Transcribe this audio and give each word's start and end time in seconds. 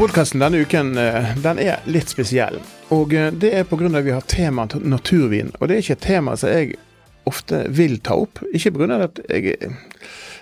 Podkasten 0.00 0.40
denne 0.40 0.62
uken 0.64 0.94
eh, 0.96 1.26
den 1.44 1.58
er 1.60 1.82
litt 1.84 2.08
spesiell. 2.08 2.54
Og 2.88 3.12
eh, 3.12 3.26
det 3.36 3.50
er 3.52 3.66
pga. 3.68 4.00
vi 4.00 4.14
har 4.14 4.24
temaet 4.24 4.78
naturvin. 4.80 5.50
Og 5.60 5.68
det 5.68 5.74
er 5.74 5.82
ikke 5.82 5.96
et 5.98 6.06
tema 6.06 6.36
som 6.40 6.48
jeg 6.48 6.78
ofte 7.28 7.66
vil 7.68 7.98
ta 8.00 8.16
opp. 8.16 8.40
Ikke 8.48 8.72
pga. 8.72 8.96
at 9.04 9.20
jeg, 9.28 9.58
jeg 9.60 9.74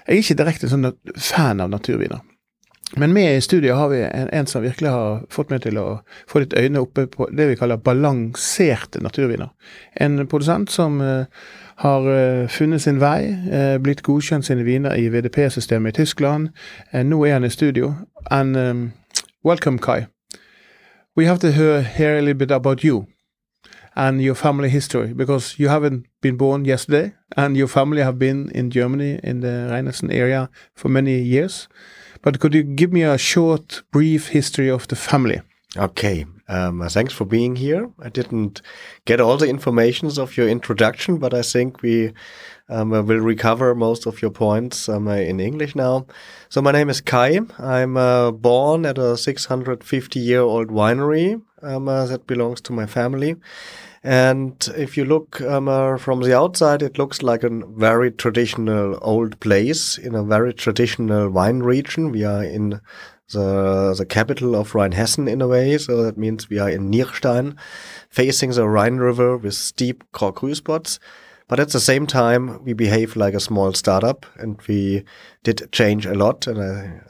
er 0.07 0.21
ikke 0.21 0.37
direkte 0.39 0.71
sånn 0.71 0.93
fan 1.16 1.59
av 1.59 1.73
naturviner. 1.73 2.21
Men 2.95 3.11
med 3.13 3.35
i 3.35 3.41
studiet 3.43 3.75
har 3.75 3.91
vi 3.91 4.05
en, 4.05 4.30
en, 4.30 4.47
som 4.47 4.63
virkelig 4.63 4.93
har 4.95 5.27
fått 5.35 5.51
meg 5.51 5.65
til 5.66 5.83
å 5.83 5.88
få 6.30 6.45
litt 6.45 6.55
øyne 6.55 6.85
oppe 6.87 7.09
på 7.11 7.27
det 7.35 7.49
vi 7.51 7.59
kaller 7.59 7.83
balanserte 7.83 9.02
naturviner. 9.02 9.51
En 9.99 10.23
produsent 10.30 10.71
som 10.71 11.02
uh, 11.02 11.27
har 11.82 12.07
funnet 12.47 12.82
sin 12.82 13.02
vei, 13.02 13.35
blitt 13.82 14.01
godkjent 14.07 14.47
sine 14.47 14.65
viner 14.66 14.97
i 14.99 15.10
VDP-systemet 15.10 15.95
i 15.95 16.01
Tyskland. 16.01 16.49
nå 17.07 17.21
er 17.27 17.37
han 17.37 17.47
i 17.47 17.52
studio. 17.54 17.93
En 18.35 18.91
Welcome, 19.49 19.79
Kai. 19.79 20.09
We 21.16 21.24
have 21.24 21.38
to 21.38 21.51
hear, 21.51 21.80
hear 21.80 22.18
a 22.18 22.21
little 22.21 22.35
bit 22.35 22.51
about 22.51 22.85
you 22.85 23.07
and 23.96 24.21
your 24.21 24.35
family 24.35 24.68
history 24.68 25.15
because 25.15 25.59
you 25.59 25.68
haven't 25.68 26.04
been 26.21 26.37
born 26.37 26.66
yesterday 26.66 27.15
and 27.35 27.57
your 27.57 27.66
family 27.66 28.02
have 28.02 28.19
been 28.19 28.51
in 28.51 28.71
Germany 28.71 29.19
in 29.24 29.41
the 29.41 29.71
Rheinhessen 29.71 30.13
area 30.13 30.51
for 30.74 30.91
many 30.91 31.19
years. 31.23 31.66
But 32.21 32.41
could 32.41 32.52
you 32.52 32.63
give 32.63 32.93
me 32.93 33.04
a 33.04 33.16
short, 33.16 33.85
brief 33.91 34.29
history 34.29 34.69
of 34.69 34.87
the 34.88 34.96
family? 34.96 35.41
Okay. 35.79 36.26
Um, 36.51 36.87
thanks 36.91 37.15
for 37.15 37.24
being 37.24 37.57
here. 37.57 37.91
I 38.02 38.10
didn't 38.10 38.60
get 39.07 39.19
all 39.19 39.38
the 39.38 39.49
informations 39.49 40.19
of 40.19 40.37
your 40.37 40.46
introduction, 40.46 41.16
but 41.16 41.32
I 41.32 41.41
think 41.41 41.80
we 41.80 42.13
um, 42.69 42.91
will 42.91 43.21
recover 43.21 43.74
most 43.74 44.07
of 44.07 44.21
your 44.21 44.30
points 44.30 44.88
um, 44.88 45.09
in 45.09 45.41
English 45.41 45.74
now. 45.74 46.07
So 46.49 46.61
my 46.61 46.73
name 46.73 46.91
is 46.91 47.01
Kai. 47.01 47.41
I'm 47.59 47.97
uh, 47.97 48.30
born 48.30 48.85
at 48.87 48.99
a 48.99 49.16
650 49.16 50.21
year 50.21 50.41
old 50.41 50.69
winery 50.69 51.41
um, 51.63 51.88
uh, 51.88 52.07
that 52.07 52.27
belongs 52.27 52.60
to 52.63 52.73
my 52.73 52.87
family. 52.87 53.37
And 54.05 54.69
if 54.77 54.97
you 54.97 55.05
look 55.05 55.41
um, 55.41 55.69
uh, 55.69 55.99
from 55.99 56.21
the 56.23 56.37
outside, 56.37 56.83
it 56.83 56.99
looks 56.99 57.23
like 57.23 57.43
a 57.43 57.51
very 57.51 58.13
traditional 58.13 58.99
old 59.03 59.41
place 59.41 59.99
in 59.99 60.15
a 60.15 60.23
very 60.23 60.55
traditional 60.55 61.29
wine 61.30 61.60
region. 61.60 62.13
We 62.13 62.25
are 62.25 62.45
in 62.45 62.80
the 63.32 63.95
the 63.97 64.06
capital 64.06 64.55
of 64.55 64.72
Rheinhessen 64.72 65.28
in 65.28 65.43
a 65.43 65.49
way. 65.49 65.78
So 65.78 66.03
that 66.03 66.16
means 66.16 66.49
we 66.49 66.59
are 66.59 66.71
in 66.71 66.91
Nierstein, 66.91 67.56
facing 68.09 68.53
the 68.53 68.69
Rhine 68.69 68.97
River 68.97 69.37
with 69.37 69.55
steep 69.55 70.05
Korkru 70.12 70.55
spots. 70.55 70.99
But 71.49 71.60
at 71.60 71.71
the 71.71 71.81
same 71.81 72.06
time, 72.06 72.62
we 72.64 72.75
behave 72.75 73.16
like 73.16 73.34
a 73.34 73.41
small 73.41 73.72
startup 73.72 74.26
and 74.36 74.60
we 74.69 75.04
did 75.42 75.69
change 75.72 76.06
a 76.06 76.14
lot. 76.14 76.47
And 76.47 76.60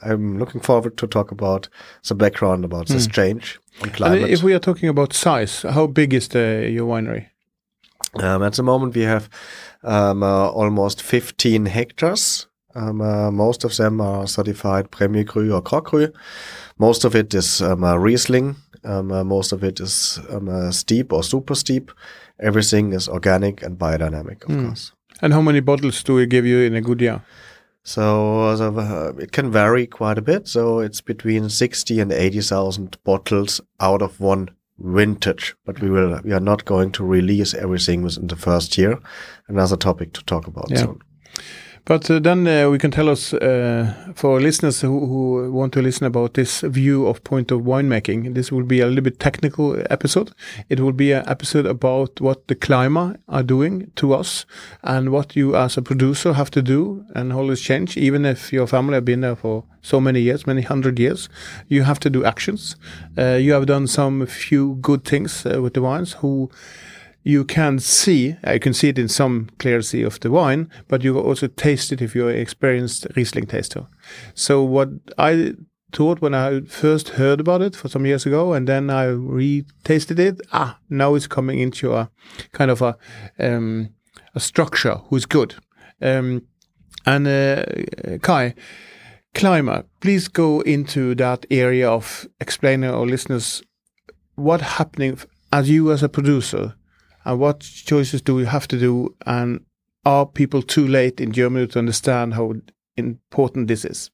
I, 0.01 0.11
am 0.11 0.39
looking 0.39 0.61
forward 0.61 0.97
to 0.97 1.07
talk 1.07 1.31
about 1.31 1.67
the 2.07 2.15
background 2.15 2.63
about 2.65 2.87
this 2.87 3.07
mm. 3.07 3.11
change 3.11 3.59
climate. 3.93 4.23
And 4.23 4.31
if 4.31 4.41
we 4.41 4.53
are 4.53 4.59
talking 4.59 4.89
about 4.89 5.13
size, 5.13 5.63
how 5.63 5.87
big 5.87 6.13
is 6.13 6.29
the, 6.29 6.69
your 6.71 6.87
winery? 6.87 7.27
Um, 8.15 8.41
at 8.43 8.53
the 8.53 8.63
moment, 8.63 8.95
we 8.95 9.01
have 9.01 9.29
um, 9.83 10.23
uh, 10.23 10.49
almost 10.49 11.01
15 11.01 11.65
hectares 11.65 12.47
um, 12.75 13.01
uh, 13.01 13.31
most 13.31 13.63
of 13.63 13.75
them 13.77 13.99
are 13.99 14.27
certified 14.27 14.91
Premier 14.91 15.23
Cru 15.23 15.53
or 15.53 15.61
Grand 15.61 15.85
Cru. 15.85 16.07
Most 16.77 17.03
of 17.03 17.15
it 17.15 17.33
is 17.33 17.61
um, 17.61 17.83
uh, 17.83 17.95
Riesling. 17.95 18.55
Um, 18.83 19.11
uh, 19.11 19.23
most 19.23 19.51
of 19.51 19.63
it 19.63 19.79
is 19.79 20.19
um, 20.29 20.47
uh, 20.47 20.71
steep 20.71 21.11
or 21.11 21.23
super 21.23 21.55
steep. 21.55 21.91
Everything 22.39 22.93
is 22.93 23.07
organic 23.07 23.61
and 23.61 23.77
biodynamic, 23.77 24.43
of 24.43 24.49
mm. 24.49 24.67
course. 24.67 24.93
And 25.21 25.33
how 25.33 25.41
many 25.41 25.59
bottles 25.59 26.03
do 26.03 26.13
we 26.13 26.25
give 26.25 26.45
you 26.45 26.59
in 26.59 26.75
a 26.75 26.81
good 26.81 27.01
year? 27.01 27.21
So 27.83 28.41
uh, 28.49 29.13
it 29.17 29.31
can 29.31 29.51
vary 29.51 29.87
quite 29.87 30.17
a 30.17 30.21
bit. 30.21 30.47
So 30.47 30.79
it's 30.79 31.01
between 31.01 31.49
60 31.49 31.99
and 31.99 32.11
80,000 32.11 32.97
bottles 33.03 33.61
out 33.79 34.01
of 34.01 34.19
one 34.19 34.49
vintage, 34.77 35.55
but 35.65 35.81
we 35.81 35.89
will, 35.89 36.19
we 36.23 36.31
are 36.31 36.39
not 36.39 36.65
going 36.65 36.91
to 36.93 37.03
release 37.03 37.53
everything 37.53 38.01
within 38.01 38.27
the 38.27 38.35
first 38.35 38.77
year. 38.77 38.99
Another 39.47 39.75
topic 39.75 40.13
to 40.13 40.23
talk 40.23 40.47
about 40.47 40.69
yeah. 40.69 40.77
soon. 40.77 40.99
But 41.85 42.09
uh, 42.09 42.19
then 42.19 42.47
uh, 42.47 42.69
we 42.69 42.77
can 42.77 42.91
tell 42.91 43.09
us 43.09 43.33
uh, 43.33 43.93
for 44.15 44.39
listeners 44.39 44.81
who, 44.81 45.05
who, 45.05 45.51
want 45.51 45.73
to 45.73 45.81
listen 45.81 46.05
about 46.05 46.35
this 46.35 46.61
view 46.61 47.07
of 47.07 47.23
point 47.23 47.51
of 47.51 47.61
winemaking. 47.61 48.35
This 48.35 48.51
will 48.51 48.63
be 48.63 48.79
a 48.79 48.85
little 48.85 49.03
bit 49.03 49.19
technical 49.19 49.81
episode. 49.89 50.31
It 50.69 50.79
will 50.79 50.91
be 50.91 51.11
an 51.11 51.27
episode 51.27 51.65
about 51.65 52.21
what 52.21 52.47
the 52.47 52.55
climate 52.55 53.19
are 53.27 53.43
doing 53.43 53.91
to 53.95 54.13
us 54.13 54.45
and 54.83 55.11
what 55.11 55.35
you 55.35 55.55
as 55.55 55.77
a 55.77 55.81
producer 55.81 56.33
have 56.33 56.51
to 56.51 56.61
do 56.61 57.05
and 57.15 57.33
how 57.33 57.47
this 57.47 57.61
change. 57.61 57.97
Even 57.97 58.25
if 58.25 58.53
your 58.53 58.67
family 58.67 58.95
have 58.95 59.05
been 59.05 59.21
there 59.21 59.35
for 59.35 59.63
so 59.81 59.99
many 59.99 60.21
years, 60.21 60.45
many 60.45 60.61
hundred 60.61 60.99
years, 60.99 61.29
you 61.67 61.83
have 61.83 61.99
to 62.01 62.09
do 62.09 62.23
actions. 62.23 62.75
You 63.17 63.53
have 63.53 63.65
done 63.65 63.87
some 63.87 64.25
few 64.25 64.75
good 64.75 65.03
things 65.05 65.43
with 65.43 65.73
the 65.73 65.81
wines. 65.81 66.13
Who 66.13 66.51
you 67.29 67.45
can 67.45 67.79
see, 67.79 68.35
uh, 68.45 68.53
you 68.53 68.59
can 68.59 68.73
see 68.73 68.89
it 68.89 68.99
in 68.99 69.07
some 69.07 69.49
clarity 69.59 70.03
of 70.03 70.19
the 70.19 70.31
wine, 70.31 70.69
but 70.87 71.03
you 71.03 71.19
also 71.19 71.47
taste 71.47 71.91
it 71.91 72.01
if 72.01 72.15
you're 72.15 72.31
an 72.31 72.39
experienced 72.39 73.07
Riesling 73.15 73.45
taster. 73.45 73.87
So 74.33 74.63
what 74.63 74.89
I 75.17 75.53
thought 75.91 76.21
when 76.21 76.33
I 76.33 76.61
first 76.61 77.09
heard 77.09 77.39
about 77.39 77.61
it 77.61 77.75
for 77.75 77.87
some 77.87 78.05
years 78.05 78.25
ago, 78.25 78.53
and 78.53 78.67
then 78.67 78.89
I 78.89 79.05
re-tasted 79.05 80.19
it, 80.19 80.41
ah, 80.51 80.79
now 80.89 81.15
it's 81.15 81.27
coming 81.27 81.59
into 81.59 81.93
a 81.93 82.09
kind 82.51 82.71
of 82.71 82.81
a 82.81 82.97
um, 83.39 83.89
a 84.35 84.39
structure 84.39 84.95
who's 85.09 85.25
good. 85.25 85.55
Um, 86.01 86.43
and 87.05 87.27
uh, 87.27 87.63
Kai, 88.21 88.55
climate, 89.33 89.85
please 89.99 90.27
go 90.27 90.61
into 90.61 91.15
that 91.15 91.45
area 91.49 91.89
of 91.89 92.27
explaining 92.39 92.89
our 92.89 93.05
listeners 93.05 93.63
what 94.35 94.61
happening 94.61 95.19
as 95.51 95.69
you 95.69 95.91
as 95.91 96.03
a 96.03 96.09
producer 96.09 96.75
and 97.25 97.39
what 97.39 97.59
choices 97.59 98.21
do 98.21 98.35
we 98.35 98.45
have 98.45 98.67
to 98.69 98.79
do? 98.79 99.15
And 99.25 99.65
are 100.05 100.25
people 100.25 100.61
too 100.61 100.87
late 100.87 101.19
in 101.19 101.31
Germany 101.31 101.67
to 101.67 101.79
understand 101.79 102.33
how 102.33 102.53
important 102.97 103.67
this 103.67 103.85
is? 103.85 104.11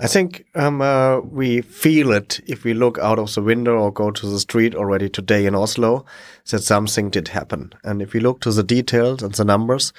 I 0.00 0.08
think 0.08 0.44
um, 0.56 0.82
uh, 0.82 1.20
we 1.20 1.60
feel 1.60 2.10
it 2.10 2.40
if 2.48 2.64
we 2.64 2.74
look 2.74 2.98
out 2.98 3.20
of 3.20 3.32
the 3.32 3.42
window 3.42 3.78
or 3.78 3.92
go 3.92 4.10
to 4.10 4.26
the 4.28 4.40
street 4.40 4.74
already 4.74 5.08
today 5.08 5.46
in 5.46 5.54
Oslo 5.54 6.04
that 6.50 6.64
something 6.64 7.10
did 7.10 7.28
happen. 7.28 7.72
And 7.84 8.02
if 8.02 8.12
we 8.12 8.18
look 8.18 8.40
to 8.40 8.50
the 8.50 8.64
details 8.64 9.22
and 9.22 9.32
the 9.32 9.44
numbers, 9.44 9.92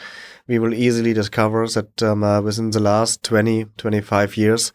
we 0.48 0.60
will 0.60 0.74
easily 0.74 1.14
discover 1.14 1.66
that 1.68 2.04
um, 2.04 2.26
uh, 2.26 2.42
within 2.42 2.72
the 2.72 2.82
last 2.82 3.24
20, 3.24 3.68
25 3.78 4.36
years, 4.36 4.74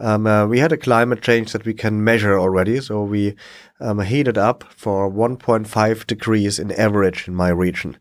um, 0.00 0.26
uh, 0.26 0.46
we 0.46 0.58
had 0.58 0.72
a 0.72 0.78
climate 0.78 1.20
change 1.20 1.52
that 1.52 1.66
we 1.66 1.74
can 1.74 2.02
measure 2.02 2.40
already. 2.40 2.80
So 2.80 3.02
we 3.02 3.36
um, 3.78 4.00
heated 4.00 4.38
up 4.38 4.64
for 4.72 5.10
1.5 5.10 6.06
degrees 6.06 6.58
in 6.58 6.72
average 6.72 7.28
in 7.28 7.34
my 7.34 7.50
region. 7.50 7.98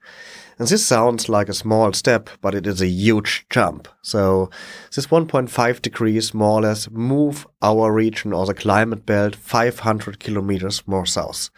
And 0.62 0.68
this 0.68 0.86
sounds 0.86 1.28
like 1.28 1.50
a 1.50 1.56
small 1.56 1.92
step, 1.92 2.30
but 2.40 2.54
it 2.54 2.68
is 2.68 2.84
a 2.84 2.88
huge 2.88 3.48
jump. 3.50 3.88
So 4.04 4.52
this 4.94 5.08
1.5 5.08 5.82
degrees 5.82 6.36
more 6.36 6.60
or 6.60 6.62
less 6.62 6.88
move 6.92 7.48
our 7.64 7.92
region 7.92 8.32
or 8.32 8.46
the 8.46 8.54
climate 8.54 9.04
belt 9.04 9.36
500 9.36 10.20
kilometers 10.20 10.88
more 10.88 11.08
south. 11.08 11.50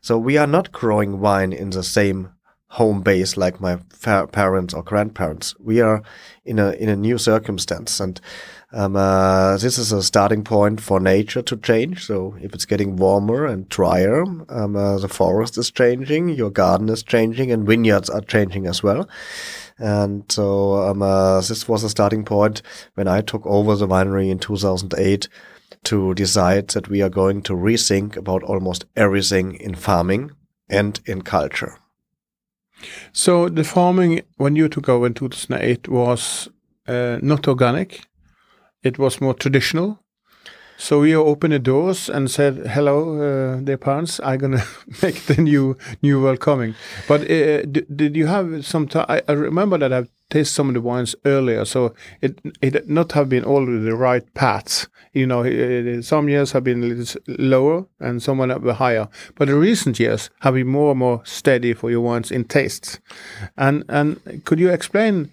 So 0.00 0.16
we 0.16 0.36
are 0.36 0.46
not 0.46 0.70
growing 0.70 1.18
wine 1.18 1.52
in 1.52 1.70
the 1.70 1.82
same 1.82 2.28
home 2.68 3.00
base 3.02 3.36
like 3.36 3.60
my 3.60 3.78
parents 4.30 4.74
or 4.74 4.84
grandparents. 4.84 5.56
We 5.58 5.80
are 5.80 6.00
in 6.44 6.60
a 6.60 6.70
in 6.70 6.88
a 6.88 6.94
new 6.94 7.18
circumstance, 7.18 7.98
and 7.98 8.20
um, 8.72 8.96
uh, 8.96 9.56
this 9.58 9.76
is 9.76 9.92
a 9.92 10.02
starting 10.02 10.44
point 10.44 10.80
for 10.80 10.98
nature 10.98 11.42
to 11.42 11.56
change. 11.56 12.06
So 12.06 12.36
if 12.40 12.54
it's 12.54 12.64
getting 12.64 12.96
warmer 12.96 13.44
and 13.44 13.68
drier, 13.68 14.22
um, 14.22 14.76
uh, 14.76 14.98
the 14.98 15.08
forest 15.08 15.58
is 15.58 15.70
changing, 15.70 16.30
your 16.30 16.50
garden 16.50 16.88
is 16.88 17.02
changing, 17.02 17.52
and 17.52 17.66
vineyards 17.66 18.08
are 18.08 18.22
changing 18.22 18.66
as 18.66 18.82
well. 18.82 19.08
And 19.78 20.24
so 20.30 20.88
um, 20.88 21.02
uh, 21.02 21.40
this 21.40 21.68
was 21.68 21.84
a 21.84 21.90
starting 21.90 22.24
point 22.24 22.62
when 22.94 23.08
I 23.08 23.20
took 23.20 23.44
over 23.44 23.76
the 23.76 23.88
winery 23.88 24.30
in 24.30 24.38
2008 24.38 25.28
to 25.84 26.14
decide 26.14 26.68
that 26.68 26.88
we 26.88 27.02
are 27.02 27.10
going 27.10 27.42
to 27.42 27.54
rethink 27.54 28.16
about 28.16 28.42
almost 28.42 28.84
everything 28.96 29.54
in 29.56 29.74
farming 29.74 30.30
and 30.68 31.00
in 31.04 31.22
culture. 31.22 31.78
So 33.12 33.48
the 33.48 33.64
farming 33.64 34.22
when 34.36 34.56
you 34.56 34.68
took 34.68 34.88
over 34.88 35.06
in 35.06 35.14
2008 35.14 35.88
was 35.88 36.48
uh, 36.86 37.18
not 37.22 37.46
organic; 37.46 38.00
it 38.82 38.98
was 38.98 39.20
more 39.20 39.34
traditional. 39.34 39.98
So 40.82 41.00
we 41.00 41.14
opened 41.14 41.52
the 41.52 41.58
doors 41.58 42.08
and 42.08 42.28
said, 42.30 42.66
"Hello, 42.66 42.96
uh, 43.20 43.60
dear 43.60 43.78
parents. 43.78 44.20
I'm 44.24 44.38
gonna 44.38 44.64
make 45.02 45.26
the 45.26 45.40
new 45.40 45.76
new 46.02 46.20
world 46.20 46.40
coming." 46.40 46.74
But 47.06 47.20
uh, 47.30 47.62
did 47.62 48.16
you 48.16 48.26
have 48.26 48.66
some 48.66 48.88
time? 48.88 49.06
I, 49.08 49.22
I, 49.28 49.32
remember 49.32 49.78
that 49.78 49.92
I've 49.92 50.08
tasted 50.30 50.54
some 50.54 50.68
of 50.68 50.74
the 50.74 50.80
wines 50.80 51.14
earlier, 51.24 51.64
so 51.64 51.94
it 52.20 52.40
it 52.60 52.88
not 52.88 53.12
have 53.12 53.28
been 53.28 53.44
all 53.44 53.64
the 53.64 53.94
right 53.94 54.24
paths. 54.34 54.88
You 55.12 55.26
know, 55.26 55.44
it, 55.44 56.04
some 56.04 56.28
years 56.28 56.52
have 56.52 56.64
been 56.64 56.82
a 56.82 56.86
little 56.86 57.22
lower 57.28 57.86
and 58.00 58.22
some 58.22 58.40
are 58.40 58.72
higher, 58.72 59.08
but 59.36 59.46
the 59.46 59.54
recent 59.54 60.00
years 60.00 60.30
have 60.40 60.54
been 60.54 60.66
more 60.66 60.90
and 60.90 60.98
more 60.98 61.20
steady 61.24 61.74
for 61.74 61.90
your 61.90 62.00
wines 62.00 62.32
in 62.32 62.44
tastes. 62.44 62.98
And 63.56 63.84
and 63.88 64.42
could 64.44 64.58
you 64.58 64.70
explain 64.70 65.30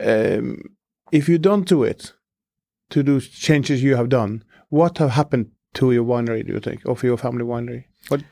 um, 0.00 0.62
if 1.10 1.28
you 1.28 1.38
don't 1.38 1.66
do 1.66 1.82
it? 1.82 2.12
To 2.90 3.02
do 3.02 3.20
changes 3.20 3.82
you 3.82 3.96
have 3.96 4.08
done, 4.08 4.44
what 4.68 4.98
have 4.98 5.10
happened 5.10 5.50
to 5.74 5.92
your 5.92 6.04
winery, 6.04 6.46
do 6.46 6.52
you 6.52 6.60
think, 6.60 6.82
or 6.86 6.96
for 6.96 7.06
your 7.06 7.16
family 7.16 7.44
winery? 7.44 7.84
What? 8.08 8.22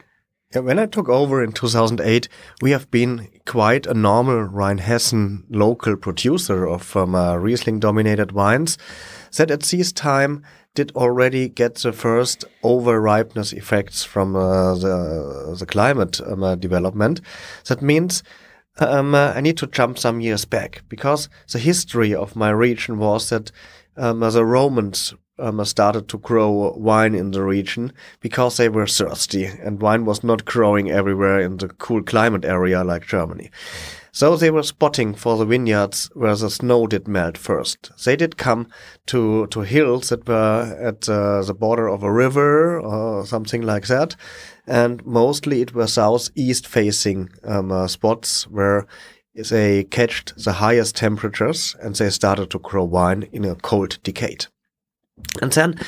Yeah, 0.54 0.60
when 0.60 0.78
I 0.78 0.86
took 0.86 1.08
over 1.08 1.42
in 1.42 1.52
2008, 1.52 2.28
we 2.62 2.70
have 2.70 2.90
been 2.90 3.28
quite 3.44 3.86
a 3.86 3.94
normal 3.94 4.48
Rheinhessen 4.48 5.44
local 5.50 5.96
producer 5.96 6.66
of 6.66 6.96
um, 6.96 7.14
uh, 7.14 7.34
Riesling 7.36 7.80
dominated 7.80 8.32
wines 8.32 8.78
that 9.36 9.50
at 9.50 9.62
this 9.62 9.92
time 9.92 10.44
did 10.74 10.92
already 10.92 11.48
get 11.48 11.76
the 11.76 11.92
first 11.92 12.44
over 12.62 13.00
ripeness 13.00 13.52
effects 13.52 14.04
from 14.04 14.36
uh, 14.36 14.74
the, 14.74 15.56
the 15.58 15.66
climate 15.66 16.20
um, 16.20 16.42
uh, 16.42 16.54
development. 16.54 17.20
That 17.66 17.82
means 17.82 18.22
um, 18.78 19.14
uh, 19.14 19.32
I 19.34 19.40
need 19.40 19.56
to 19.58 19.66
jump 19.66 19.98
some 19.98 20.20
years 20.20 20.44
back 20.44 20.82
because 20.88 21.28
the 21.50 21.60
history 21.60 22.14
of 22.14 22.34
my 22.34 22.50
region 22.50 22.98
was 22.98 23.30
that 23.30 23.52
um, 23.96 24.20
the 24.20 24.44
Romans 24.44 25.14
um, 25.38 25.64
started 25.64 26.08
to 26.08 26.18
grow 26.18 26.72
wine 26.76 27.14
in 27.14 27.32
the 27.32 27.42
region 27.42 27.92
because 28.20 28.56
they 28.56 28.68
were 28.68 28.86
thirsty 28.86 29.46
and 29.46 29.82
wine 29.82 30.04
was 30.04 30.22
not 30.22 30.44
growing 30.44 30.90
everywhere 30.90 31.40
in 31.40 31.56
the 31.56 31.68
cool 31.68 32.02
climate 32.02 32.44
area 32.44 32.84
like 32.84 33.06
Germany. 33.06 33.50
So 34.12 34.36
they 34.36 34.52
were 34.52 34.62
spotting 34.62 35.14
for 35.14 35.36
the 35.36 35.44
vineyards 35.44 36.08
where 36.14 36.36
the 36.36 36.48
snow 36.48 36.86
did 36.86 37.08
melt 37.08 37.36
first. 37.36 37.90
They 38.04 38.14
did 38.14 38.36
come 38.36 38.68
to, 39.06 39.48
to 39.48 39.62
hills 39.62 40.10
that 40.10 40.28
were 40.28 40.78
at 40.80 41.08
uh, 41.08 41.42
the 41.42 41.52
border 41.52 41.88
of 41.88 42.04
a 42.04 42.12
river 42.12 42.78
or 42.80 43.26
something 43.26 43.62
like 43.62 43.88
that. 43.88 44.14
And 44.68 45.04
mostly 45.04 45.62
it 45.62 45.74
were 45.74 45.88
southeast 45.88 46.64
facing 46.68 47.30
um, 47.42 47.72
uh, 47.72 47.88
spots 47.88 48.46
where 48.46 48.86
they 49.34 49.84
catched 49.84 50.32
the 50.36 50.52
highest 50.52 50.96
temperatures 50.96 51.76
and 51.80 51.94
they 51.94 52.10
started 52.10 52.50
to 52.50 52.58
grow 52.58 52.84
wine 52.84 53.28
in 53.32 53.44
a 53.44 53.56
cold 53.56 53.98
decade. 54.02 54.46
And 55.40 55.52
then 55.52 55.78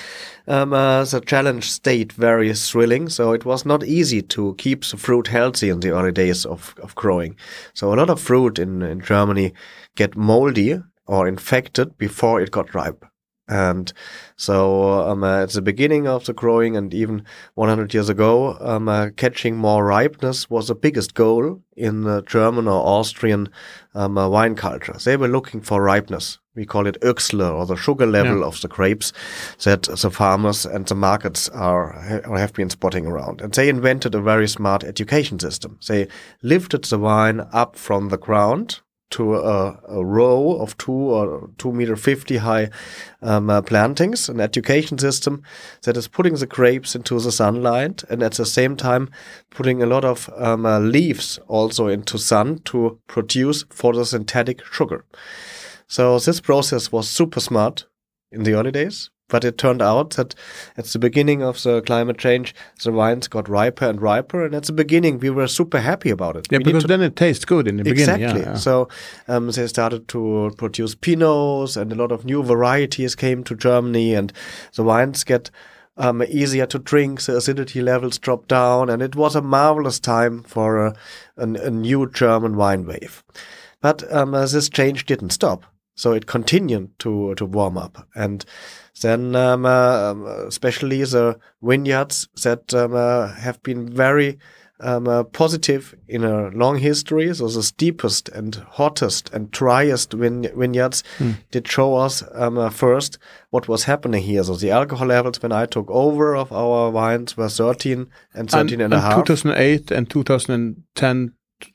um, 0.46 0.72
uh, 0.72 1.04
the 1.04 1.20
challenge 1.20 1.70
stayed 1.70 2.12
very 2.12 2.54
thrilling, 2.54 3.08
so 3.08 3.32
it 3.32 3.44
was 3.44 3.64
not 3.64 3.84
easy 3.84 4.22
to 4.22 4.54
keep 4.56 4.84
the 4.84 4.96
fruit 4.96 5.26
healthy 5.28 5.69
in 5.69 5.81
the 5.81 5.90
early 5.90 6.12
days 6.12 6.46
of, 6.46 6.75
of 6.82 6.94
growing. 6.94 7.37
So 7.75 7.93
a 7.93 7.96
lot 7.96 8.10
of 8.10 8.20
fruit 8.20 8.58
in, 8.58 8.82
in 8.82 9.00
Germany 9.00 9.52
get 9.96 10.16
moldy 10.16 10.81
or 11.06 11.26
infected 11.26 11.98
before 11.98 12.40
it 12.40 12.50
got 12.50 12.75
ripe. 12.75 13.04
And 13.48 13.93
so 14.34 15.08
um, 15.08 15.22
uh, 15.22 15.44
at 15.44 15.50
the 15.50 15.62
beginning 15.62 16.08
of 16.08 16.25
the 16.25 16.32
growing 16.32 16.76
and 16.76 16.93
even 16.93 17.25
100 17.54 17.94
years 17.94 18.08
ago, 18.08 18.56
um, 18.60 18.88
uh, 18.88 19.10
catching 19.16 19.56
more 19.56 19.84
ripeness 19.84 20.50
was 20.50 20.69
the 20.69 20.75
biggest 20.75 21.14
goal 21.14 21.62
in 21.76 22.02
the 22.02 22.22
German 22.22 22.66
or 22.66 22.84
Austrian 22.84 23.48
um, 23.94 24.19
uh, 24.19 24.28
wine 24.28 24.56
culture. 24.56 24.96
They 25.04 25.16
were 25.16 25.28
looking 25.28 25.60
for 25.60 25.82
ripeness. 25.82 26.38
We 26.56 26.64
call 26.64 26.87
it 26.87 27.00
Öchsle 27.02 27.54
or 27.54 27.66
the 27.66 27.76
sugar 27.76 28.06
level 28.06 28.40
yeah. 28.40 28.46
of 28.46 28.60
the 28.62 28.69
grapes 28.69 29.12
that 29.62 29.82
the 29.82 30.10
farmers 30.10 30.64
and 30.64 30.87
the 30.87 30.94
markets 30.94 31.48
are 31.50 32.22
or 32.26 32.38
have 32.38 32.54
been 32.54 32.70
spotting 32.70 33.06
around. 33.06 33.43
And 33.43 33.52
they 33.52 33.69
invented 33.69 34.14
a 34.14 34.22
very 34.22 34.48
smart 34.48 34.82
education 34.82 35.38
system. 35.38 35.78
They 35.87 36.08
lifted 36.43 36.84
the 36.84 36.98
wine 36.98 37.46
up 37.52 37.76
from 37.76 38.08
the 38.08 38.19
ground 38.19 38.81
to 39.11 39.37
a, 39.37 39.81
a, 39.88 40.05
row 40.05 40.58
of 40.61 40.76
two 40.79 40.93
or 40.93 41.50
two 41.58 41.73
meter 41.73 41.97
fifty 41.97 42.38
high 42.38 42.70
um, 43.23 43.49
uh, 43.49 43.62
plantings, 43.62 44.29
an 44.29 44.41
education 44.41 44.99
system 44.99 45.43
that 45.82 45.97
is 45.97 46.08
putting 46.08 46.35
the 46.35 46.47
grapes 46.47 46.94
into 46.94 47.20
the 47.20 47.32
sunlight 47.32 48.03
and 48.11 48.23
at 48.23 48.32
the 48.32 48.47
same 48.47 48.76
time 48.76 49.08
putting 49.50 49.82
a 49.82 49.87
lot 49.87 50.05
of 50.05 50.29
um, 50.37 50.67
uh, 50.67 50.79
leaves 50.79 51.38
also 51.47 51.87
into 51.87 52.19
sun 52.19 52.58
to 52.64 52.99
produce 53.06 53.64
photosynthetic 53.64 54.62
sugar. 54.73 55.05
So 55.87 56.19
this 56.19 56.41
process 56.41 56.91
was 56.91 57.08
super 57.08 57.41
smart 57.41 57.87
in 58.32 58.43
the 58.43 58.55
early 58.55 58.73
days, 58.73 59.11
but 59.28 59.44
it 59.44 59.58
turned 59.58 59.82
out 59.82 60.11
that 60.11 60.34
at 60.76 60.84
the 60.87 60.99
beginning 60.99 61.43
of 61.43 61.62
the 61.62 61.82
climate 61.82 62.19
change, 62.19 62.55
the 62.82 62.93
wines 62.93 63.28
got 63.28 63.49
riper 63.49 63.88
and 63.88 64.00
riper. 64.00 64.44
And 64.44 64.55
at 64.55 64.64
the 64.64 64.73
beginning, 64.73 65.19
we 65.19 65.31
were 65.31 65.49
super 65.49 65.81
happy 65.81 66.11
about 66.11 66.37
it. 66.37 66.46
Yeah, 66.50 66.58
we 66.58 66.64
because 66.64 66.84
then 66.84 67.02
it 67.02 67.17
tastes 67.17 67.44
good 67.44 67.67
in 67.67 67.76
the 67.76 67.90
exactly. 67.90 68.26
beginning. 68.26 68.43
Exactly. 68.43 68.43
Yeah, 68.43 68.52
yeah. 68.52 68.58
So 68.58 68.88
um, 69.28 69.50
they 69.50 69.67
started 69.67 70.08
to 70.08 70.52
produce 70.56 70.94
Pinots, 70.94 71.76
and 71.76 71.93
a 71.93 71.96
lot 71.96 72.12
of 72.12 72.25
new 72.25 72.43
varieties 72.43 73.14
came 73.14 73.43
to 73.44 73.56
Germany, 73.56 74.14
and 74.14 74.32
the 74.75 74.84
wines 74.84 75.25
get 75.25 75.50
um, 75.96 76.22
easier 76.22 76.67
to 76.67 76.79
drink. 76.79 77.22
The 77.22 77.37
acidity 77.37 77.82
levels 77.82 78.19
drop 78.19 78.46
down, 78.46 78.90
and 78.90 79.02
it 79.02 79.17
was 79.17 79.34
a 79.34 79.43
marvelous 79.43 79.99
time 79.99 80.43
for 80.44 80.87
a, 80.87 80.94
a, 81.37 81.43
a 81.43 81.70
new 81.70 82.08
German 82.11 82.56
wine 82.56 82.87
wave. 82.87 83.25
But 83.81 84.11
um, 84.12 84.32
this 84.32 84.69
change 84.69 85.06
didn't 85.06 85.31
stop. 85.31 85.64
So 85.96 86.12
it 86.12 86.26
continued 86.26 86.98
to 87.00 87.34
to 87.34 87.44
warm 87.44 87.76
up, 87.78 88.06
and 88.14 88.44
then 89.00 89.34
um, 89.34 89.66
uh, 89.66 90.10
um, 90.10 90.26
especially 90.46 91.02
the 91.04 91.38
vineyards 91.62 92.28
that 92.43 92.72
um, 92.75 92.94
uh, 92.94 93.28
have 93.28 93.62
been 93.62 93.88
very 93.88 94.38
um, 94.81 95.08
uh, 95.08 95.22
positive 95.25 95.94
in 96.08 96.25
a 96.25 96.48
long 96.50 96.78
history. 96.78 97.32
So 97.34 97.48
the 97.48 97.62
steepest 97.62 98.28
and 98.28 98.54
hottest 98.72 99.32
and 99.32 99.50
driest 99.50 100.12
vine 100.12 100.46
vineyards 100.54 101.02
mm. 101.19 101.37
did 101.50 101.66
show 101.66 101.96
us 101.96 102.22
um, 102.34 102.58
uh, 102.58 102.70
first 102.70 103.19
what 103.50 103.69
was 103.69 103.84
happening 103.84 104.22
here. 104.22 104.44
So 104.44 104.56
the 104.56 104.70
alcohol 104.70 105.08
levels 105.08 105.43
when 105.43 105.52
I 105.52 105.66
took 105.66 105.90
over 105.90 106.37
of 106.37 106.52
our 106.52 106.90
wines 106.90 107.37
were 107.37 107.48
13 107.48 108.06
and 108.34 108.50
13 108.50 108.60
and, 108.60 108.72
and, 108.72 108.82
and 108.82 108.94
a 108.94 109.00
half. 109.00 109.24
2008 109.24 109.91
and 109.91 110.10
2010 110.10 111.32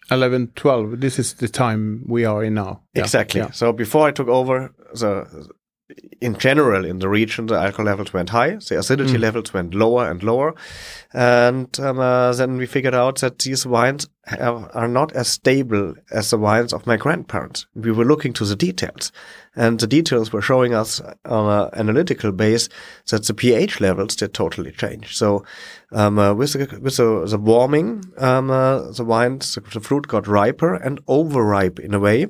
11 0.10 0.52
12 0.56 1.00
this 1.00 1.18
is 1.18 1.34
the 1.36 1.48
time 1.48 2.04
we 2.08 2.26
are 2.26 2.44
in 2.44 2.54
now 2.54 2.82
yeah. 2.94 3.02
exactly 3.02 3.42
yeah. 3.42 3.52
so 3.52 3.74
before 3.74 4.08
i 4.08 4.12
took 4.12 4.28
over 4.28 4.74
the 4.94 5.50
in 6.20 6.38
general 6.38 6.86
in 6.86 7.00
the 7.00 7.10
region 7.10 7.48
the 7.48 7.56
alcohol 7.56 7.86
levels 7.86 8.14
went 8.14 8.30
high 8.30 8.52
the 8.52 8.80
acidity 8.80 9.14
mm. 9.14 9.22
levels 9.22 9.54
went 9.54 9.74
lower 9.74 10.10
and 10.10 10.24
lower 10.24 10.54
and 11.14 11.80
um, 11.80 12.00
uh, 12.00 12.32
then 12.34 12.58
we 12.58 12.66
figured 12.66 12.96
out 12.96 13.20
that 13.20 13.40
these 13.40 13.66
wines 13.66 14.08
have, 14.26 14.70
are 14.74 14.88
not 14.88 15.12
as 15.14 15.28
stable 15.28 15.94
as 16.12 16.30
the 16.30 16.38
wines 16.38 16.74
of 16.74 16.88
my 16.88 16.98
grandparents 16.98 17.66
we 17.76 17.92
were 17.92 18.06
looking 18.06 18.34
to 18.34 18.46
the 18.46 18.56
details 18.56 19.12
and 19.56 19.80
the 19.80 19.88
details 19.88 20.32
were 20.32 20.42
showing 20.42 20.74
us 20.74 21.02
on 21.26 21.50
an 21.50 21.70
analytical 21.74 22.32
base 22.32 22.70
that 23.10 23.26
the 23.26 23.34
pH 23.34 23.82
levels 23.82 24.16
did 24.16 24.34
totally 24.34 24.72
change. 24.72 25.18
So 25.18 25.44
um, 25.92 26.18
uh, 26.20 26.34
with 26.34 26.54
the, 26.54 26.80
with 26.80 26.98
the, 26.98 27.26
the 27.28 27.38
warming, 27.38 28.06
um, 28.18 28.50
uh, 28.50 28.92
the 28.92 29.04
wines, 29.04 29.56
the, 29.56 29.62
the 29.62 29.82
fruit 29.82 30.08
got 30.08 30.28
riper 30.28 30.76
and 30.76 31.02
overripe 31.08 31.80
in 31.80 31.94
a 31.94 32.00
way. 32.00 32.28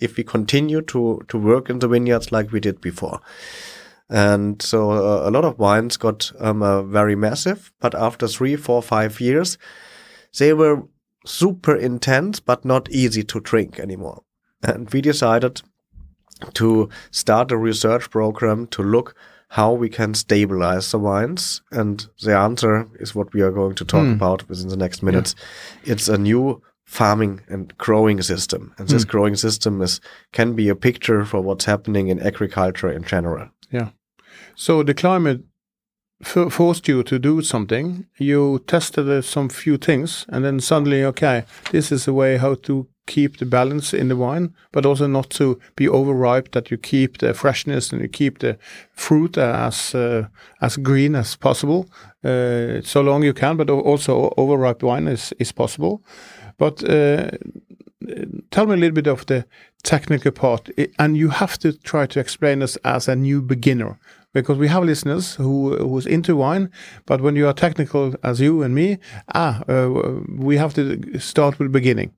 If 0.00 0.16
we 0.16 0.24
continue 0.24 0.82
to 0.82 1.22
to 1.28 1.38
work 1.38 1.70
in 1.70 1.78
the 1.78 1.88
vineyards 1.88 2.32
like 2.32 2.52
we 2.52 2.60
did 2.60 2.80
before. 2.80 3.20
And 4.08 4.62
so 4.62 4.90
uh, 4.90 5.28
a 5.28 5.32
lot 5.32 5.44
of 5.44 5.58
wines 5.58 5.96
got 5.96 6.30
um, 6.38 6.62
uh, 6.62 6.82
very 6.82 7.16
massive, 7.16 7.72
but 7.80 7.94
after 7.94 8.28
three, 8.28 8.54
four, 8.54 8.80
five 8.80 9.20
years, 9.20 9.58
they 10.38 10.52
were 10.52 10.84
super 11.24 11.74
intense, 11.74 12.38
but 12.38 12.64
not 12.64 12.88
easy 12.90 13.24
to 13.24 13.40
drink 13.40 13.80
anymore. 13.80 14.22
And 14.62 14.88
we 14.92 15.00
decided 15.00 15.62
to 16.54 16.88
start 17.10 17.50
a 17.50 17.56
research 17.56 18.10
program 18.10 18.66
to 18.68 18.82
look 18.82 19.16
how 19.48 19.72
we 19.72 19.88
can 19.88 20.14
stabilize 20.14 20.90
the 20.90 20.98
wines. 20.98 21.62
And 21.70 22.06
the 22.22 22.36
answer 22.36 22.88
is 23.00 23.14
what 23.14 23.32
we 23.32 23.42
are 23.42 23.52
going 23.52 23.74
to 23.76 23.84
talk 23.84 24.04
mm. 24.04 24.14
about 24.14 24.48
within 24.48 24.68
the 24.68 24.76
next 24.76 25.02
minutes. 25.02 25.34
Yeah. 25.84 25.92
It's 25.92 26.08
a 26.08 26.18
new 26.18 26.62
farming 26.86 27.40
and 27.48 27.76
growing 27.78 28.22
system. 28.22 28.72
And 28.78 28.88
this 28.88 29.04
mm. 29.04 29.08
growing 29.08 29.36
system 29.36 29.82
is 29.82 30.00
can 30.32 30.54
be 30.54 30.68
a 30.68 30.76
picture 30.76 31.24
for 31.24 31.40
what's 31.40 31.66
happening 31.66 32.08
in 32.08 32.20
agriculture 32.20 32.90
in 32.90 33.02
general. 33.02 33.48
Yeah. 33.70 33.90
So 34.54 34.82
the 34.82 34.94
climate 34.94 35.42
forced 36.22 36.88
you 36.88 37.02
to 37.02 37.18
do 37.18 37.42
something. 37.42 38.06
You 38.18 38.60
tested 38.66 39.08
uh, 39.08 39.22
some 39.22 39.48
few 39.48 39.76
things, 39.76 40.24
and 40.28 40.44
then 40.44 40.60
suddenly, 40.60 41.04
okay, 41.04 41.44
this 41.72 41.92
is 41.92 42.08
a 42.08 42.12
way 42.12 42.38
how 42.38 42.54
to 42.54 42.86
keep 43.06 43.36
the 43.36 43.46
balance 43.46 43.94
in 43.94 44.08
the 44.08 44.16
wine, 44.16 44.52
but 44.72 44.84
also 44.84 45.06
not 45.06 45.30
to 45.30 45.60
be 45.76 45.88
overripe. 45.88 46.52
That 46.52 46.70
you 46.70 46.78
keep 46.78 47.18
the 47.18 47.34
freshness 47.34 47.92
and 47.92 48.00
you 48.00 48.08
keep 48.08 48.38
the 48.38 48.56
fruit 48.92 49.36
as 49.36 49.94
uh, 49.94 50.28
as 50.60 50.76
green 50.76 51.14
as 51.14 51.36
possible, 51.36 51.88
uh, 52.24 52.80
so 52.82 53.02
long 53.02 53.22
you 53.22 53.34
can. 53.34 53.56
But 53.56 53.70
also 53.70 54.32
overripe 54.36 54.82
wine 54.82 55.08
is 55.08 55.34
is 55.38 55.52
possible. 55.52 56.02
But 56.58 56.82
uh, 56.88 57.30
tell 58.50 58.66
me 58.66 58.74
a 58.74 58.76
little 58.76 58.94
bit 58.94 59.06
of 59.06 59.26
the 59.26 59.46
technical 59.82 60.32
part, 60.32 60.70
and 60.98 61.16
you 61.16 61.28
have 61.28 61.58
to 61.58 61.72
try 61.72 62.06
to 62.06 62.20
explain 62.20 62.62
us 62.62 62.76
as 62.84 63.08
a 63.08 63.16
new 63.16 63.42
beginner 63.42 63.98
because 64.32 64.58
we 64.58 64.68
have 64.68 64.84
listeners 64.84 65.34
who 65.36 65.76
who's 65.76 66.06
into 66.06 66.36
wine, 66.36 66.70
but 67.06 67.20
when 67.20 67.36
you 67.36 67.48
are 67.48 67.54
technical 67.54 68.14
as 68.22 68.40
you 68.40 68.62
and 68.62 68.74
me, 68.74 68.98
ah, 69.34 69.62
uh, 69.68 69.88
we 70.38 70.58
have 70.58 70.74
to 70.74 71.18
start 71.18 71.58
with 71.58 71.68
the 71.68 71.78
beginning. 71.78 72.12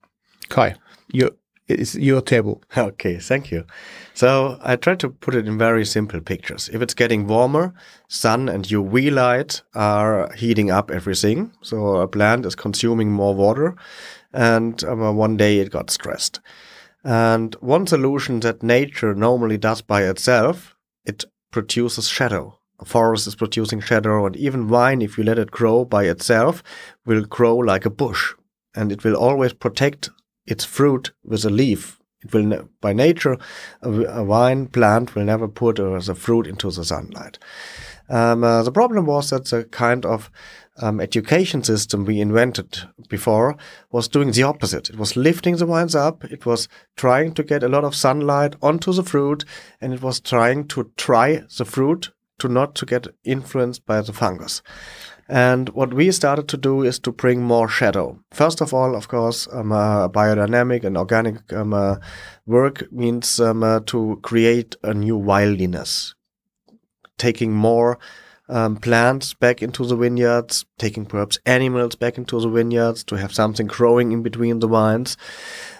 Kai, 0.48 0.74
you 1.12 1.30
it's 1.68 1.94
your 1.94 2.22
table. 2.22 2.62
Okay, 2.76 3.18
thank 3.18 3.50
you. 3.50 3.64
So 4.14 4.58
I 4.62 4.76
try 4.76 4.94
to 4.96 5.10
put 5.10 5.34
it 5.34 5.46
in 5.46 5.58
very 5.58 5.84
simple 5.84 6.20
pictures. 6.20 6.70
If 6.72 6.80
it's 6.80 6.94
getting 6.94 7.26
warmer, 7.26 7.74
sun 8.08 8.48
and 8.48 8.64
UV 8.64 9.12
light 9.12 9.62
are 9.74 10.32
heating 10.32 10.70
up 10.70 10.90
everything. 10.90 11.52
So 11.62 11.96
a 11.96 12.08
plant 12.08 12.46
is 12.46 12.54
consuming 12.54 13.12
more 13.12 13.34
water 13.34 13.76
and 14.32 14.82
um, 14.84 15.16
one 15.16 15.36
day 15.36 15.58
it 15.58 15.70
got 15.70 15.90
stressed. 15.90 16.40
And 17.04 17.54
one 17.60 17.86
solution 17.86 18.40
that 18.40 18.62
nature 18.62 19.14
normally 19.14 19.56
does 19.56 19.82
by 19.82 20.02
itself, 20.02 20.74
it 21.04 21.24
produces 21.50 22.08
shadow. 22.08 22.58
A 22.80 22.84
forest 22.84 23.26
is 23.26 23.34
producing 23.34 23.80
shadow, 23.80 24.26
and 24.26 24.36
even 24.36 24.68
wine, 24.68 25.02
if 25.02 25.18
you 25.18 25.24
let 25.24 25.38
it 25.38 25.50
grow 25.50 25.84
by 25.84 26.04
itself, 26.04 26.62
will 27.04 27.24
grow 27.24 27.56
like 27.56 27.84
a 27.84 27.90
bush. 27.90 28.34
And 28.74 28.92
it 28.92 29.02
will 29.04 29.16
always 29.16 29.52
protect 29.52 30.10
its 30.46 30.64
fruit 30.64 31.12
with 31.24 31.44
a 31.44 31.50
leaf. 31.50 31.98
It 32.20 32.32
will, 32.32 32.68
by 32.80 32.92
nature, 32.92 33.36
a, 33.82 33.90
a 33.90 34.24
wine 34.24 34.66
plant 34.66 35.14
will 35.14 35.24
never 35.24 35.48
put 35.48 35.80
uh, 35.80 35.98
the 35.98 36.14
fruit 36.14 36.46
into 36.46 36.70
the 36.70 36.84
sunlight. 36.84 37.38
Um, 38.08 38.42
uh, 38.42 38.62
the 38.62 38.72
problem 38.72 39.06
was 39.06 39.30
that 39.30 39.46
the 39.46 39.64
kind 39.64 40.06
of 40.06 40.30
um, 40.80 41.00
education 41.00 41.62
system 41.62 42.04
we 42.04 42.20
invented 42.20 42.78
before 43.08 43.56
was 43.90 44.08
doing 44.08 44.32
the 44.32 44.44
opposite. 44.44 44.88
It 44.88 44.98
was 44.98 45.16
lifting 45.16 45.56
the 45.56 45.66
vines 45.66 45.94
up. 45.94 46.24
It 46.24 46.46
was 46.46 46.68
trying 46.96 47.34
to 47.34 47.42
get 47.42 47.62
a 47.62 47.68
lot 47.68 47.84
of 47.84 47.94
sunlight 47.94 48.56
onto 48.62 48.92
the 48.92 49.02
fruit, 49.02 49.44
and 49.80 49.92
it 49.92 50.02
was 50.02 50.20
trying 50.20 50.68
to 50.68 50.90
try 50.96 51.42
the 51.56 51.64
fruit 51.64 52.12
to 52.38 52.48
not 52.48 52.74
to 52.76 52.86
get 52.86 53.08
influenced 53.24 53.84
by 53.84 54.00
the 54.00 54.12
fungus. 54.12 54.62
And 55.28 55.68
what 55.70 55.92
we 55.92 56.10
started 56.10 56.48
to 56.48 56.56
do 56.56 56.82
is 56.82 56.98
to 57.00 57.12
bring 57.12 57.42
more 57.42 57.68
shadow. 57.68 58.18
First 58.30 58.62
of 58.62 58.72
all, 58.72 58.96
of 58.96 59.08
course, 59.08 59.46
um, 59.52 59.72
uh, 59.72 60.08
biodynamic 60.08 60.84
and 60.84 60.96
organic 60.96 61.52
um, 61.52 61.74
uh, 61.74 61.96
work 62.46 62.90
means 62.90 63.38
um, 63.38 63.62
uh, 63.62 63.80
to 63.86 64.18
create 64.22 64.76
a 64.82 64.94
new 64.94 65.16
wildness, 65.16 66.14
taking 67.18 67.52
more 67.52 67.98
um, 68.48 68.76
plants 68.76 69.34
back 69.34 69.62
into 69.62 69.84
the 69.84 69.96
vineyards, 69.96 70.64
taking 70.78 71.04
perhaps 71.04 71.38
animals 71.44 71.94
back 71.96 72.16
into 72.16 72.40
the 72.40 72.48
vineyards 72.48 73.04
to 73.04 73.16
have 73.16 73.32
something 73.34 73.66
growing 73.66 74.12
in 74.12 74.22
between 74.22 74.60
the 74.60 74.68
vines. 74.68 75.16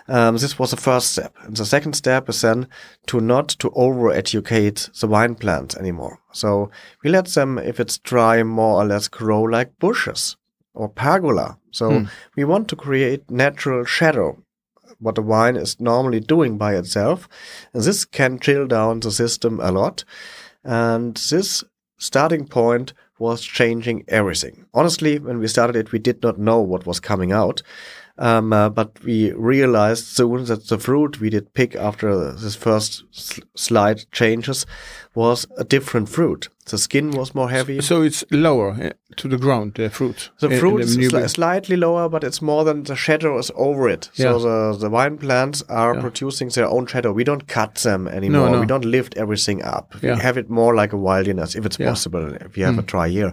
Um, 0.07 0.37
this 0.37 0.59
was 0.59 0.71
the 0.71 0.76
first 0.76 1.12
step. 1.12 1.35
And 1.42 1.57
the 1.57 1.64
second 1.64 1.95
step 1.95 2.28
is 2.28 2.40
then 2.40 2.68
to 3.07 3.21
not 3.21 3.49
to 3.61 3.71
over 3.71 4.11
educate 4.11 4.90
the 5.00 5.07
wine 5.07 5.35
plants 5.35 5.76
anymore. 5.76 6.21
So 6.33 6.71
we 7.02 7.11
let 7.11 7.26
them, 7.26 7.59
if 7.59 7.80
it's 7.80 7.99
dry, 7.99 8.42
more 8.42 8.83
or 8.83 8.87
less 8.87 9.09
grow 9.09 9.42
like 9.42 9.78
bushes 9.78 10.37
or 10.75 10.88
pergola. 10.88 11.59
So 11.71 11.90
mm. 11.90 12.11
we 12.37 12.45
want 12.45 12.68
to 12.68 12.76
create 12.76 13.30
natural 13.30 13.85
shadow 13.85 14.42
what 15.00 15.14
the 15.14 15.23
wine 15.23 15.57
is 15.57 15.80
normally 15.80 16.21
doing 16.21 16.59
by 16.59 16.75
itself. 16.75 17.28
And 17.73 17.83
this 17.83 18.04
can 18.04 18.38
chill 18.38 18.66
down 18.66 19.00
the 19.00 19.11
system 19.11 19.61
a 19.61 19.71
lot. 19.71 20.04
And 20.65 21.17
this 21.17 21.65
starting 21.99 22.47
point 22.47 22.93
was 23.19 23.43
changing 23.43 24.05
everything. 24.09 24.67
Honestly, 24.73 25.19
when 25.19 25.38
we 25.38 25.49
started 25.49 25.77
it, 25.77 25.93
we 25.93 25.99
did 25.99 26.23
not 26.23 26.38
know 26.38 26.61
what 26.61 26.87
was 26.87 27.00
coming 27.00 27.33
out. 27.33 27.62
Um, 28.21 28.53
uh, 28.53 28.69
but 28.69 29.03
we 29.05 29.33
realized 29.33 30.07
soon 30.07 30.45
that 30.47 30.67
the 30.67 30.79
fruit 30.79 31.21
we 31.21 31.31
did 31.31 31.55
pick 31.55 31.77
after 31.77 32.33
this 32.33 32.57
first 32.57 33.05
sl 33.12 33.43
slide 33.55 34.11
changes 34.11 34.67
was 35.15 35.47
a 35.57 35.62
different 35.62 36.09
fruit. 36.09 36.49
The 36.68 36.78
skin 36.78 37.10
was 37.10 37.34
more 37.34 37.50
heavy. 37.50 37.80
So 37.80 38.02
it's 38.02 38.25
lower 38.30 38.76
eh, 38.80 38.92
to 39.16 39.28
the 39.28 39.38
ground, 39.38 39.75
the 39.75 39.90
fruit. 39.90 40.30
The 40.40 40.58
fruit 40.58 40.80
is 40.80 40.96
sli 40.96 41.28
slightly 41.30 41.76
lower, 41.76 42.08
but 42.08 42.25
it's 42.25 42.42
more 42.42 42.64
than 42.64 42.84
the 42.84 42.96
shadow 42.96 43.38
is 43.38 43.50
over 43.54 43.88
it. 43.88 44.10
Yeah. 44.14 44.32
So 44.32 44.38
the, 44.38 44.78
the 44.78 44.90
wine 44.90 45.18
plants 45.18 45.62
are 45.68 45.94
yeah. 45.94 46.00
producing 46.00 46.48
their 46.50 46.66
own 46.66 46.87
shadow. 46.87 47.12
We 47.12 47.25
don't 47.25 47.46
cut 47.46 47.76
them 47.76 48.08
anymore. 48.08 48.46
No, 48.46 48.52
no. 48.54 48.60
We 48.60 48.66
don't 48.66 48.84
lift 48.84 49.16
everything 49.16 49.62
up. 49.62 49.94
Yeah. 50.02 50.14
We 50.14 50.20
have 50.20 50.37
it 50.37 50.50
more 50.50 50.75
like 50.75 50.92
a 50.92 50.96
wilderness, 50.98 51.54
if 51.54 51.64
it's 51.64 51.76
possible, 51.76 52.34
if 52.34 52.56
you 52.56 52.64
have 52.64 52.75
mm. 52.75 52.80
a 52.80 52.82
dry 52.82 53.06
year. 53.06 53.32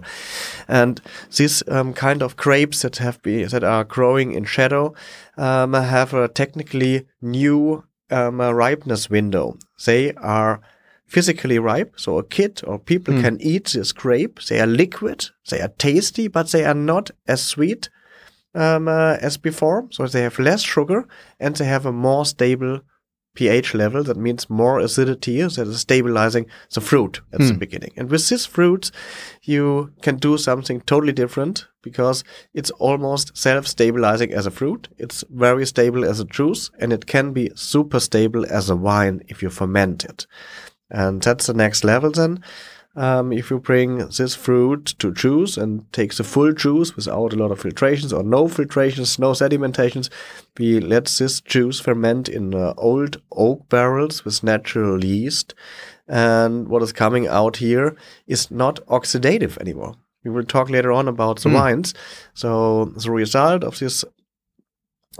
And 0.68 1.00
these 1.36 1.62
um, 1.68 1.92
kind 1.92 2.22
of 2.22 2.36
grapes 2.36 2.82
that 2.82 2.96
have 2.96 3.20
been, 3.22 3.48
that 3.48 3.64
are 3.64 3.84
growing 3.84 4.32
in 4.32 4.44
shadow 4.44 4.94
um, 5.36 5.74
have 5.74 6.14
a 6.14 6.28
technically 6.28 7.06
new 7.20 7.84
um, 8.10 8.40
ripeness 8.40 9.10
window. 9.10 9.58
They 9.84 10.12
are 10.14 10.60
physically 11.06 11.58
ripe. 11.58 11.94
So 11.96 12.18
a 12.18 12.24
kid 12.24 12.60
or 12.66 12.78
people 12.78 13.14
mm. 13.14 13.22
can 13.22 13.40
eat 13.40 13.70
this 13.74 13.92
grape. 13.92 14.40
They 14.44 14.60
are 14.60 14.66
liquid. 14.66 15.26
They 15.48 15.60
are 15.60 15.72
tasty, 15.78 16.28
but 16.28 16.50
they 16.50 16.64
are 16.64 16.74
not 16.74 17.10
as 17.26 17.42
sweet 17.42 17.88
um, 18.54 18.88
uh, 18.88 19.16
as 19.20 19.36
before. 19.36 19.86
So 19.90 20.06
they 20.06 20.22
have 20.22 20.38
less 20.38 20.62
sugar 20.62 21.06
and 21.38 21.54
they 21.56 21.66
have 21.66 21.86
a 21.86 21.92
more 21.92 22.24
stable 22.24 22.80
pH 23.36 23.74
level. 23.74 24.02
That 24.02 24.16
means 24.16 24.50
more 24.50 24.80
acidity 24.80 25.42
that 25.42 25.68
is 25.68 25.80
stabilizing 25.80 26.46
the 26.72 26.80
fruit 26.80 27.20
at 27.32 27.40
mm. 27.40 27.46
the 27.46 27.52
hmm. 27.52 27.58
beginning. 27.58 27.92
And 27.96 28.10
with 28.10 28.28
this 28.28 28.46
fruit, 28.46 28.90
you 29.42 29.92
can 30.02 30.16
do 30.16 30.36
something 30.38 30.80
totally 30.80 31.12
different 31.12 31.68
because 31.82 32.24
it's 32.52 32.70
almost 32.70 33.36
self-stabilizing 33.36 34.32
as 34.32 34.46
a 34.46 34.50
fruit. 34.50 34.88
It's 34.98 35.22
very 35.30 35.66
stable 35.66 36.04
as 36.04 36.18
a 36.18 36.24
juice 36.24 36.70
and 36.80 36.92
it 36.92 37.06
can 37.06 37.32
be 37.32 37.52
super 37.54 38.00
stable 38.00 38.44
as 38.50 38.68
a 38.68 38.74
wine 38.74 39.22
if 39.28 39.42
you 39.42 39.50
ferment 39.50 40.04
it. 40.04 40.26
And 40.90 41.22
that's 41.22 41.46
the 41.46 41.54
next 41.54 41.84
level 41.84 42.10
then. 42.10 42.42
Um, 42.96 43.30
if 43.30 43.50
you 43.50 43.58
bring 43.58 43.98
this 44.08 44.34
fruit 44.34 44.86
to 44.98 45.12
juice 45.12 45.58
and 45.58 45.90
take 45.92 46.14
the 46.14 46.24
full 46.24 46.54
juice 46.54 46.96
without 46.96 47.34
a 47.34 47.36
lot 47.36 47.50
of 47.50 47.62
filtrations 47.62 48.10
or 48.16 48.22
no 48.22 48.46
filtrations, 48.46 49.18
no 49.18 49.32
sedimentations, 49.32 50.08
we 50.58 50.80
let 50.80 51.04
this 51.04 51.42
juice 51.42 51.78
ferment 51.78 52.26
in 52.26 52.54
uh, 52.54 52.72
old 52.78 53.20
oak 53.32 53.68
barrels 53.68 54.24
with 54.24 54.42
natural 54.42 55.04
yeast. 55.04 55.54
And 56.08 56.68
what 56.68 56.82
is 56.82 56.92
coming 56.92 57.26
out 57.26 57.58
here 57.58 57.96
is 58.26 58.50
not 58.50 58.76
oxidative 58.86 59.58
anymore. 59.58 59.96
We 60.24 60.30
will 60.30 60.44
talk 60.44 60.70
later 60.70 60.90
on 60.90 61.06
about 61.06 61.40
the 61.40 61.50
mm. 61.50 61.54
wines. 61.54 61.92
So 62.32 62.86
the 62.86 63.10
result 63.10 63.62
of 63.62 63.78
this 63.78 64.04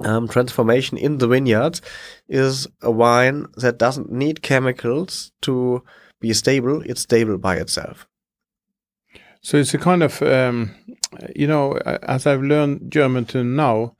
um, 0.04 0.28
transformation 0.28 0.98
in 0.98 1.18
the 1.18 1.28
vineyards 1.28 1.80
is 2.28 2.66
a 2.82 2.90
wine 2.90 3.46
that 3.56 3.78
doesn't 3.78 4.10
need 4.10 4.42
chemicals 4.42 5.32
to 5.42 5.82
be 6.20 6.32
stable. 6.32 6.82
It's 6.82 7.02
stable 7.02 7.38
by 7.38 7.56
itself. 7.56 8.06
So 9.40 9.58
it's 9.58 9.74
a 9.74 9.78
kind 9.78 10.02
of, 10.02 10.22
um, 10.22 10.74
you 11.34 11.46
know, 11.46 11.74
as 12.02 12.26
I've 12.26 12.42
learned 12.42 12.90
German 12.90 13.26
to 13.26 13.44
now, 13.44 13.96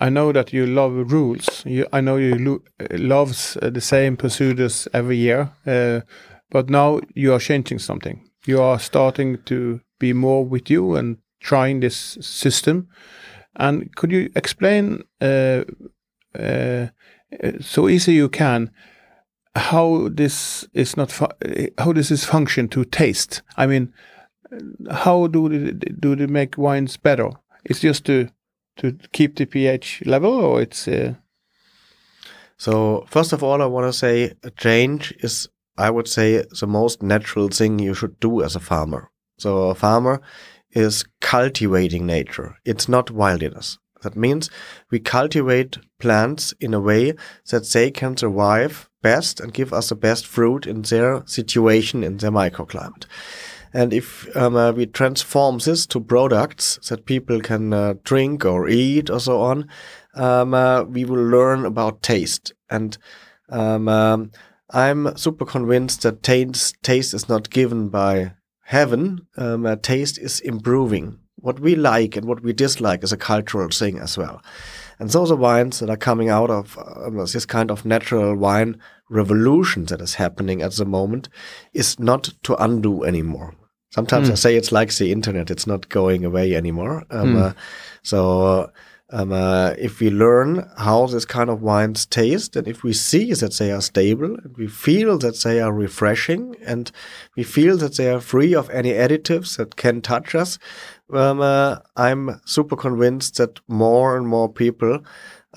I 0.00 0.10
know 0.10 0.32
that 0.32 0.52
you 0.52 0.66
love 0.66 1.12
rules. 1.12 1.64
You, 1.64 1.86
I 1.92 2.00
know 2.00 2.16
you 2.16 2.34
lo 2.36 2.60
loves 2.90 3.56
uh, 3.62 3.70
the 3.70 3.80
same 3.80 4.16
procedures 4.16 4.88
every 4.92 5.16
year, 5.16 5.50
uh, 5.66 6.00
but 6.50 6.70
now 6.70 7.00
you 7.14 7.32
are 7.32 7.40
changing 7.40 7.80
something. 7.80 8.28
You 8.46 8.60
are 8.60 8.78
starting 8.78 9.38
to 9.46 9.80
be 9.98 10.12
more 10.12 10.44
with 10.44 10.70
you 10.70 10.96
and 10.96 11.18
trying 11.40 11.80
this 11.80 12.18
system. 12.20 12.88
And 13.58 13.94
could 13.96 14.12
you 14.12 14.30
explain 14.36 15.02
uh, 15.20 15.64
uh, 16.38 16.86
so 17.60 17.88
easy 17.88 18.14
you 18.14 18.28
can 18.28 18.70
how 19.56 20.08
this 20.12 20.68
is 20.72 20.96
not 20.96 21.10
how 21.78 21.92
this 21.92 22.10
is 22.10 22.24
function 22.24 22.68
to 22.68 22.84
taste? 22.84 23.42
I 23.56 23.66
mean, 23.66 23.92
how 24.90 25.26
do 25.26 25.48
they, 25.48 25.72
do 25.72 26.14
they 26.14 26.26
make 26.26 26.56
wines 26.56 26.96
better? 26.96 27.30
It's 27.64 27.80
just 27.80 28.04
to 28.06 28.28
to 28.76 28.96
keep 29.12 29.36
the 29.36 29.46
pH 29.46 30.02
level, 30.06 30.32
or 30.32 30.62
it's. 30.62 30.86
Uh... 30.86 31.14
So 32.56 33.04
first 33.08 33.32
of 33.32 33.42
all, 33.42 33.60
I 33.60 33.66
want 33.66 33.86
to 33.86 33.92
say 33.92 34.34
a 34.42 34.50
change 34.50 35.12
is, 35.18 35.48
I 35.76 35.90
would 35.90 36.08
say, 36.08 36.44
the 36.60 36.66
most 36.66 37.02
natural 37.02 37.48
thing 37.48 37.78
you 37.78 37.94
should 37.94 38.20
do 38.20 38.42
as 38.42 38.56
a 38.56 38.60
farmer. 38.60 39.10
So 39.38 39.70
a 39.70 39.74
farmer 39.74 40.20
is 40.78 41.04
cultivating 41.20 42.06
nature. 42.06 42.56
It's 42.64 42.88
not 42.88 43.10
wilderness. 43.10 43.78
That 44.02 44.16
means 44.16 44.48
we 44.92 45.00
cultivate 45.00 45.78
plants 45.98 46.54
in 46.60 46.72
a 46.72 46.80
way 46.80 47.14
that 47.50 47.68
they 47.72 47.90
can 47.90 48.16
survive 48.16 48.88
best 49.02 49.40
and 49.40 49.52
give 49.52 49.72
us 49.72 49.88
the 49.88 49.96
best 49.96 50.24
fruit 50.26 50.66
in 50.66 50.82
their 50.82 51.22
situation, 51.26 52.04
in 52.04 52.18
their 52.18 52.30
microclimate. 52.30 53.06
And 53.74 53.92
if 53.92 54.34
um, 54.36 54.56
uh, 54.56 54.72
we 54.72 54.86
transform 54.86 55.58
this 55.58 55.86
to 55.86 56.00
products 56.00 56.78
that 56.88 57.06
people 57.06 57.40
can 57.40 57.72
uh, 57.72 57.94
drink 58.04 58.44
or 58.44 58.68
eat 58.68 59.10
or 59.10 59.20
so 59.20 59.40
on, 59.40 59.68
um, 60.14 60.54
uh, 60.54 60.84
we 60.84 61.04
will 61.04 61.24
learn 61.24 61.66
about 61.66 62.02
taste. 62.02 62.52
And 62.70 62.96
um, 63.50 63.88
um, 63.88 64.30
I'm 64.70 65.16
super 65.16 65.44
convinced 65.44 66.02
that 66.02 66.22
taste, 66.22 66.76
taste 66.82 67.14
is 67.14 67.28
not 67.28 67.50
given 67.50 67.88
by 67.88 68.32
heaven. 68.68 69.26
Um, 69.38 69.64
uh, 69.64 69.76
taste 69.76 70.18
is 70.18 70.40
improving. 70.40 71.18
What 71.36 71.58
we 71.58 71.74
like 71.74 72.16
and 72.16 72.26
what 72.26 72.42
we 72.42 72.52
dislike 72.52 73.02
is 73.02 73.12
a 73.12 73.16
cultural 73.16 73.70
thing 73.70 73.98
as 73.98 74.18
well. 74.18 74.42
And 74.98 75.08
those 75.08 75.30
are 75.30 75.36
wines 75.36 75.78
that 75.78 75.88
are 75.88 75.96
coming 75.96 76.28
out 76.28 76.50
of 76.50 76.76
um, 76.78 77.16
this 77.16 77.46
kind 77.46 77.70
of 77.70 77.86
natural 77.86 78.36
wine 78.36 78.78
revolution 79.08 79.86
that 79.86 80.02
is 80.02 80.16
happening 80.16 80.60
at 80.60 80.72
the 80.72 80.84
moment 80.84 81.30
is 81.72 81.98
not 81.98 82.34
to 82.42 82.62
undo 82.62 83.04
anymore. 83.04 83.54
Sometimes 83.90 84.28
mm. 84.28 84.32
I 84.32 84.34
say 84.34 84.56
it's 84.56 84.72
like 84.72 84.94
the 84.94 85.12
internet; 85.12 85.50
it's 85.50 85.66
not 85.66 85.88
going 85.88 86.26
away 86.26 86.54
anymore. 86.54 87.06
Um, 87.10 87.36
mm. 87.36 87.42
uh, 87.42 87.52
so 88.02 88.70
um, 89.10 89.32
uh, 89.32 89.70
if 89.78 90.00
we 90.00 90.10
learn 90.10 90.68
how 90.76 91.06
this 91.06 91.24
kind 91.24 91.48
of 91.48 91.62
wines 91.62 92.04
taste, 92.04 92.56
and 92.56 92.68
if 92.68 92.82
we 92.82 92.92
see 92.92 93.32
that 93.32 93.54
they 93.54 93.72
are 93.72 93.80
stable, 93.80 94.34
and 94.34 94.56
we 94.56 94.66
feel 94.66 95.16
that 95.18 95.40
they 95.40 95.60
are 95.60 95.72
refreshing, 95.72 96.56
and 96.64 96.92
we 97.34 97.42
feel 97.42 97.78
that 97.78 97.96
they 97.96 98.10
are 98.10 98.20
free 98.20 98.54
of 98.54 98.68
any 98.70 98.90
additives 98.90 99.56
that 99.56 99.76
can 99.76 100.02
touch 100.02 100.34
us, 100.34 100.58
um, 101.10 101.40
uh, 101.40 101.78
I'm 101.96 102.40
super 102.44 102.76
convinced 102.76 103.38
that 103.38 103.60
more 103.66 104.16
and 104.16 104.28
more 104.28 104.52
people 104.52 105.02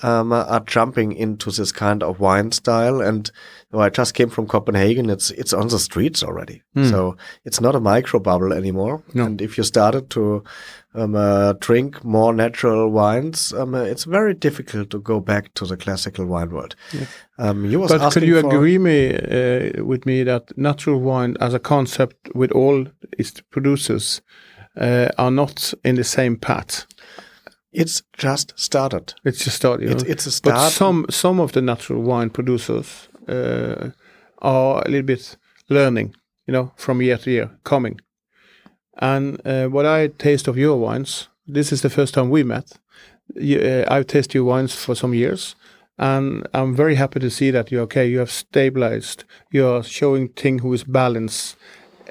um, 0.02 0.32
are 0.32 0.60
jumping 0.60 1.12
into 1.12 1.50
this 1.50 1.72
kind 1.72 2.02
of 2.02 2.20
wine 2.20 2.52
style. 2.52 3.00
And 3.00 3.30
I 3.72 3.88
just 3.88 4.14
came 4.14 4.28
from 4.28 4.46
Copenhagen. 4.46 5.08
It's 5.08 5.30
it's 5.30 5.52
on 5.52 5.68
the 5.68 5.78
streets 5.78 6.22
already, 6.22 6.62
mm. 6.76 6.90
so 6.90 7.16
it's 7.44 7.60
not 7.60 7.74
a 7.74 7.80
micro 7.80 8.20
bubble 8.20 8.52
anymore. 8.52 9.02
No. 9.14 9.24
And 9.24 9.40
if 9.40 9.56
you 9.56 9.64
started 9.64 10.10
to 10.10 10.44
um, 10.94 11.14
uh, 11.14 11.54
drink 11.54 12.04
more 12.04 12.34
natural 12.34 12.90
wines, 12.90 13.52
um, 13.54 13.74
uh, 13.74 13.82
it's 13.82 14.04
very 14.04 14.34
difficult 14.34 14.90
to 14.90 15.00
go 15.00 15.20
back 15.20 15.54
to 15.54 15.64
the 15.64 15.76
classical 15.76 16.26
wine 16.26 16.50
world. 16.50 16.76
Yeah. 16.92 17.06
Um, 17.38 17.64
you 17.64 17.86
but 17.88 18.12
could 18.12 18.24
you 18.24 18.38
agree 18.38 18.78
me 18.78 19.14
uh, 19.14 19.84
with 19.84 20.04
me 20.04 20.22
that 20.24 20.56
natural 20.58 21.00
wine 21.00 21.36
as 21.40 21.54
a 21.54 21.58
concept 21.58 22.28
with 22.34 22.52
all 22.52 22.86
its 23.18 23.40
producers 23.50 24.20
uh, 24.76 25.08
are 25.16 25.30
not 25.30 25.72
in 25.82 25.94
the 25.94 26.04
same 26.04 26.36
path? 26.36 26.86
It's 27.72 28.02
just 28.12 28.52
started. 28.56 29.14
It's 29.24 29.44
just 29.44 29.56
started. 29.56 29.90
It's, 29.90 30.02
it's, 30.02 30.26
a 30.26 30.30
start. 30.30 30.56
But 30.56 30.70
some 30.70 31.06
some 31.08 31.40
of 31.40 31.52
the 31.52 31.62
natural 31.62 32.02
wine 32.02 32.30
producers 32.30 33.08
uh, 33.28 33.90
are 34.38 34.82
a 34.82 34.88
little 34.88 35.06
bit 35.06 35.36
learning, 35.70 36.14
you 36.46 36.52
know, 36.52 36.72
from 36.76 37.00
year 37.00 37.16
to 37.18 37.30
year, 37.30 37.50
coming. 37.64 38.00
And 38.98 39.40
uh, 39.46 39.68
what 39.68 39.86
I 39.86 40.08
taste 40.08 40.48
of 40.48 40.58
your 40.58 40.76
wines, 40.78 41.28
this 41.46 41.72
is 41.72 41.80
the 41.80 41.90
first 41.90 42.12
time 42.12 42.28
we 42.28 42.42
met. 42.42 42.78
You, 43.34 43.58
uh, 43.60 43.84
I've 43.88 44.06
tasted 44.06 44.34
your 44.34 44.44
wines 44.44 44.74
for 44.74 44.94
some 44.94 45.14
years, 45.14 45.56
and 45.98 46.46
I'm 46.52 46.76
very 46.76 46.96
happy 46.96 47.20
to 47.20 47.30
see 47.30 47.50
that 47.52 47.72
you're 47.72 47.82
okay. 47.84 48.06
You 48.06 48.18
have 48.18 48.30
stabilized. 48.30 49.24
You're 49.50 49.82
showing 49.82 50.28
thing 50.28 50.58
who 50.58 50.74
is 50.74 50.84
balanced. 50.84 51.56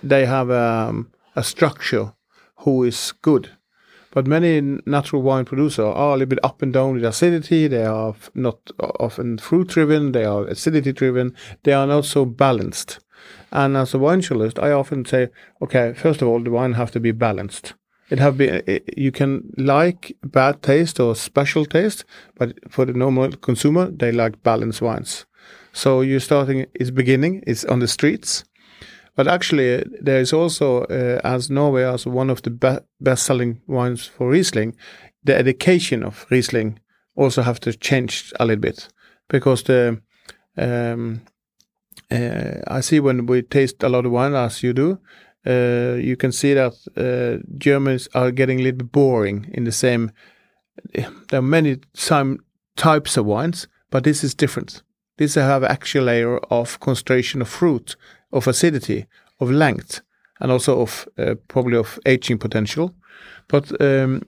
They 0.02 0.26
have 0.26 0.50
um, 0.50 1.12
a 1.36 1.44
structure 1.44 2.14
who 2.56 2.84
is 2.84 3.14
good 3.22 3.52
but 4.12 4.28
many 4.28 4.80
natural 4.86 5.22
wine 5.22 5.46
producers 5.46 5.80
are 5.80 6.10
a 6.10 6.14
little 6.14 6.28
bit 6.28 6.44
up 6.44 6.62
and 6.62 6.72
down 6.74 6.94
with 6.94 7.06
acidity. 7.06 7.68
They 7.68 7.86
are 7.86 8.14
not 8.36 8.60
uh, 8.80 8.92
often 9.00 9.38
fruit 9.38 9.70
driven. 9.70 10.12
They 10.12 10.26
are 10.26 10.46
acidity 10.46 10.94
driven. 10.94 11.34
They 11.64 11.74
are 11.74 11.88
not 11.88 12.06
so 12.06 12.26
balanced. 12.26 13.00
And 13.52 13.76
as 13.76 13.94
a 13.94 14.00
wine 14.00 14.22
journalist, 14.22 14.60
I 14.60 14.72
often 14.72 15.06
say, 15.06 15.30
okay, 15.62 15.94
first 15.94 16.22
of 16.22 16.28
all, 16.28 16.42
the 16.42 16.52
wine 16.52 16.74
have 16.74 16.92
to 16.92 17.00
be 17.00 17.12
balanced. 17.12 17.74
It 18.10 18.20
have 18.20 18.38
be 18.38 18.82
you 18.98 19.12
can 19.12 19.54
like 19.58 20.18
bad 20.22 20.62
taste 20.62 21.00
or 21.00 21.16
special 21.16 21.66
taste, 21.66 22.04
but 22.36 22.54
for 22.70 22.86
the 22.86 22.94
normal 22.94 23.32
consumer, 23.38 23.90
they 23.90 24.12
like 24.12 24.44
balanced 24.44 24.82
wines. 24.82 25.26
So 25.72 26.02
you're 26.02 26.20
starting 26.20 26.66
is 26.74 26.92
beginning 26.92 27.42
It's 27.48 27.64
on 27.64 27.80
the 27.80 27.88
streets 27.88 28.44
but 29.16 29.28
actually, 29.28 29.84
there 30.02 30.20
is 30.20 30.34
also, 30.34 30.84
uh, 30.84 31.20
as 31.24 31.50
Norway 31.50 31.84
as 31.84 32.06
one 32.06 32.30
of 32.30 32.42
the 32.42 32.50
be 32.50 32.78
best-selling 33.00 33.62
wines 33.68 34.06
for 34.06 34.30
Riesling, 34.30 34.76
the 35.24 35.36
education 35.38 36.04
of 36.04 36.26
Riesling 36.30 36.80
also 37.16 37.42
have 37.42 37.60
to 37.62 37.74
change 37.74 38.34
a 38.40 38.46
little 38.46 38.62
bit 38.62 38.88
because 39.28 39.64
the 39.64 40.02
um, 40.58 41.22
uh, 42.10 42.60
I 42.68 42.82
see 42.82 43.00
when 43.00 43.26
we 43.26 43.42
taste 43.42 43.84
a 43.84 43.90
lot 43.90 44.06
of 44.06 44.12
wine, 44.12 44.34
as 44.34 44.64
you 44.64 44.74
do, 44.74 45.00
uh, 45.46 45.96
you 45.96 46.16
can 46.18 46.32
see 46.32 46.54
that 46.54 46.74
uh, 46.98 47.44
Germans 47.58 48.08
are 48.14 48.32
getting 48.32 48.60
a 48.60 48.64
little 48.64 48.80
bit 48.80 48.92
boring 48.92 49.50
in 49.54 49.64
the 49.64 49.72
same. 49.72 50.12
There 50.94 51.40
are 51.40 51.42
many 51.42 51.80
some 51.94 52.40
types 52.76 53.18
of 53.18 53.26
wines, 53.26 53.68
but 53.90 54.04
this 54.04 54.24
is 54.24 54.36
different. 54.36 54.84
This 55.18 55.36
have 55.36 55.64
actual 55.64 56.06
layer 56.06 56.38
of 56.50 56.80
concentration 56.80 57.42
of 57.42 57.50
fruit 57.50 57.96
of 58.32 58.48
acidity, 58.48 59.06
of 59.40 59.52
length, 59.52 60.02
and 60.40 60.52
also 60.52 60.82
of 60.82 61.08
uh, 61.18 61.36
probably 61.48 61.78
of 61.78 62.00
aging 62.06 62.40
potential. 62.40 62.94
But 63.48 63.82
um, 63.82 64.24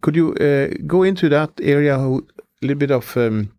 could 0.00 0.16
you 0.16 0.34
uh, 0.34 0.68
go 0.86 1.02
into 1.02 1.28
that 1.28 1.50
area 1.60 1.96
a 1.98 2.20
little 2.62 2.78
bit 2.78 2.90
of 2.90 3.16
um, 3.16 3.52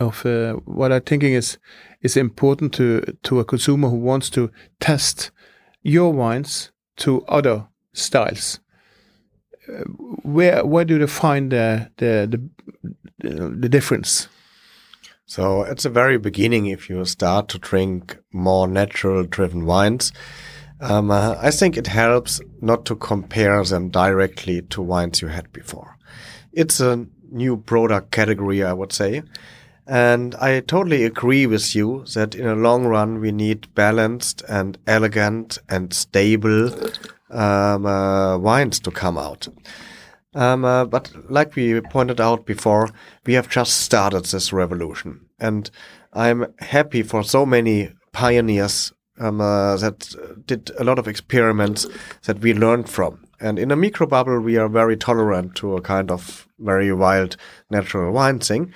of 0.00 0.24
uh, 0.26 0.54
what 0.64 0.92
I'm 0.92 1.02
thinking 1.02 1.34
is 1.34 1.58
is 2.02 2.16
important 2.16 2.72
to 2.74 3.00
to 3.22 3.40
a 3.40 3.44
consumer 3.44 3.88
who 3.88 3.96
wants 3.96 4.30
to 4.30 4.50
test 4.80 5.30
your 5.82 6.12
wines 6.12 6.72
to 6.96 7.24
other 7.26 7.66
styles? 7.92 8.60
Uh, 9.68 9.84
where 10.22 10.64
where 10.64 10.84
do 10.84 10.98
they 10.98 11.06
find 11.06 11.50
the 11.50 11.90
the 11.96 12.40
the, 13.18 13.48
the 13.60 13.68
difference? 13.68 14.28
So 15.26 15.64
at 15.64 15.78
the 15.78 15.88
very 15.88 16.18
beginning, 16.18 16.66
if 16.66 16.90
you 16.90 17.04
start 17.06 17.48
to 17.48 17.58
drink 17.58 18.18
more 18.32 18.68
natural 18.68 19.24
driven 19.24 19.64
wines, 19.64 20.12
um, 20.80 21.10
uh, 21.10 21.36
I 21.40 21.50
think 21.50 21.76
it 21.76 21.86
helps 21.86 22.40
not 22.60 22.84
to 22.86 22.96
compare 22.96 23.64
them 23.64 23.88
directly 23.88 24.62
to 24.62 24.82
wines 24.82 25.22
you 25.22 25.28
had 25.28 25.50
before. 25.52 25.96
It's 26.52 26.78
a 26.78 27.06
new 27.30 27.56
product 27.56 28.10
category, 28.10 28.62
I 28.62 28.74
would 28.74 28.92
say. 28.92 29.22
And 29.86 30.34
I 30.36 30.60
totally 30.60 31.04
agree 31.04 31.46
with 31.46 31.74
you 31.74 32.04
that 32.14 32.34
in 32.34 32.46
a 32.46 32.54
long 32.54 32.86
run, 32.86 33.20
we 33.20 33.32
need 33.32 33.74
balanced 33.74 34.42
and 34.48 34.78
elegant 34.86 35.58
and 35.68 35.92
stable 35.92 36.70
um, 37.30 37.86
uh, 37.86 38.38
wines 38.38 38.80
to 38.80 38.90
come 38.90 39.18
out. 39.18 39.48
Um, 40.34 40.64
uh, 40.64 40.84
but 40.84 41.12
like 41.30 41.54
we 41.54 41.80
pointed 41.80 42.20
out 42.20 42.46
before, 42.46 42.88
we 43.24 43.34
have 43.34 43.48
just 43.48 43.80
started 43.80 44.24
this 44.26 44.52
revolution. 44.52 45.26
And 45.38 45.70
I'm 46.12 46.46
happy 46.58 47.02
for 47.02 47.22
so 47.22 47.46
many 47.46 47.92
pioneers 48.12 48.92
um, 49.18 49.40
uh, 49.40 49.76
that 49.76 50.14
did 50.46 50.70
a 50.78 50.84
lot 50.84 50.98
of 50.98 51.08
experiments 51.08 51.86
that 52.24 52.40
we 52.40 52.52
learned 52.52 52.88
from. 52.88 53.26
And 53.40 53.58
in 53.58 53.70
a 53.70 53.76
micro 53.76 54.06
bubble, 54.06 54.40
we 54.40 54.56
are 54.56 54.68
very 54.68 54.96
tolerant 54.96 55.54
to 55.56 55.76
a 55.76 55.80
kind 55.80 56.10
of 56.10 56.48
very 56.58 56.92
wild 56.92 57.36
natural 57.70 58.12
wine 58.12 58.38
thing. 58.38 58.72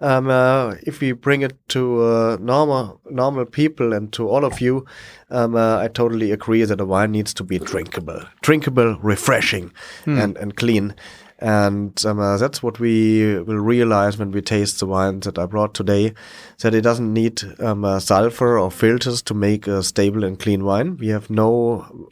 Um, 0.00 0.28
uh, 0.28 0.76
if 0.86 1.00
we 1.00 1.12
bring 1.12 1.42
it 1.42 1.56
to 1.68 2.02
uh, 2.02 2.36
normal 2.40 3.00
normal 3.10 3.44
people 3.44 3.92
and 3.92 4.12
to 4.14 4.28
all 4.28 4.44
of 4.44 4.60
you, 4.60 4.86
um, 5.30 5.54
uh, 5.54 5.78
I 5.78 5.88
totally 5.88 6.32
agree 6.32 6.64
that 6.64 6.80
a 6.80 6.86
wine 6.86 7.12
needs 7.12 7.34
to 7.34 7.44
be 7.44 7.58
drinkable, 7.58 8.22
drinkable, 8.40 8.98
refreshing, 9.00 9.72
hmm. 10.04 10.18
and 10.18 10.36
and 10.38 10.56
clean. 10.56 10.94
And 11.40 12.04
um, 12.04 12.20
uh, 12.20 12.36
that's 12.36 12.62
what 12.62 12.78
we 12.78 13.38
will 13.40 13.58
realize 13.58 14.18
when 14.18 14.30
we 14.30 14.42
taste 14.42 14.78
the 14.78 14.86
wine 14.86 15.20
that 15.20 15.38
I 15.38 15.46
brought 15.46 15.72
today, 15.72 16.12
that 16.58 16.74
it 16.74 16.82
doesn't 16.82 17.14
need 17.14 17.42
um, 17.60 17.82
uh, 17.82 17.98
sulfur 17.98 18.58
or 18.58 18.70
filters 18.70 19.22
to 19.22 19.34
make 19.34 19.66
a 19.66 19.82
stable 19.82 20.22
and 20.22 20.38
clean 20.38 20.64
wine. 20.64 20.98
We 20.98 21.08
have 21.08 21.30
no 21.30 22.08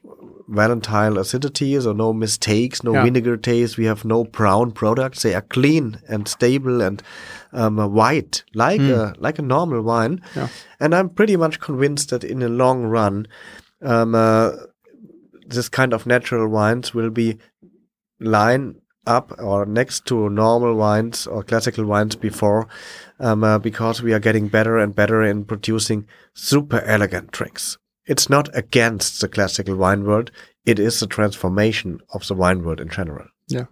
volatile 0.49 1.15
acidities 1.15 1.87
or 1.87 1.95
no 1.95 2.13
mistakes, 2.13 2.83
no 2.83 2.95
yeah. 2.95 3.05
vinegar 3.05 3.37
taste. 3.37 3.77
We 3.77 3.85
have 3.85 4.05
no 4.05 4.25
brown 4.25 4.73
products. 4.73 5.23
They 5.23 5.35
are 5.35 5.43
clean 5.43 6.01
and 6.09 6.27
stable 6.27 6.81
and 6.81 7.03
um, 7.53 7.77
white, 7.93 8.43
like 8.55 8.81
mm. 8.81 8.91
a 8.91 9.15
like 9.21 9.39
a 9.39 9.43
normal 9.43 9.83
wine. 9.83 10.23
Yeah. 10.35 10.49
And 10.81 10.95
I'm 10.95 11.11
pretty 11.11 11.37
much 11.37 11.61
convinced 11.61 12.11
that 12.11 12.25
in 12.25 12.41
the 12.41 12.49
long 12.49 12.85
run, 12.85 13.27
um, 13.83 14.15
uh, 14.15 14.53
this 15.47 15.69
kind 15.69 15.93
of 15.93 16.07
natural 16.07 16.49
wines 16.49 16.95
will 16.95 17.11
be 17.11 17.39
line 18.21 18.77
up 19.07 19.33
or 19.39 19.65
next 19.65 20.07
to 20.07 20.29
normal 20.29 20.75
wines 20.75 21.27
or 21.27 21.43
classical 21.43 21.85
wines 21.87 22.15
before, 22.15 22.69
um, 23.21 23.43
uh, 23.43 23.59
because 23.59 24.03
we 24.03 24.13
are 24.13 24.19
getting 24.19 24.49
better 24.49 24.77
and 24.77 24.95
better 24.95 25.23
in 25.23 25.45
producing 25.45 26.07
super 26.35 26.81
elegant 26.81 27.31
drinks. 27.31 27.79
It's 28.09 28.29
not 28.29 28.49
against 28.57 29.21
the 29.21 29.29
classical 29.29 29.77
wine 29.77 30.05
world; 30.05 30.31
it 30.65 30.79
is 30.79 30.99
the 30.99 31.07
transformation 31.07 32.01
of 32.13 32.27
the 32.27 32.35
wine 32.35 32.65
world 32.65 32.81
in 32.81 32.89
general. 32.89 33.27
Yeah. 33.49 33.67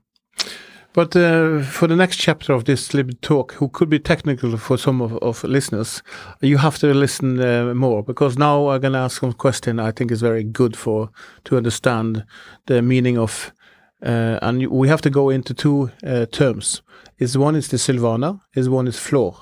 But 0.97 1.15
uh, 1.15 1.61
for 1.61 1.87
the 1.87 1.95
next 1.95 2.17
chapter 2.17 2.55
of 2.55 2.65
this 2.65 2.95
little 2.95 3.19
talk, 3.21 3.53
who 3.53 3.69
could 3.69 3.91
be 3.91 3.99
technical 3.99 4.57
for 4.57 4.79
some 4.79 5.03
of, 5.03 5.19
of 5.19 5.45
listeners, 5.45 6.03
you 6.41 6.57
have 6.57 6.79
to 6.79 6.95
listen 6.95 7.39
uh, 7.39 7.75
more 7.75 8.03
because 8.03 8.39
now 8.39 8.69
I'm 8.69 8.81
going 8.81 8.95
to 8.95 9.01
ask 9.01 9.21
some 9.21 9.35
question 9.35 9.79
I 9.79 9.93
think 9.93 10.11
is 10.11 10.23
very 10.23 10.43
good 10.43 10.75
for 10.75 11.11
to 11.45 11.59
understand 11.59 12.25
the 12.65 12.81
meaning 12.81 13.19
of, 13.19 13.53
uh, 14.03 14.39
and 14.41 14.69
we 14.69 14.89
have 14.89 15.03
to 15.03 15.11
go 15.11 15.29
into 15.29 15.53
two 15.53 15.91
uh, 16.03 16.25
terms. 16.33 16.81
Is 17.19 17.37
one 17.37 17.57
is 17.57 17.69
the 17.69 17.77
Sylvaner, 17.77 18.41
is 18.55 18.71
one 18.71 18.89
is 18.89 18.99
flor, 18.99 19.39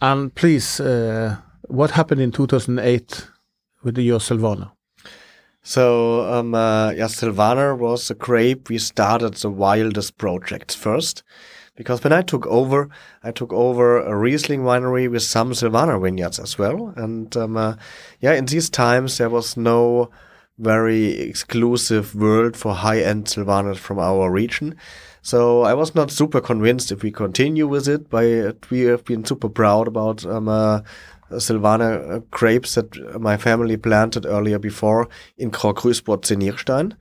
and 0.00 0.32
please, 0.36 0.78
uh, 0.78 1.36
what 1.62 1.90
happened 1.90 2.20
in 2.20 2.30
2008 2.30 3.26
with 3.82 3.94
the, 3.94 4.02
your 4.02 4.20
Sylvaner? 4.20 4.70
So, 5.62 6.22
um, 6.32 6.54
uh, 6.54 6.92
yeah, 6.92 7.06
Sylvaner 7.06 7.76
was 7.76 8.10
a 8.10 8.14
grape. 8.14 8.68
We 8.68 8.78
started 8.78 9.34
the 9.34 9.50
wildest 9.50 10.16
projects 10.16 10.74
first. 10.74 11.22
Because 11.76 12.04
when 12.04 12.12
I 12.12 12.22
took 12.22 12.46
over, 12.46 12.90
I 13.22 13.30
took 13.30 13.52
over 13.52 13.98
a 13.98 14.14
Riesling 14.14 14.62
winery 14.62 15.10
with 15.10 15.22
some 15.22 15.54
Sylvaner 15.54 15.98
vineyards 15.98 16.38
as 16.38 16.58
well. 16.58 16.92
And, 16.96 17.34
um, 17.36 17.56
uh, 17.56 17.76
yeah, 18.20 18.34
in 18.34 18.46
these 18.46 18.68
times, 18.68 19.16
there 19.16 19.30
was 19.30 19.56
no 19.56 20.10
very 20.58 21.18
exclusive 21.20 22.14
world 22.14 22.56
for 22.56 22.74
high-end 22.74 23.28
Sylvaners 23.28 23.78
from 23.78 23.98
our 23.98 24.30
region. 24.30 24.76
So 25.22 25.62
I 25.62 25.74
was 25.74 25.94
not 25.94 26.10
super 26.10 26.40
convinced 26.40 26.92
if 26.92 27.02
we 27.02 27.10
continue 27.10 27.66
with 27.66 27.88
it, 27.88 28.10
but 28.10 28.70
we 28.70 28.80
have 28.80 29.04
been 29.04 29.24
super 29.24 29.48
proud 29.48 29.88
about 29.88 30.24
um, 30.26 30.48
uh, 30.48 30.80
Sylvaner 31.38 32.12
uh, 32.12 32.18
grapes 32.30 32.74
that 32.74 33.20
my 33.20 33.36
family 33.36 33.76
planted 33.76 34.26
earlier 34.26 34.58
before 34.58 35.08
in 35.38 35.50
Krokrüsbot 35.50 36.30
in 36.30 36.94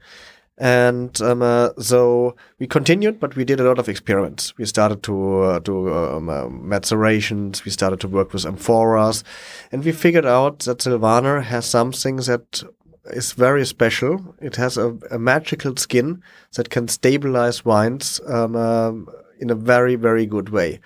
And 0.58 1.22
um, 1.22 1.42
uh, 1.42 1.70
so 1.80 2.36
we 2.60 2.68
continued, 2.68 3.20
but 3.20 3.36
we 3.36 3.46
did 3.46 3.60
a 3.60 3.64
lot 3.64 3.80
of 3.80 3.88
experiments. 3.88 4.58
We 4.58 4.66
started 4.66 5.02
to 5.04 5.42
uh, 5.42 5.60
do 5.60 5.94
um, 5.94 6.30
uh, 6.30 6.50
macerations. 6.50 7.64
We 7.64 7.72
started 7.72 8.00
to 8.02 8.08
work 8.08 8.34
with 8.34 8.44
amphoras, 8.44 9.24
and 9.72 9.84
we 9.84 9.92
figured 9.92 10.26
out 10.26 10.60
that 10.60 10.82
Sylvaner 10.82 11.42
has 11.42 11.66
something 11.66 12.18
that 12.18 12.64
is 13.06 13.32
very 13.32 13.66
special. 13.66 14.36
It 14.42 14.58
has 14.58 14.78
a, 14.78 14.98
a 15.10 15.18
magical 15.18 15.78
skin 15.78 16.22
that 16.56 16.70
can 16.70 16.88
stabilize 16.88 17.66
wines 17.66 18.20
um, 18.28 18.56
um 18.56 19.08
in 19.40 19.50
a 19.50 19.56
very, 19.56 19.96
very 19.96 20.26
good 20.26 20.50
way. 20.50 20.80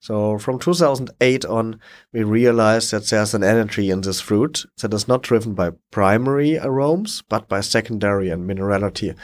So 0.00 0.38
from 0.38 0.58
2008 0.58 1.44
on, 1.44 1.80
we 2.12 2.22
realized 2.22 2.92
that 2.92 3.06
there's 3.08 3.34
an 3.34 3.42
energy 3.42 3.90
in 3.90 4.02
this 4.02 4.20
fruit 4.20 4.64
that 4.80 4.94
is 4.94 5.08
not 5.08 5.22
driven 5.22 5.54
by 5.54 5.72
primary 5.90 6.56
aromas, 6.58 7.22
but 7.28 7.48
by 7.48 7.60
secondary 7.60 8.30
and 8.30 8.48
minerality. 8.48 9.16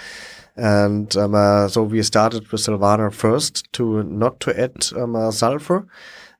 And 0.57 1.17
um, 1.17 1.35
uh, 1.35 1.69
so 1.69 1.83
we 1.83 2.03
started 2.03 2.51
with 2.51 2.61
Sylvaner 2.61 3.11
first 3.11 3.73
to 3.75 4.03
not 4.05 4.41
to 4.41 4.61
add 4.61 4.87
um, 4.97 5.17
uh, 5.17 5.31
sulfur. 5.31 5.87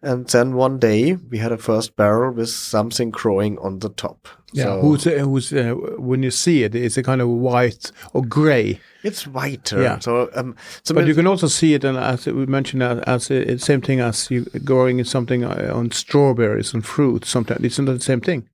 And 0.05 0.29
then 0.29 0.55
one 0.55 0.79
day 0.79 1.15
we 1.15 1.39
had 1.39 1.53
a 1.53 1.57
first 1.57 1.97
barrel 1.97 2.33
with 2.33 2.51
something 2.51 3.11
growing 3.11 3.59
on 3.59 3.79
the 3.79 3.89
top. 3.89 4.29
Yeah, 4.53 4.65
so, 4.65 4.81
who's, 4.83 5.07
uh, 5.07 5.11
who's 5.11 5.53
uh, 5.53 5.75
when 5.99 6.23
you 6.23 6.31
see 6.31 6.63
it, 6.63 6.75
it's 6.75 6.97
a 6.97 7.03
kind 7.03 7.21
of 7.21 7.29
white 7.29 7.91
or 8.13 8.23
gray. 8.23 8.81
It's 9.03 9.27
whiter. 9.27 9.83
Yeah. 9.83 9.99
So, 9.99 10.31
um, 10.35 10.55
so 10.85 10.95
but 10.95 11.07
you 11.07 11.15
can 11.15 11.27
also 11.27 11.49
see 11.49 11.75
it, 11.75 11.83
and 11.83 11.99
as 11.99 12.27
we 12.27 12.47
mentioned, 12.47 12.83
uh, 12.83 13.03
as, 13.07 13.31
as 13.31 13.47
the 13.47 13.59
same 13.59 13.81
thing 13.81 14.01
as 14.01 14.31
you 14.31 14.45
growing 14.65 15.03
something 15.05 15.45
uh, 15.45 15.73
on 15.75 15.91
strawberries 15.91 16.73
and 16.73 16.87
fruit. 16.87 17.25
Sometimes 17.25 17.65
it's 17.65 17.79
not 17.79 17.93
the 17.95 18.01
same 18.01 18.21
thing. 18.21 18.49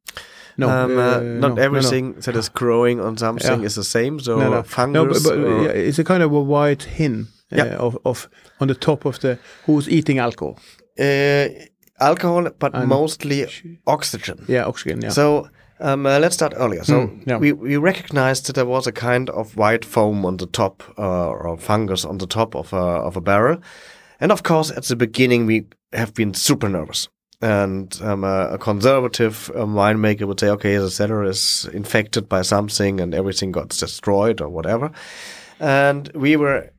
No, 0.56 0.68
um, 0.68 0.98
uh, 0.98 1.02
uh, 1.02 1.20
not 1.20 1.54
no, 1.56 1.62
everything 1.62 2.10
no, 2.10 2.14
no. 2.14 2.20
that 2.20 2.36
is 2.36 2.48
growing 2.48 3.00
on 3.00 3.16
something 3.16 3.60
yeah. 3.60 3.66
is 3.66 3.74
the 3.74 3.84
same. 3.84 4.20
So 4.20 4.38
no, 4.38 4.62
fungus. 4.62 5.22
but, 5.22 5.36
but 5.36 5.62
yeah, 5.62 5.68
it's 5.68 5.98
a 5.98 6.04
kind 6.04 6.22
of 6.22 6.32
a 6.32 6.40
white 6.40 6.84
hin 6.84 7.28
yeah. 7.50 7.76
of, 7.76 7.98
of 8.04 8.28
on 8.60 8.68
the 8.68 8.74
top 8.74 9.04
of 9.04 9.20
the 9.20 9.38
who's 9.66 9.88
eating 9.88 10.18
alcohol. 10.18 10.58
Uh, 11.00 11.48
alcohol, 12.00 12.50
but 12.58 12.74
and 12.74 12.88
mostly 12.88 13.46
oxygen. 13.86 14.44
Yeah, 14.48 14.64
oxygen. 14.64 15.02
Yeah. 15.02 15.10
So 15.10 15.48
um, 15.80 16.06
uh, 16.06 16.18
let's 16.18 16.34
start 16.34 16.52
earlier. 16.56 16.84
So 16.84 17.06
mm, 17.06 17.26
yeah. 17.26 17.38
we, 17.38 17.52
we 17.52 17.76
recognized 17.76 18.46
that 18.46 18.54
there 18.54 18.66
was 18.66 18.86
a 18.86 18.92
kind 18.92 19.30
of 19.30 19.56
white 19.56 19.84
foam 19.84 20.24
on 20.26 20.36
the 20.36 20.46
top, 20.46 20.82
uh, 20.98 21.28
or 21.28 21.56
fungus 21.56 22.04
on 22.04 22.18
the 22.18 22.26
top 22.26 22.54
of 22.54 22.72
a, 22.72 22.76
of 22.76 23.16
a 23.16 23.20
barrel. 23.20 23.58
And 24.20 24.32
of 24.32 24.42
course, 24.42 24.70
at 24.70 24.84
the 24.84 24.96
beginning, 24.96 25.46
we 25.46 25.66
have 25.92 26.14
been 26.14 26.34
super 26.34 26.68
nervous. 26.68 27.08
And 27.42 27.98
um, 28.02 28.22
a, 28.22 28.50
a, 28.52 28.58
conservative 28.58 29.50
um, 29.56 29.74
winemaker 29.74 30.26
would 30.26 30.38
say, 30.38 30.50
okay, 30.50 30.76
the 30.76 30.90
cellar 30.90 31.24
is 31.24 31.66
infected 31.72 32.28
by 32.28 32.42
something 32.42 33.00
and 33.00 33.14
everything 33.14 33.50
got 33.50 33.70
destroyed 33.70 34.42
or 34.42 34.50
whatever. 34.50 34.90
And 35.58 36.10
we 36.14 36.36
were 36.36 36.70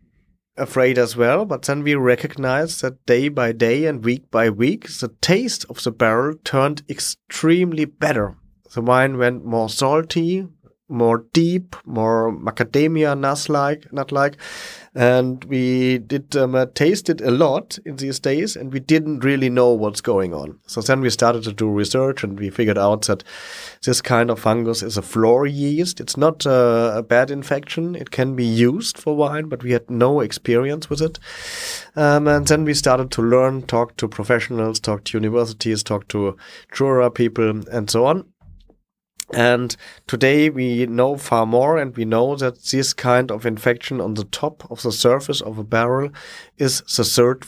afraid 0.61 0.97
as 0.97 1.17
well, 1.17 1.45
but 1.45 1.63
then 1.63 1.83
we 1.83 1.95
recognized 1.95 2.81
that 2.81 3.05
day 3.05 3.27
by 3.29 3.51
day 3.51 3.85
and 3.85 4.05
week 4.05 4.29
by 4.31 4.49
week, 4.49 4.87
the 4.87 5.09
taste 5.19 5.65
of 5.69 5.83
the 5.83 5.91
barrel 5.91 6.35
turned 6.43 6.83
extremely 6.87 7.85
better. 7.85 8.37
The 8.73 8.81
wine 8.81 9.17
went 9.17 9.43
more 9.43 9.69
salty, 9.69 10.47
more 10.87 11.25
deep, 11.33 11.75
more 11.85 12.31
macadamia 12.31 13.17
nuts 13.17 13.49
like, 13.49 13.91
nut 13.91 14.11
like, 14.11 14.37
and 14.93 15.43
we 15.45 15.99
did 15.99 16.35
um, 16.35 16.53
uh, 16.53 16.65
taste 16.73 17.09
it 17.09 17.21
a 17.21 17.31
lot 17.31 17.79
in 17.85 17.95
these 17.95 18.19
days, 18.19 18.57
and 18.57 18.73
we 18.73 18.79
didn't 18.79 19.23
really 19.23 19.49
know 19.49 19.71
what's 19.71 20.01
going 20.01 20.33
on. 20.33 20.59
So 20.67 20.81
then 20.81 20.99
we 20.99 21.09
started 21.09 21.43
to 21.43 21.53
do 21.53 21.69
research, 21.69 22.23
and 22.23 22.37
we 22.37 22.49
figured 22.49 22.77
out 22.77 23.03
that 23.03 23.23
this 23.83 24.01
kind 24.01 24.29
of 24.29 24.39
fungus 24.39 24.83
is 24.83 24.97
a 24.97 25.01
flor 25.01 25.45
yeast. 25.47 26.01
It's 26.01 26.17
not 26.17 26.45
uh, 26.45 26.91
a 26.95 27.03
bad 27.03 27.31
infection. 27.31 27.95
It 27.95 28.11
can 28.11 28.35
be 28.35 28.45
used 28.45 28.97
for 28.97 29.15
wine, 29.15 29.47
but 29.47 29.63
we 29.63 29.71
had 29.71 29.89
no 29.89 30.19
experience 30.19 30.89
with 30.89 31.01
it. 31.01 31.19
Um, 31.95 32.27
and 32.27 32.45
then 32.47 32.65
we 32.65 32.73
started 32.73 33.11
to 33.11 33.21
learn, 33.21 33.61
talk 33.63 33.95
to 33.97 34.09
professionals, 34.09 34.79
talk 34.81 35.05
to 35.05 35.17
universities, 35.17 35.83
talk 35.83 36.09
to 36.09 36.35
Jura 36.73 37.09
people, 37.09 37.61
and 37.69 37.89
so 37.89 38.05
on. 38.05 38.25
And 39.33 39.75
today 40.07 40.49
we 40.49 40.85
know 40.85 41.17
far 41.17 41.45
more, 41.45 41.77
and 41.77 41.95
we 41.95 42.05
know 42.05 42.35
that 42.35 42.63
this 42.65 42.93
kind 42.93 43.31
of 43.31 43.45
infection 43.45 44.01
on 44.01 44.15
the 44.15 44.25
top 44.25 44.69
of 44.71 44.81
the 44.81 44.91
surface 44.91 45.41
of 45.41 45.57
a 45.57 45.63
barrel 45.63 46.09
is 46.57 46.81
the 46.81 47.03
third 47.03 47.45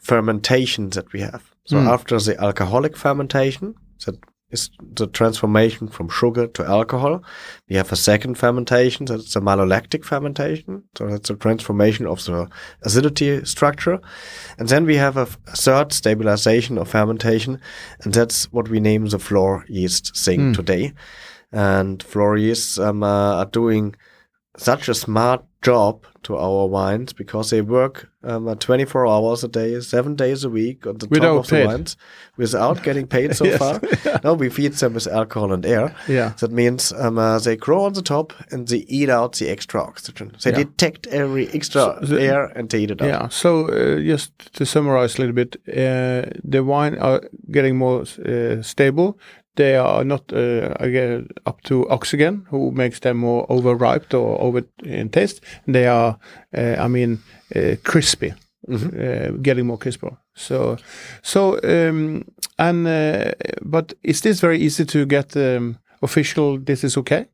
fermentation 0.00 0.90
that 0.90 1.12
we 1.12 1.20
have. 1.20 1.54
So 1.66 1.76
mm. 1.76 1.88
after 1.88 2.18
the 2.18 2.40
alcoholic 2.40 2.96
fermentation, 2.96 3.74
that 4.04 4.16
is 4.54 4.70
the 4.80 5.06
transformation 5.06 5.88
from 5.88 6.08
sugar 6.08 6.46
to 6.46 6.64
alcohol. 6.64 7.22
We 7.68 7.76
have 7.76 7.92
a 7.92 7.96
second 7.96 8.38
fermentation, 8.38 9.06
that's 9.06 9.34
the 9.34 9.40
malolactic 9.40 10.04
fermentation. 10.04 10.84
So 10.96 11.08
that's 11.08 11.30
a 11.30 11.34
transformation 11.34 12.06
of 12.06 12.24
the 12.24 12.48
acidity 12.82 13.44
structure. 13.44 13.98
And 14.58 14.68
then 14.68 14.86
we 14.86 14.96
have 14.96 15.16
a 15.16 15.26
third 15.26 15.92
stabilization 15.92 16.78
of 16.78 16.88
fermentation, 16.88 17.60
and 18.02 18.14
that's 18.14 18.50
what 18.52 18.68
we 18.68 18.80
name 18.80 19.06
the 19.06 19.18
flor 19.18 19.64
yeast 19.68 20.16
thing 20.16 20.40
mm. 20.40 20.54
today. 20.54 20.92
And 21.52 22.02
flor 22.02 22.36
yeasts 22.36 22.78
um, 22.78 23.02
uh, 23.02 23.40
are 23.40 23.50
doing 23.50 23.94
such 24.56 24.88
a 24.88 24.94
smart 24.94 25.44
job 25.64 26.04
to 26.22 26.36
our 26.36 26.66
wines 26.66 27.12
because 27.12 27.50
they 27.50 27.60
work 27.60 28.10
um, 28.22 28.48
uh, 28.48 28.54
24 28.54 29.06
hours 29.06 29.44
a 29.44 29.48
day, 29.48 29.80
seven 29.80 30.14
days 30.14 30.44
a 30.44 30.50
week 30.50 30.86
on 30.86 30.98
the 30.98 31.06
without 31.08 31.34
top 31.34 31.44
of 31.44 31.50
paid. 31.50 31.62
the 31.62 31.66
wines 31.66 31.96
without 32.36 32.82
getting 32.82 33.06
paid 33.06 33.36
so 33.40 33.44
yes. 33.44 33.58
far. 33.58 33.80
no, 34.24 34.34
we 34.34 34.50
feed 34.50 34.72
them 34.72 34.94
with 34.94 35.06
alcohol 35.06 35.52
and 35.52 35.64
air. 35.66 35.94
Yeah. 36.08 36.34
That 36.40 36.50
means 36.50 36.92
um, 36.92 37.18
uh, 37.18 37.38
they 37.38 37.56
grow 37.56 37.84
on 37.84 37.94
the 37.94 38.02
top 38.02 38.32
and 38.50 38.68
they 38.68 38.84
eat 38.88 39.08
out 39.08 39.34
the 39.36 39.48
extra 39.48 39.82
oxygen. 39.82 40.36
They 40.42 40.50
yeah. 40.50 40.64
detect 40.64 41.06
every 41.08 41.48
extra 41.48 41.98
so 42.00 42.06
the, 42.06 42.22
air 42.22 42.44
and 42.56 42.68
they 42.68 42.80
eat 42.80 42.90
it 42.90 43.02
out. 43.02 43.08
Yeah. 43.08 43.28
So 43.28 43.68
uh, 43.68 44.00
just 44.00 44.32
to 44.54 44.66
summarize 44.66 45.16
a 45.16 45.20
little 45.20 45.34
bit, 45.34 45.56
uh, 45.68 46.30
the 46.42 46.62
wine 46.64 46.98
are 46.98 47.22
getting 47.50 47.76
more 47.76 48.02
uh, 48.02 48.62
stable 48.62 49.18
they 49.56 49.76
are 49.76 50.04
not 50.04 50.32
uh, 50.32 50.74
again 50.80 51.28
up 51.46 51.60
to 51.62 51.88
oxygen, 51.88 52.46
who 52.50 52.72
makes 52.72 53.00
them 53.00 53.18
more 53.18 53.46
overripe 53.48 54.12
or 54.14 54.40
over 54.40 54.62
in 54.84 55.08
taste. 55.08 55.40
They 55.66 55.86
are, 55.86 56.18
uh, 56.56 56.76
I 56.78 56.88
mean, 56.88 57.22
uh, 57.54 57.76
crispy, 57.82 58.34
mm 58.68 58.76
-hmm. 58.76 59.42
getting 59.42 59.66
more 59.66 59.78
crisper. 59.78 60.10
So, 60.34 60.76
so 61.22 61.58
um, 61.62 62.24
and 62.56 62.86
uh, 62.86 63.32
but 63.62 63.94
is 64.00 64.20
this 64.20 64.40
very 64.40 64.58
easy 64.58 64.84
to 64.84 65.06
get 65.06 65.36
um, 65.36 65.78
official? 66.00 66.64
This 66.64 66.82
is 66.84 66.96
okay. 66.96 67.26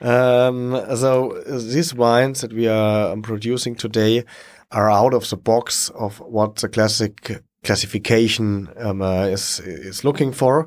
Um, 0.00 0.96
so 0.96 1.42
these 1.46 1.94
wines 1.94 2.40
that 2.40 2.52
we 2.52 2.68
are 2.68 3.16
producing 3.20 3.76
today 3.76 4.24
are 4.70 4.90
out 4.90 5.14
of 5.14 5.28
the 5.28 5.36
box 5.36 5.90
of 5.90 6.20
what 6.20 6.56
the 6.56 6.68
classic 6.68 7.42
classification 7.62 8.68
um, 8.76 9.02
uh, 9.02 9.26
is 9.26 9.60
is 9.60 10.04
looking 10.04 10.32
for. 10.32 10.66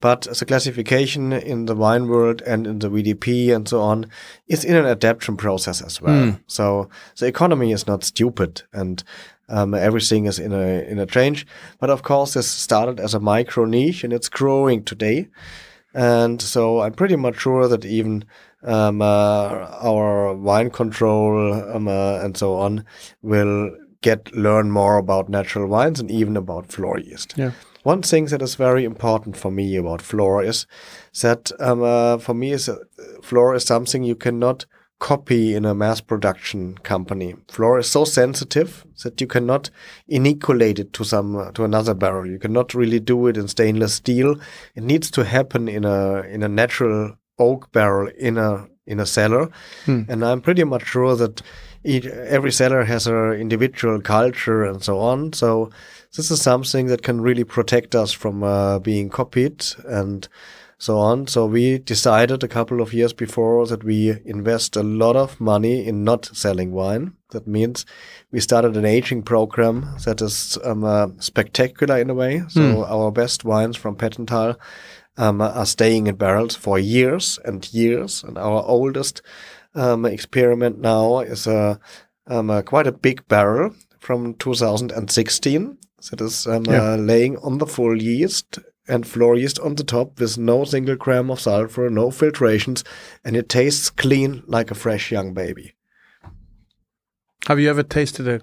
But 0.00 0.22
the 0.22 0.44
classification 0.44 1.32
in 1.32 1.66
the 1.66 1.74
wine 1.74 2.08
world 2.08 2.42
and 2.42 2.66
in 2.66 2.78
the 2.78 2.90
VDP 2.90 3.54
and 3.54 3.68
so 3.68 3.80
on 3.80 4.06
is 4.46 4.64
in 4.64 4.76
an 4.76 4.86
adaptation 4.86 5.36
process 5.36 5.82
as 5.82 6.00
well. 6.00 6.32
Mm. 6.32 6.40
So 6.46 6.88
the 7.18 7.26
economy 7.26 7.72
is 7.72 7.86
not 7.86 8.04
stupid 8.04 8.62
and 8.72 9.02
um, 9.48 9.74
everything 9.74 10.26
is 10.26 10.38
in 10.38 10.52
a 10.52 10.82
in 10.82 10.98
a 10.98 11.06
change. 11.06 11.46
But 11.78 11.90
of 11.90 12.02
course, 12.02 12.34
this 12.34 12.50
started 12.50 13.00
as 13.00 13.14
a 13.14 13.20
micro 13.20 13.64
niche 13.64 14.04
and 14.04 14.12
it's 14.12 14.28
growing 14.28 14.84
today. 14.84 15.28
And 15.94 16.42
so 16.42 16.80
I'm 16.80 16.92
pretty 16.92 17.16
much 17.16 17.38
sure 17.38 17.68
that 17.68 17.84
even 17.84 18.24
um, 18.64 19.00
uh, 19.00 19.68
our 19.80 20.34
wine 20.34 20.70
control 20.70 21.52
um, 21.74 21.86
uh, 21.86 22.18
and 22.20 22.36
so 22.36 22.54
on 22.54 22.84
will 23.22 23.70
get 24.00 24.34
learn 24.34 24.70
more 24.70 24.98
about 24.98 25.28
natural 25.28 25.66
wines 25.66 26.00
and 26.00 26.10
even 26.10 26.36
about 26.36 26.66
flor 26.66 26.98
yeast. 26.98 27.34
Yeah. 27.36 27.52
One 27.84 28.00
thing 28.00 28.26
that 28.26 28.42
is 28.42 28.54
very 28.54 28.84
important 28.84 29.36
for 29.36 29.50
me 29.50 29.76
about 29.76 30.02
flor 30.02 30.42
is 30.42 30.66
that 31.20 31.52
um, 31.60 31.82
uh, 31.82 32.18
for 32.18 32.34
me 32.34 32.52
is 32.52 32.68
uh, 32.68 32.76
flor 33.22 33.54
is 33.54 33.64
something 33.64 34.02
you 34.02 34.16
cannot 34.16 34.64
copy 35.00 35.54
in 35.54 35.66
a 35.66 35.74
mass 35.74 36.00
production 36.00 36.78
company. 36.78 37.34
Flor 37.48 37.78
is 37.78 37.90
so 37.90 38.06
sensitive 38.06 38.86
that 39.02 39.20
you 39.20 39.26
cannot 39.26 39.68
inoculate 40.08 40.78
it 40.78 40.94
to 40.94 41.04
some 41.04 41.36
uh, 41.36 41.50
to 41.52 41.64
another 41.64 41.92
barrel. 41.92 42.26
You 42.26 42.38
cannot 42.38 42.72
really 42.72 43.00
do 43.00 43.26
it 43.26 43.36
in 43.36 43.48
stainless 43.48 43.94
steel. 43.94 44.36
It 44.74 44.82
needs 44.82 45.10
to 45.10 45.24
happen 45.24 45.68
in 45.68 45.84
a 45.84 46.22
in 46.22 46.42
a 46.42 46.48
natural 46.48 47.18
oak 47.38 47.70
barrel 47.70 48.10
in 48.18 48.38
a 48.38 48.66
in 48.86 48.98
a 48.98 49.06
cellar. 49.06 49.50
And 50.08 50.24
I'm 50.24 50.40
pretty 50.40 50.64
much 50.64 50.86
sure 50.86 51.16
that 51.16 51.42
each, 51.84 52.06
every 52.06 52.52
cellar 52.52 52.84
has 52.84 53.06
an 53.06 53.32
individual 53.32 54.00
culture 54.00 54.64
and 54.64 54.82
so 54.82 54.98
on. 54.98 55.32
So 55.32 55.70
this 56.16 56.30
is 56.30 56.40
something 56.40 56.86
that 56.86 57.02
can 57.02 57.20
really 57.20 57.44
protect 57.44 57.94
us 57.94 58.12
from 58.12 58.42
uh, 58.42 58.78
being 58.78 59.08
copied 59.08 59.64
and 59.84 60.28
so 60.78 60.98
on. 60.98 61.26
So 61.26 61.46
we 61.46 61.78
decided 61.78 62.42
a 62.42 62.48
couple 62.48 62.80
of 62.80 62.92
years 62.92 63.12
before 63.12 63.66
that 63.66 63.82
we 63.82 64.20
invest 64.24 64.76
a 64.76 64.82
lot 64.82 65.16
of 65.16 65.40
money 65.40 65.86
in 65.86 66.04
not 66.04 66.26
selling 66.26 66.72
wine. 66.72 67.14
That 67.30 67.46
means 67.46 67.86
we 68.30 68.40
started 68.40 68.76
an 68.76 68.84
aging 68.84 69.22
program 69.22 69.88
that 70.04 70.20
is 70.20 70.58
um, 70.62 70.84
uh, 70.84 71.08
spectacular 71.18 71.98
in 71.98 72.10
a 72.10 72.14
way. 72.14 72.42
So 72.48 72.84
our 72.84 73.10
best 73.10 73.44
wines 73.44 73.76
from 73.76 73.96
Pettenthal 73.96 74.56
um, 75.16 75.40
are 75.40 75.66
staying 75.66 76.06
in 76.06 76.16
barrels 76.16 76.54
for 76.54 76.78
years 76.78 77.38
and 77.44 77.72
years. 77.72 78.22
And 78.22 78.36
our 78.38 78.62
oldest 78.64 79.22
um, 79.74 80.04
experiment 80.04 80.80
now 80.80 81.20
is 81.20 81.46
a, 81.46 81.80
um, 82.26 82.50
a 82.50 82.62
quite 82.62 82.86
a 82.86 82.92
big 82.92 83.26
barrel 83.26 83.74
from 83.98 84.34
2016 84.34 85.78
that 86.10 86.20
is 86.20 86.46
um, 86.46 86.64
Yeah. 86.64 86.92
uh, 86.92 86.96
laying 86.96 87.36
on 87.38 87.58
the 87.58 87.66
full 87.66 88.00
yeast 88.00 88.58
and 88.86 89.06
flor 89.06 89.36
yeast 89.36 89.58
on 89.60 89.74
the 89.76 89.84
top 89.84 90.20
with 90.20 90.36
no 90.36 90.64
single 90.64 90.96
gram 90.96 91.30
of 91.30 91.40
sulfur, 91.40 91.88
no 91.88 92.08
filtrations, 92.10 92.84
and 93.24 93.36
it 93.36 93.48
tastes 93.48 93.88
clean 93.90 94.42
like 94.46 94.70
a 94.70 94.74
fresh 94.74 95.10
young 95.10 95.32
baby. 95.34 95.74
Have 97.48 97.60
you 97.60 97.68
ever 97.70 97.82
tasted 97.82 98.28
a 98.28 98.40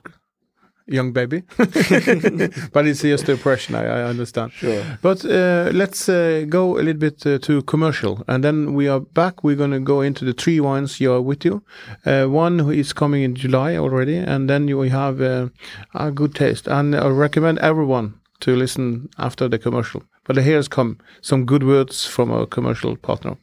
young 0.88 1.14
baby? 1.14 1.44
but 1.58 2.88
it's 2.88 3.02
just 3.02 3.26
the 3.26 3.34
impression, 3.34 3.76
I, 3.76 3.86
I 3.86 4.04
understand. 4.04 4.52
Sure. 4.54 4.84
But 5.02 5.24
uh, 5.26 5.70
let's 5.74 6.10
uh, 6.10 6.46
go 6.50 6.78
a 6.78 6.82
little 6.82 7.00
bit 7.00 7.26
uh, 7.26 7.40
to 7.40 7.62
commercial, 7.64 8.24
and 8.28 8.44
then 8.44 8.74
we 8.74 8.88
are 8.88 9.00
back. 9.00 9.44
We're 9.44 9.56
going 9.56 9.72
to 9.72 9.80
go 9.80 10.02
into 10.02 10.26
the 10.26 10.34
three 10.34 10.60
wines 10.60 11.00
you 11.00 11.14
are 11.14 11.22
with 11.22 11.46
you. 11.46 11.64
Uh, 12.06 12.26
one 12.26 12.60
who 12.60 12.72
is 12.72 12.94
coming 12.94 13.24
in 13.24 13.36
July 13.36 13.78
already, 13.78 14.18
and 14.18 14.50
then 14.50 14.68
you 14.68 14.82
have 14.82 15.22
uh, 15.22 15.50
a 15.94 16.12
good 16.12 16.36
taste. 16.36 16.68
And 16.68 16.96
I 16.96 17.08
recommend 17.08 17.60
everyone 17.60 18.16
to 18.42 18.56
listen 18.56 19.10
after 19.18 19.48
the 19.48 19.60
commercial. 19.60 20.04
But 20.26 20.38
here's 20.38 20.68
come 20.68 20.98
some 21.22 21.46
good 21.46 21.64
words 21.64 22.06
from 22.06 22.32
our 22.32 22.46
commercial 22.46 22.96
partner. 22.96 23.38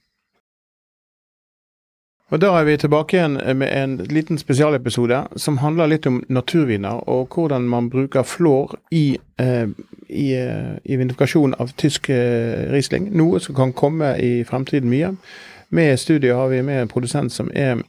Og 2.31 2.41
Da 2.41 2.47
er 2.47 2.65
vi 2.65 2.77
tilbake 2.77 3.17
igjen 3.17 3.39
med 3.57 3.71
en 3.73 3.97
liten 3.97 4.39
spesialepisode 4.39 5.23
som 5.41 5.59
handler 5.59 5.89
litt 5.89 6.07
om 6.07 6.19
naturviner, 6.29 7.09
og 7.09 7.29
hvordan 7.35 7.69
man 7.69 7.91
bruker 7.91 8.23
flår 8.23 8.75
i, 8.91 9.17
eh, 9.39 9.69
i, 10.09 10.35
eh, 10.37 10.77
i 10.85 10.97
vinifikasjon 10.97 11.55
av 11.59 11.73
tysk 11.77 12.11
eh, 12.11 12.69
Riesling. 12.73 13.17
Noe 13.17 13.41
som 13.41 13.55
kan 13.55 13.73
komme 13.73 14.13
i 14.21 14.45
fremtiden 14.45 14.91
mye. 14.91 15.17
Med 15.71 15.93
i 15.93 15.97
studiet 15.97 16.35
har 16.35 16.49
vi 16.49 16.63
med 16.63 16.83
en 16.83 16.89
produsent 16.89 17.33
som 17.33 17.51
er 17.55 17.83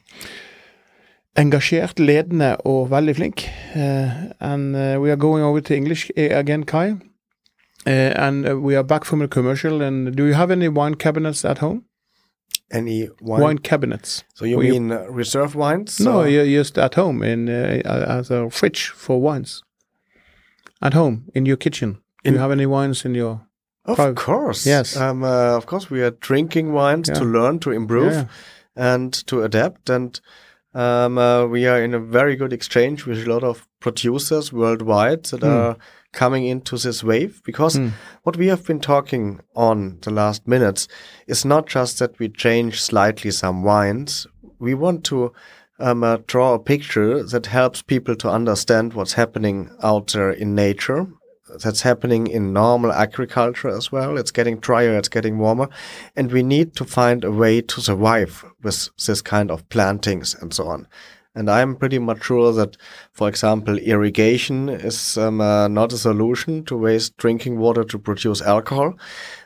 engasjert, 1.36 2.00
ledende 2.00 2.56
og 2.64 2.90
veldig 2.90 3.16
flink. 3.16 3.48
Uh, 3.76 4.10
and 4.40 4.76
uh, 4.76 5.00
we 5.00 5.10
are 5.10 5.16
going 5.16 5.44
over 5.44 5.60
to 5.60 5.74
English 5.74 6.10
again, 6.16 6.64
Kai. 6.64 6.90
Uh, 7.86 8.12
and 8.16 8.62
we 8.62 8.76
are 8.76 8.84
back 8.84 9.04
from 9.04 9.20
the 9.20 9.28
commercial. 9.28 9.82
And 9.82 10.16
do 10.16 10.26
you 10.26 10.34
have 10.34 10.50
any 10.50 10.68
wine 10.68 10.94
cabinets 10.94 11.44
at 11.44 11.58
home? 11.58 11.84
Any 12.72 13.08
wine? 13.20 13.40
Wine 13.42 13.58
cabinets. 13.58 14.24
So 14.34 14.44
you 14.44 14.62
you- 14.62 14.72
mean 14.72 14.92
uh, 14.92 15.06
reserve 15.10 15.54
wines? 15.56 15.98
No, 16.00 16.20
or- 16.20 16.28
you're 16.28 16.46
just 16.62 16.78
at 16.78 16.94
home 16.94 17.22
in 17.22 17.48
uh, 17.48 17.82
as 18.18 18.30
a 18.30 18.48
fridge 18.50 18.88
for 18.88 19.20
wines. 19.20 19.62
At 20.82 20.94
home 20.94 21.24
in 21.34 21.46
your 21.46 21.56
kitchen. 21.58 21.98
Do 22.24 22.32
you 22.32 22.38
have 22.38 22.52
any 22.52 22.66
wines 22.66 23.04
in 23.04 23.14
your? 23.14 23.40
Of 23.84 23.96
Private- 23.96 24.16
course. 24.16 24.66
Yes. 24.66 24.96
Um, 24.96 25.24
uh, 25.24 25.56
of 25.56 25.66
course, 25.66 25.90
we 25.90 26.02
are 26.02 26.10
drinking 26.12 26.72
wines 26.72 27.08
to 27.08 27.24
learn, 27.24 27.58
to 27.60 27.70
improve, 27.72 28.12
Yeah. 28.12 28.24
and 28.76 29.12
to 29.26 29.42
adapt. 29.42 29.90
And 29.90 30.20
um, 30.74 31.18
uh, 31.18 31.46
we 31.46 31.66
are 31.66 31.82
in 31.82 31.94
a 31.94 31.98
very 31.98 32.36
good 32.36 32.52
exchange 32.52 33.06
with 33.06 33.26
a 33.26 33.30
lot 33.30 33.42
of 33.42 33.66
producers 33.80 34.52
worldwide 34.52 35.24
that 35.24 35.42
Hmm. 35.42 35.48
are 35.48 35.76
coming 36.12 36.46
into 36.46 36.76
this 36.76 37.02
wave. 37.04 37.40
Because 37.44 37.80
what 38.22 38.36
we 38.36 38.48
have 38.48 38.64
been 38.66 38.80
talking 38.80 39.40
on 39.54 39.98
the 40.02 40.10
last 40.10 40.46
minutes 40.46 40.88
is 41.26 41.44
not 41.44 41.66
just 41.66 41.98
that 41.98 42.18
we 42.18 42.28
change 42.28 42.80
slightly 42.82 43.30
some 43.30 43.62
wines. 43.62 44.26
We 44.58 44.74
want 44.74 45.04
to 45.04 45.32
um, 45.78 46.04
uh, 46.04 46.18
draw 46.26 46.54
a 46.54 46.58
picture 46.58 47.22
that 47.22 47.46
helps 47.46 47.80
people 47.80 48.14
to 48.16 48.28
understand 48.28 48.92
what's 48.92 49.14
happening 49.14 49.70
out 49.82 50.12
there 50.12 50.30
in 50.30 50.54
nature 50.54 51.06
that's 51.62 51.82
happening 51.82 52.26
in 52.26 52.52
normal 52.52 52.92
agriculture 52.92 53.68
as 53.68 53.90
well. 53.90 54.16
It's 54.18 54.30
getting 54.30 54.58
drier, 54.60 54.96
it's 54.96 55.08
getting 55.08 55.38
warmer, 55.38 55.68
and 56.14 56.30
we 56.30 56.42
need 56.42 56.76
to 56.76 56.84
find 56.84 57.24
a 57.24 57.30
way 57.30 57.60
to 57.62 57.80
survive 57.80 58.44
with 58.62 58.88
this 59.06 59.22
kind 59.22 59.50
of 59.50 59.68
plantings 59.68 60.34
and 60.40 60.52
so 60.54 60.68
on. 60.68 60.86
And 61.34 61.48
I'm 61.48 61.76
pretty 61.76 61.98
much 61.98 62.24
sure 62.24 62.52
that, 62.52 62.76
for 63.12 63.28
example, 63.28 63.78
irrigation 63.78 64.68
is 64.68 65.16
um, 65.16 65.40
uh, 65.40 65.68
not 65.68 65.92
a 65.92 65.98
solution 65.98 66.64
to 66.64 66.76
waste 66.76 67.16
drinking 67.16 67.58
water 67.58 67.84
to 67.84 67.98
produce 67.98 68.42
alcohol. 68.42 68.94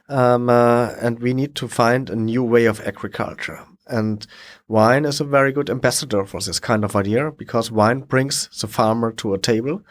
Um, 0.09 0.49
uh, 0.49 0.93
and 1.01 1.21
we 1.21 1.35
need 1.35 1.55
to 1.57 1.69
find 1.69 2.09
a 2.09 2.17
new 2.17 2.43
way 2.43 2.65
of 2.65 2.81
agriculture. 2.87 3.65
And 3.87 4.27
wine 4.67 5.05
is 5.05 5.21
a 5.21 5.25
very 5.25 5.53
good 5.53 5.69
ambassador 5.69 6.25
for 6.25 6.41
this 6.41 6.59
kind 6.59 6.85
of 6.85 6.97
idea 6.97 7.31
because 7.31 7.71
wine 7.71 8.01
brings 8.01 8.49
the 8.61 8.67
farmer 8.67 9.13
to 9.13 9.35
a 9.35 9.39
table 9.39 9.83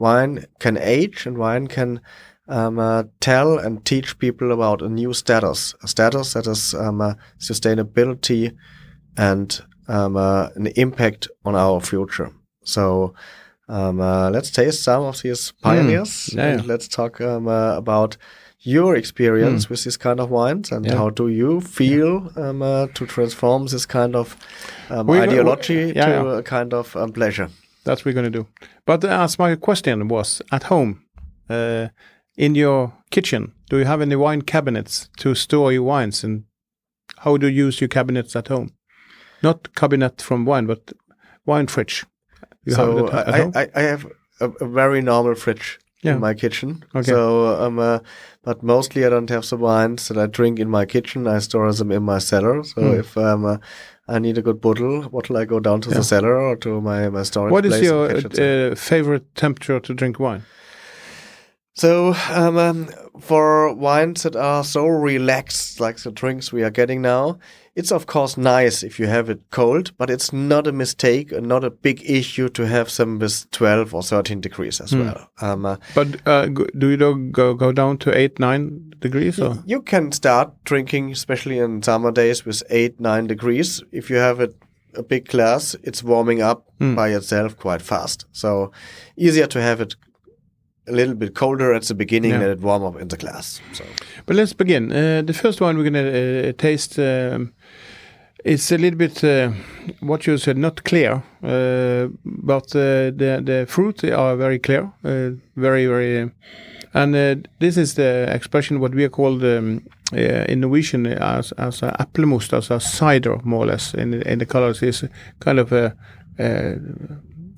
wine 0.00 0.46
can 0.58 0.76
age 0.78 1.26
and 1.26 1.38
wine 1.38 1.68
can 1.68 2.00
um, 2.48 2.80
uh, 2.80 3.04
tell 3.20 3.58
and 3.58 3.84
teach 3.84 4.18
people 4.18 4.50
about 4.50 4.82
a 4.82 4.88
new 4.88 5.12
status, 5.12 5.74
a 5.84 5.86
status 5.86 6.32
that 6.32 6.48
is 6.48 6.74
um, 6.74 7.00
uh, 7.00 7.14
sustainability 7.38 8.56
and 9.16 9.60
um, 9.90 10.16
uh, 10.16 10.48
an 10.56 10.66
impact 10.76 11.28
on 11.44 11.54
our 11.54 11.80
future. 11.80 12.30
So 12.64 13.14
um, 13.68 14.00
uh, 14.00 14.30
let's 14.30 14.50
taste 14.50 14.82
some 14.82 15.02
of 15.08 15.20
these 15.22 15.52
pioneers 15.62 16.30
Yeah, 16.34 16.46
and 16.46 16.60
yeah. 16.60 16.66
let's 16.72 16.88
talk 16.88 17.20
um, 17.20 17.46
uh, 17.48 17.76
about 17.76 18.16
your 18.62 18.96
experience 18.96 19.70
with 19.70 19.84
this 19.84 19.96
kind 19.96 20.20
of 20.20 20.30
wines 20.30 20.72
and 20.72 20.84
Yeah. 20.86 20.96
how 20.98 21.10
do 21.10 21.28
you 21.28 21.60
feel 21.60 22.30
um, 22.36 22.62
uh, 22.62 22.86
to 22.94 23.06
transform 23.06 23.66
this 23.66 23.86
kind 23.86 24.14
of 24.16 24.36
um, 24.90 25.06
We- 25.06 25.18
we- 25.18 25.24
ideology 25.28 25.92
yeah, 25.96 26.06
to 26.06 26.10
yeah. 26.24 26.38
a 26.38 26.42
kind 26.42 26.74
of 26.74 26.94
um, 26.96 27.12
pleasure. 27.12 27.48
That's 27.84 28.00
what 28.04 28.14
we're 28.14 28.22
going 28.22 28.32
to 28.32 28.38
do. 28.38 28.46
But 28.86 29.04
as 29.04 29.38
my 29.38 29.56
question 29.56 30.08
was, 30.08 30.42
at 30.52 30.64
home, 30.64 31.00
uh, 31.48 31.88
in 32.36 32.54
your 32.54 32.92
kitchen, 33.10 33.52
do 33.70 33.78
you 33.78 33.86
have 33.86 34.02
any 34.02 34.16
wine 34.16 34.42
cabinets 34.42 35.08
to 35.18 35.34
store 35.34 35.72
your 35.72 35.84
wines? 35.84 36.24
And 36.24 36.44
how 37.24 37.38
do 37.38 37.46
you 37.46 37.66
use 37.66 37.80
your 37.80 37.88
cabinets 37.88 38.36
at 38.36 38.48
home? 38.48 38.68
Not 39.42 39.74
cabinet 39.74 40.22
from 40.22 40.44
wine, 40.46 40.66
but 40.66 40.92
wine 41.46 41.66
fridge. 41.66 42.04
You 42.64 42.74
so 42.74 43.06
have 43.08 43.28
I? 43.54 43.60
I, 43.62 43.68
I 43.74 43.82
have 43.82 44.06
a, 44.40 44.48
a 44.60 44.68
very 44.68 45.00
normal 45.02 45.34
fridge 45.34 45.78
Yeah. 46.02 46.14
in 46.14 46.20
my 46.20 46.34
kitchen. 46.34 46.84
Okay. 46.94 47.10
So 47.12 47.46
um, 47.66 47.78
uh, 47.78 47.98
but 48.44 48.62
mostly 48.62 49.04
I 49.04 49.08
don't 49.10 49.30
have 49.30 49.46
the 49.48 49.56
wines 49.56 50.08
that 50.08 50.18
I 50.18 50.26
drink 50.26 50.58
in 50.58 50.68
my 50.70 50.86
kitchen. 50.86 51.26
I 51.26 51.38
store 51.40 51.72
them 51.72 51.90
in 51.92 52.02
my 52.02 52.18
cellar. 52.20 52.64
So 52.64 52.80
Hmm. 52.82 53.00
if 53.00 53.16
um, 53.16 53.44
uh, 53.44 53.56
I 54.08 54.18
need 54.18 54.38
a 54.38 54.42
good 54.42 54.60
bottle, 54.60 55.08
bottle 55.08 55.36
I 55.36 55.44
go 55.46 55.60
down 55.60 55.80
to 55.80 55.90
Yeah. 55.90 55.98
the 55.98 56.04
cellar 56.04 56.36
or 56.40 56.56
to 56.56 56.80
my 56.80 57.08
my 57.10 57.24
storage. 57.24 57.52
what 57.52 57.64
is 57.66 57.80
your 57.82 58.08
fetch 58.08 58.24
it 58.24 58.32
there. 58.32 58.72
uh, 58.72 58.74
favorite 58.76 59.24
temperature 59.34 59.80
to 59.80 59.94
drink 59.94 60.18
wine? 60.18 60.42
So 61.80 62.14
um, 62.28 62.58
um, 62.58 62.90
for 63.20 63.72
wines 63.72 64.24
that 64.24 64.36
are 64.36 64.62
so 64.62 64.86
relaxed, 64.86 65.80
like 65.80 65.96
the 65.96 66.10
drinks 66.10 66.52
we 66.52 66.62
are 66.62 66.70
getting 66.70 67.00
now, 67.00 67.38
it's 67.74 67.90
of 67.90 68.04
course 68.04 68.36
nice 68.36 68.82
if 68.82 69.00
you 69.00 69.06
have 69.06 69.30
it 69.30 69.40
cold, 69.50 69.96
but 69.96 70.10
it's 70.10 70.30
not 70.30 70.66
a 70.66 70.72
mistake 70.72 71.32
and 71.32 71.46
not 71.46 71.64
a 71.64 71.70
big 71.70 72.02
issue 72.04 72.50
to 72.50 72.66
have 72.66 72.94
them 72.94 73.18
with 73.18 73.50
12 73.52 73.94
or 73.94 74.02
13 74.02 74.42
degrees 74.42 74.78
as 74.78 74.94
well. 74.94 75.30
Um, 75.40 75.64
uh, 75.64 75.76
But 75.94 76.20
uh, 76.26 76.48
do 76.76 76.90
you 76.90 77.30
go 77.32 77.54
go 77.54 77.72
down 77.72 77.96
to 77.98 78.14
eight 78.14 78.38
nine 78.38 78.92
degrees? 78.98 79.40
Or? 79.40 79.56
you 79.64 79.80
can 79.80 80.12
start 80.12 80.52
drinking, 80.64 81.12
especially 81.12 81.58
in 81.60 81.82
summer 81.82 82.12
days, 82.12 82.44
with 82.44 82.62
8 82.68 83.00
9 83.00 83.26
degrees. 83.26 83.82
If 83.90 84.10
you 84.10 84.16
have 84.16 84.40
it, 84.40 84.54
a 84.94 85.02
big 85.02 85.28
glass, 85.28 85.74
it's 85.82 86.04
warming 86.04 86.42
up 86.42 86.66
by 86.78 87.08
itself 87.08 87.56
quite 87.56 87.80
fast. 87.80 88.26
So 88.32 88.70
easier 89.16 89.46
to 89.46 89.62
have 89.62 89.80
it 89.80 89.96
a 90.88 90.92
little 90.92 91.14
bit 91.14 91.34
colder 91.34 91.72
at 91.74 91.82
the 91.82 91.94
beginning 91.94 92.30
Yeah. 92.32 92.40
than 92.40 92.50
it 92.50 92.60
warm 92.60 92.82
up 92.82 93.00
in 93.00 93.08
the 93.08 93.16
glass. 93.16 93.60
So. 93.72 93.84
But 94.26 94.36
let's 94.36 94.52
begin. 94.54 94.92
Uh, 94.92 95.22
the 95.26 95.32
first 95.32 95.60
one 95.60 95.76
we're 95.76 95.90
going 95.90 96.04
to 96.04 96.48
uh, 96.48 96.52
taste 96.56 96.98
um, 96.98 97.52
it's 98.44 98.72
a 98.72 98.78
little 98.78 98.98
bit 98.98 99.22
uh, 99.24 99.50
what 100.00 100.26
you 100.26 100.38
said, 100.38 100.56
not 100.56 100.82
clear, 100.84 101.22
uh, 101.42 102.08
but 102.24 102.74
uh, 102.74 103.10
the 103.16 103.42
the 103.44 103.66
fruit 103.68 104.02
are 104.04 104.36
very 104.36 104.58
clear, 104.58 104.90
uh, 105.04 105.30
very 105.56 105.86
very, 105.86 106.30
and 106.94 107.14
uh, 107.14 107.34
this 107.58 107.76
is 107.76 107.94
the 107.94 108.26
expression 108.34 108.80
what 108.80 108.94
we 108.94 109.04
are 109.04 109.10
called 109.10 109.42
um, 109.44 109.82
uh, 110.14 110.44
in 110.48 110.60
Norwegian 110.60 111.06
as 111.06 111.52
as 111.52 111.82
a 111.82 111.94
applemost, 111.98 112.52
as 112.52 112.70
a 112.70 112.80
cider 112.80 113.38
more 113.44 113.64
or 113.64 113.66
less. 113.66 113.94
In 113.94 114.14
in 114.22 114.38
the 114.38 114.46
colors 114.46 114.82
is 114.82 115.04
kind 115.40 115.58
of 115.58 115.72
a. 115.72 115.94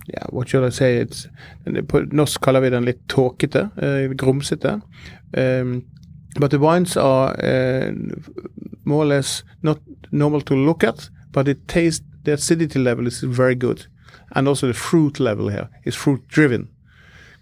yeah, 0.06 0.24
what 0.30 0.48
should 0.48 0.64
I 0.64 0.70
say? 0.70 0.96
It's 0.96 1.28
På 1.88 2.00
norsk 2.00 2.40
kaller 2.40 2.60
vi 2.60 2.70
den 2.70 2.84
litt 2.84 3.08
tåkete, 3.08 3.70
grumsete. 4.16 4.80
Um, 5.36 5.84
but 6.40 6.50
the 6.50 6.58
wines 6.58 6.96
are 6.96 7.36
more 8.84 9.04
or 9.04 9.06
less 9.06 9.44
not 9.62 9.78
normal 10.10 10.40
to 10.40 10.54
look 10.54 10.84
at, 10.84 11.10
but 11.32 11.48
it 11.48 11.68
tastes 11.68 12.04
the 12.24 12.32
acidity 12.32 12.78
level 12.78 13.06
is 13.06 13.20
very 13.20 13.54
good, 13.54 13.86
and 14.34 14.48
also 14.48 14.66
the 14.66 14.74
fruit 14.74 15.20
level 15.20 15.48
here 15.48 15.68
is 15.84 15.94
fruit 15.94 16.26
driven. 16.28 16.68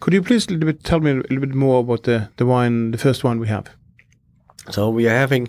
Could 0.00 0.14
you 0.14 0.22
please 0.22 0.46
bit 0.46 0.82
tell 0.82 1.00
me 1.00 1.10
a 1.10 1.14
little 1.14 1.40
bit 1.40 1.54
more 1.54 1.80
about 1.80 2.02
the 2.04 2.28
the 2.36 2.46
wine, 2.46 2.90
the 2.90 2.98
first 2.98 3.24
one 3.24 3.38
we 3.40 3.48
have? 3.48 3.66
So 4.70 4.90
we 4.90 5.06
are 5.08 5.18
having 5.18 5.48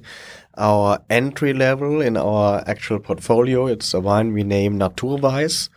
our 0.58 1.00
entry 1.10 1.54
level 1.54 2.02
in 2.02 2.18
our 2.18 2.64
actual 2.68 3.00
portfolio. 3.00 3.68
It's 3.68 3.94
a 3.94 4.00
wine 4.00 4.34
we 4.34 4.44
name 4.44 4.78
Naturweiss. 4.80 5.70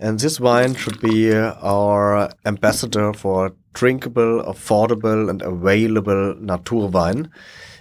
And 0.00 0.18
this 0.20 0.38
wine 0.38 0.74
should 0.74 1.00
be 1.00 1.34
our 1.34 2.30
ambassador 2.44 3.12
for 3.12 3.52
drinkable, 3.74 4.42
affordable, 4.44 5.28
and 5.28 5.42
available 5.42 6.34
Naturwein. 6.40 7.30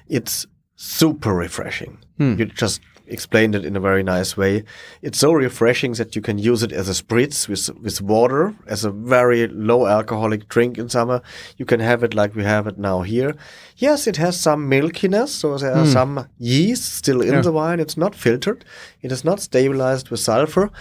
It's 0.07 0.45
super 0.75 1.33
refreshing. 1.33 1.99
Hmm. 2.17 2.35
You 2.37 2.45
just 2.45 2.81
explained 3.07 3.55
it 3.55 3.65
in 3.65 3.75
a 3.75 3.79
very 3.79 4.03
nice 4.03 4.35
way. 4.35 4.63
It's 5.01 5.17
so 5.17 5.33
refreshing 5.33 5.93
that 5.93 6.15
you 6.15 6.21
can 6.21 6.37
use 6.37 6.63
it 6.63 6.71
as 6.71 6.89
a 6.89 7.03
spritz 7.03 7.47
with 7.47 7.69
with 7.79 8.01
water 8.01 8.55
as 8.67 8.85
a 8.85 8.91
very 8.91 9.47
low 9.47 9.87
alcoholic 9.87 10.47
drink 10.47 10.77
in 10.77 10.89
summer. 10.89 11.21
You 11.57 11.65
can 11.65 11.79
have 11.79 12.03
it 12.03 12.13
like 12.13 12.35
we 12.35 12.43
have 12.43 12.67
it 12.67 12.77
now 12.77 13.01
here. 13.01 13.35
Yes, 13.77 14.07
it 14.07 14.17
has 14.17 14.39
some 14.39 14.69
milkiness, 14.69 15.29
so 15.29 15.57
there 15.57 15.73
are 15.73 15.85
mm. 15.85 15.93
some 15.93 16.27
yeast 16.37 16.95
still 16.95 17.21
in 17.21 17.33
yeah. 17.33 17.41
the 17.41 17.51
wine. 17.51 17.79
It's 17.79 17.97
not 17.97 18.15
filtered. 18.15 18.65
It 19.01 19.11
is 19.11 19.23
not 19.23 19.39
stabilized 19.39 20.09
with 20.09 20.19
sulfur. 20.19 20.71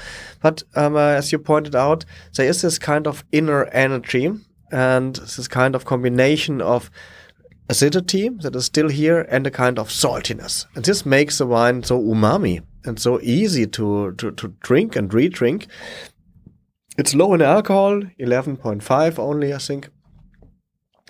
But 0.41 0.63
um, 0.75 0.97
uh, 0.97 1.01
as 1.01 1.33
you 1.33 1.39
pointed 1.39 1.75
out, 1.75 2.05
there 2.37 2.49
is 2.49 2.63
this 2.63 2.79
kind 2.79 3.07
of 3.07 3.25
inner 3.33 3.65
energy 3.67 4.33
and 4.73 5.17
this 5.17 5.49
kind 5.49 5.75
of 5.75 5.85
combination 5.85 6.61
of 6.61 6.91
acidity 7.69 8.29
that 8.29 8.55
is 8.55 8.65
still 8.65 8.89
here 8.89 9.27
and 9.29 9.47
a 9.47 9.51
kind 9.51 9.79
of 9.79 9.89
saltiness. 9.89 10.67
And 10.75 10.85
this 10.85 11.05
makes 11.05 11.39
the 11.39 11.47
wine 11.47 11.83
so 11.83 12.01
umami 12.01 12.63
and 12.85 12.99
so 13.01 13.21
easy 13.21 13.67
to, 13.67 14.13
to, 14.13 14.31
to 14.33 14.55
drink 14.61 14.97
and 14.97 15.13
re-drink. 15.13 15.67
It's 16.99 17.15
low 17.15 17.35
in 17.35 17.43
alcohol, 17.43 18.03
11.5 18.21 19.19
only, 19.19 19.53
I 19.53 19.59
think. 19.59 19.91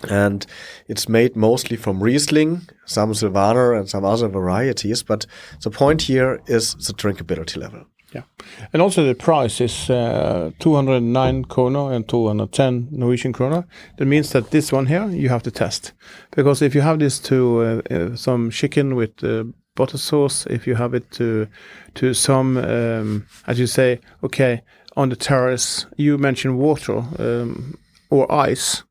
And 0.09 0.45
it's 0.87 1.09
made 1.09 1.35
mostly 1.35 1.75
from 1.75 2.03
Riesling, 2.03 2.67
some 2.85 3.13
Silvaner 3.13 3.77
and 3.77 3.89
some 3.89 4.05
other 4.05 4.27
varieties. 4.27 5.01
But 5.01 5.25
the 5.63 5.71
point 5.71 6.03
here 6.03 6.39
is 6.45 6.73
the 6.73 6.93
drinkability 6.93 7.57
level. 7.57 7.85
Yeah, 8.13 8.23
and 8.71 8.81
also 8.81 9.03
the 9.03 9.15
price 9.15 9.59
is 9.59 9.89
uh, 9.89 10.51
209 10.59 11.43
kroner 11.45 11.91
and 11.91 12.07
210 12.07 12.87
Norwegian 12.91 13.33
kroner. 13.33 13.65
That 13.97 14.05
means 14.05 14.31
that 14.31 14.51
this 14.51 14.71
one 14.71 14.85
here 14.85 15.09
you 15.09 15.27
have 15.27 15.43
to 15.43 15.51
test, 15.51 15.91
because 16.31 16.61
if 16.61 16.73
you 16.73 16.81
have 16.81 16.99
this 16.99 17.19
to 17.19 17.61
uh, 17.61 17.93
uh, 17.93 18.15
some 18.15 18.49
chicken 18.49 18.95
with 18.95 19.21
uh, 19.23 19.43
butter 19.75 19.97
sauce, 19.97 20.45
if 20.49 20.65
you 20.65 20.75
have 20.75 20.93
it 20.93 21.11
to 21.11 21.47
to 21.95 22.13
some, 22.13 22.57
um, 22.57 23.25
as 23.45 23.59
you 23.59 23.67
say, 23.67 23.99
okay, 24.23 24.61
on 24.95 25.09
the 25.09 25.15
terrace, 25.15 25.85
you 25.97 26.17
mentioned 26.17 26.57
water 26.57 27.03
um, 27.19 27.77
or 28.09 28.31
ice. 28.31 28.83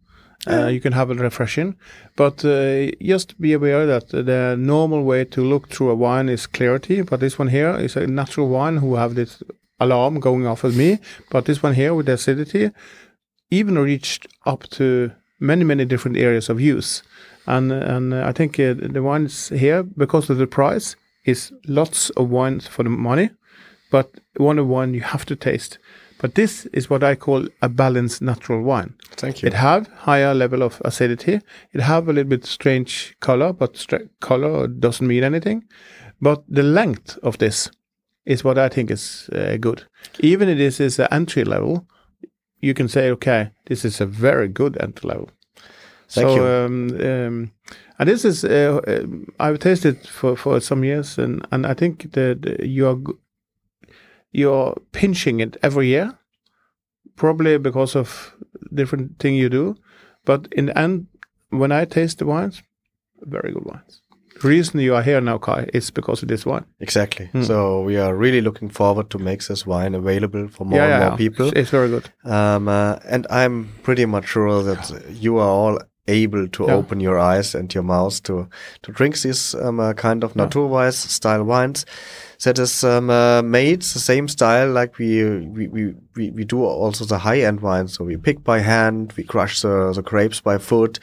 Uh, 0.48 0.68
you 0.68 0.80
can 0.80 0.92
have 0.92 1.10
it 1.10 1.18
refreshing, 1.18 1.74
but 2.16 2.44
uh, 2.44 2.90
just 3.00 3.38
be 3.38 3.52
aware 3.52 3.86
that 3.86 4.08
the 4.08 4.56
normal 4.58 5.02
way 5.04 5.24
to 5.24 5.42
look 5.42 5.68
through 5.68 5.90
a 5.90 5.94
wine 5.94 6.28
is 6.28 6.46
clarity. 6.46 7.02
But 7.02 7.20
this 7.20 7.38
one 7.38 7.48
here 7.48 7.76
is 7.76 7.96
a 7.96 8.06
natural 8.06 8.48
wine 8.48 8.78
who 8.78 8.94
have 8.94 9.14
this 9.14 9.42
alarm 9.78 10.20
going 10.20 10.46
off 10.46 10.64
at 10.64 10.72
me. 10.72 10.98
But 11.30 11.44
this 11.44 11.62
one 11.62 11.74
here 11.74 11.94
with 11.94 12.08
acidity, 12.08 12.70
even 13.50 13.78
reached 13.78 14.26
up 14.46 14.64
to 14.70 15.12
many 15.38 15.64
many 15.64 15.84
different 15.84 16.16
areas 16.16 16.48
of 16.48 16.60
use, 16.60 17.02
and 17.46 17.70
and 17.70 18.14
I 18.14 18.32
think 18.32 18.58
uh, 18.58 18.74
the 18.74 19.02
wines 19.02 19.50
here 19.50 19.82
because 19.82 20.30
of 20.30 20.38
the 20.38 20.46
price 20.46 20.96
is 21.24 21.52
lots 21.66 22.10
of 22.10 22.30
wines 22.30 22.66
for 22.66 22.82
the 22.82 22.90
money, 22.90 23.30
but 23.90 24.10
one 24.36 24.58
of 24.58 24.66
one 24.68 24.94
you 24.94 25.02
have 25.02 25.26
to 25.26 25.36
taste. 25.36 25.78
But 26.18 26.34
this 26.34 26.66
is 26.72 26.88
what 26.88 27.04
I 27.04 27.14
call 27.14 27.46
a 27.60 27.68
balanced 27.68 28.22
natural 28.22 28.62
wine. 28.62 28.94
Thank 29.16 29.42
you. 29.42 29.48
It 29.48 29.54
have 29.54 29.86
higher 29.88 30.34
level 30.34 30.62
of 30.62 30.80
acidity. 30.84 31.40
It 31.72 31.80
have 31.80 32.08
a 32.08 32.12
little 32.12 32.30
bit 32.30 32.46
strange 32.46 33.16
color, 33.20 33.52
but 33.52 33.86
color 34.20 34.66
doesn't 34.66 35.06
mean 35.06 35.24
anything. 35.24 35.64
But 36.20 36.42
the 36.48 36.62
length 36.62 37.18
of 37.22 37.38
this 37.38 37.70
is 38.24 38.42
what 38.42 38.58
I 38.58 38.68
think 38.68 38.90
is 38.90 39.28
uh, 39.32 39.56
good. 39.58 39.84
Even 40.20 40.48
if 40.48 40.58
this 40.58 40.80
is 40.80 40.98
an 40.98 41.08
entry 41.10 41.44
level, 41.44 41.86
you 42.60 42.74
can 42.74 42.88
say, 42.88 43.10
okay, 43.10 43.50
this 43.66 43.84
is 43.84 44.00
a 44.00 44.06
very 44.06 44.48
good 44.48 44.76
entry 44.80 45.08
level. 45.08 45.30
Thank 46.08 46.28
so, 46.28 46.34
you. 46.34 46.42
Um, 46.44 47.00
um, 47.00 47.52
and 47.98 48.08
this 48.08 48.24
is 48.24 48.44
uh, 48.44 48.80
uh, 48.86 49.06
I've 49.38 49.58
tasted 49.58 50.06
for, 50.06 50.36
for 50.36 50.60
some 50.60 50.84
years, 50.84 51.18
and, 51.18 51.46
and 51.52 51.66
I 51.66 51.74
think 51.74 52.12
that 52.12 52.60
you 52.64 52.86
are 52.86 52.96
you're 54.36 54.74
pinching 54.92 55.40
it 55.40 55.56
every 55.62 55.86
year, 55.88 56.12
probably 57.16 57.58
because 57.58 57.96
of 57.96 58.34
different 58.74 59.18
thing 59.18 59.34
you 59.34 59.48
do. 59.48 59.76
But 60.24 60.48
in 60.52 60.66
the 60.66 60.78
end, 60.78 61.06
when 61.50 61.72
I 61.72 61.86
taste 61.86 62.18
the 62.18 62.26
wines, 62.26 62.62
very 63.22 63.52
good 63.52 63.64
wines. 63.64 64.02
The 64.42 64.48
reason 64.48 64.80
you 64.80 64.94
are 64.94 65.02
here 65.02 65.22
now, 65.22 65.38
Kai, 65.38 65.70
is 65.72 65.90
because 65.90 66.22
of 66.22 66.28
this 66.28 66.44
wine. 66.44 66.66
Exactly. 66.80 67.30
Mm. 67.32 67.46
So 67.46 67.80
we 67.80 67.96
are 67.96 68.14
really 68.14 68.42
looking 68.42 68.68
forward 68.68 69.08
to 69.10 69.18
make 69.18 69.42
this 69.46 69.66
wine 69.66 69.94
available 69.94 70.48
for 70.48 70.66
more 70.66 70.78
yeah, 70.78 70.84
and 70.84 71.00
more 71.00 71.12
yeah. 71.12 71.16
people. 71.16 71.48
It's 71.56 71.70
very 71.70 71.88
good. 71.88 72.10
Um, 72.24 72.68
uh, 72.68 72.98
and 73.08 73.26
I'm 73.30 73.72
pretty 73.82 74.04
much 74.04 74.26
sure 74.26 74.62
that 74.62 75.02
you 75.08 75.38
are 75.38 75.48
all 75.48 75.78
able 76.08 76.46
to 76.48 76.70
open 76.70 77.00
your 77.00 77.18
eyes 77.18 77.54
and 77.54 77.74
your 77.74 77.82
mouth 77.82 78.22
to 78.22 78.48
to 78.82 78.92
drink 78.92 79.20
these 79.22 79.54
um, 79.54 79.80
uh, 79.80 79.92
kind 79.92 80.22
of 80.22 80.34
Naturwein 80.34 80.92
style 80.92 81.42
wines 81.42 81.84
that 82.44 82.58
is 82.58 82.84
um, 82.84 83.10
uh, 83.10 83.42
made 83.42 83.82
the 83.82 83.98
same 83.98 84.28
style 84.28 84.70
like 84.70 84.98
we, 84.98 85.24
we, 85.24 85.68
we, 85.68 85.94
we, 86.14 86.30
we 86.30 86.44
do 86.44 86.64
also 86.64 87.04
the 87.04 87.18
high 87.18 87.40
end 87.40 87.60
wines. 87.60 87.94
So 87.94 88.04
we 88.04 88.16
pick 88.16 88.44
by 88.44 88.60
hand, 88.60 89.12
we 89.16 89.24
crush 89.24 89.62
the, 89.62 89.92
the 89.92 90.02
grapes 90.02 90.40
by 90.40 90.58
foot. 90.58 90.98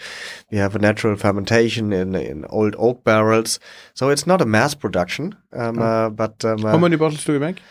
We 0.52 0.58
have 0.58 0.76
a 0.76 0.80
natural 0.80 1.15
fermentation 1.15 1.93
in, 1.93 2.15
in 2.15 2.46
old 2.50 2.76
oak 2.78 3.04
barrels. 3.04 3.60
So 3.93 4.10
it's 4.10 4.28
not 4.28 4.41
a 4.41 4.46
mass 4.46 4.74
production. 4.74 5.36
Um, 5.52 5.80
oh. 5.80 5.84
uh, 5.84 6.10
but 6.10 6.43
um, 6.46 6.60
how 6.60 6.78
many 6.78 6.96
bottles 6.96 7.24
do 7.26 7.34
we 7.34 7.39
make? 7.39 7.62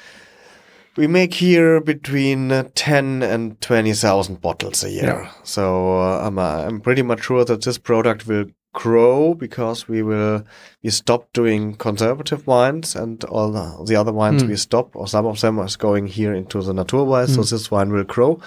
We 0.95 1.07
make 1.07 1.33
here 1.33 1.81
between 1.81 2.53
uh, 2.53 2.69
10 2.75 3.23
and 3.23 3.59
20,000 3.63 4.43
bottles 4.43 4.85
a 4.85 4.91
year. 4.91 5.05
Yeah. 5.05 5.33
So 5.43 6.01
uh, 6.01 6.27
I'm, 6.27 6.39
uh, 6.39 6.65
I'm 6.67 6.83
pretty 6.83 7.01
much 7.01 7.23
sure 7.23 7.47
that 7.47 7.65
this 7.65 7.79
product 7.79 8.27
will 8.27 8.47
grow 8.73 9.35
because 9.35 9.87
we 9.87 10.03
will 10.03 10.45
we 10.83 10.89
stop 10.89 11.31
doing 11.35 11.75
conservative 11.75 12.47
wines 12.47 12.97
and 12.97 13.23
all 13.25 13.53
the, 13.53 13.85
the 13.87 13.95
other 13.95 14.13
wines 14.13 14.43
mm. 14.43 14.49
we 14.49 14.57
stop 14.57 14.97
or 14.97 15.07
some 15.07 15.27
of 15.27 15.39
them 15.41 15.59
is 15.59 15.77
going 15.77 16.07
here 16.07 16.33
into 16.33 16.63
the 16.63 16.73
Naturwein 16.73 17.27
mm. 17.27 17.35
so 17.35 17.43
this 17.43 17.71
wine 17.71 17.93
will 17.93 18.05
grow 18.05 18.41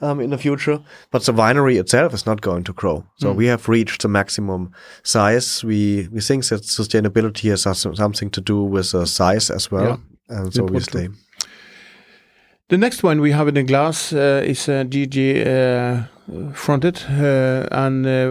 um, 0.00 0.20
in 0.20 0.30
the 0.30 0.38
future 0.38 0.80
but 1.10 1.22
the 1.24 1.32
winery 1.32 1.78
itself 1.78 2.14
is 2.14 2.24
not 2.24 2.40
going 2.40 2.64
to 2.64 2.72
grow 2.72 3.04
so 3.16 3.32
mm. 3.32 3.36
we 3.36 3.46
have 3.46 3.68
reached 3.68 4.00
the 4.00 4.08
maximum 4.08 4.72
size 5.02 5.62
we 5.62 6.08
we 6.10 6.20
think 6.20 6.46
that 6.46 6.62
sustainability 6.62 7.50
has 7.50 7.62
something 7.96 8.30
to 8.30 8.40
do 8.40 8.64
with 8.64 8.92
the 8.92 9.06
size 9.06 9.50
as 9.50 9.70
well 9.70 10.00
yeah. 10.30 10.38
and 10.38 10.54
so 10.54 10.64
we 10.64 10.80
stay 10.80 11.08
the 12.68 12.78
next 12.78 13.02
one 13.02 13.20
we 13.20 13.32
have 13.32 13.48
in 13.48 13.54
the 13.54 13.62
glass 13.62 14.14
uh, 14.14 14.42
is 14.44 14.66
a 14.68 14.84
GG 14.84 15.46
uh, 15.46 16.06
fronted, 16.52 17.02
uh, 17.08 17.68
and 17.70 18.06
uh, 18.06 18.30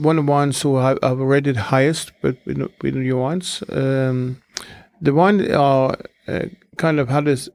one 0.00 0.18
of 0.18 0.26
the 0.26 0.32
ones 0.32 0.62
who 0.62 0.76
have, 0.76 0.98
have 1.02 1.18
rated 1.18 1.56
highest, 1.56 2.12
but 2.20 2.36
with, 2.44 2.70
with 2.82 2.96
your 2.96 3.22
wines. 3.22 3.62
Um, 3.70 4.42
the 5.00 5.14
wine 5.14 5.50
are 5.52 5.96
uh, 6.26 6.46
kind 6.76 7.00
of 7.00 7.08
had 7.08 7.24
this. 7.26 7.48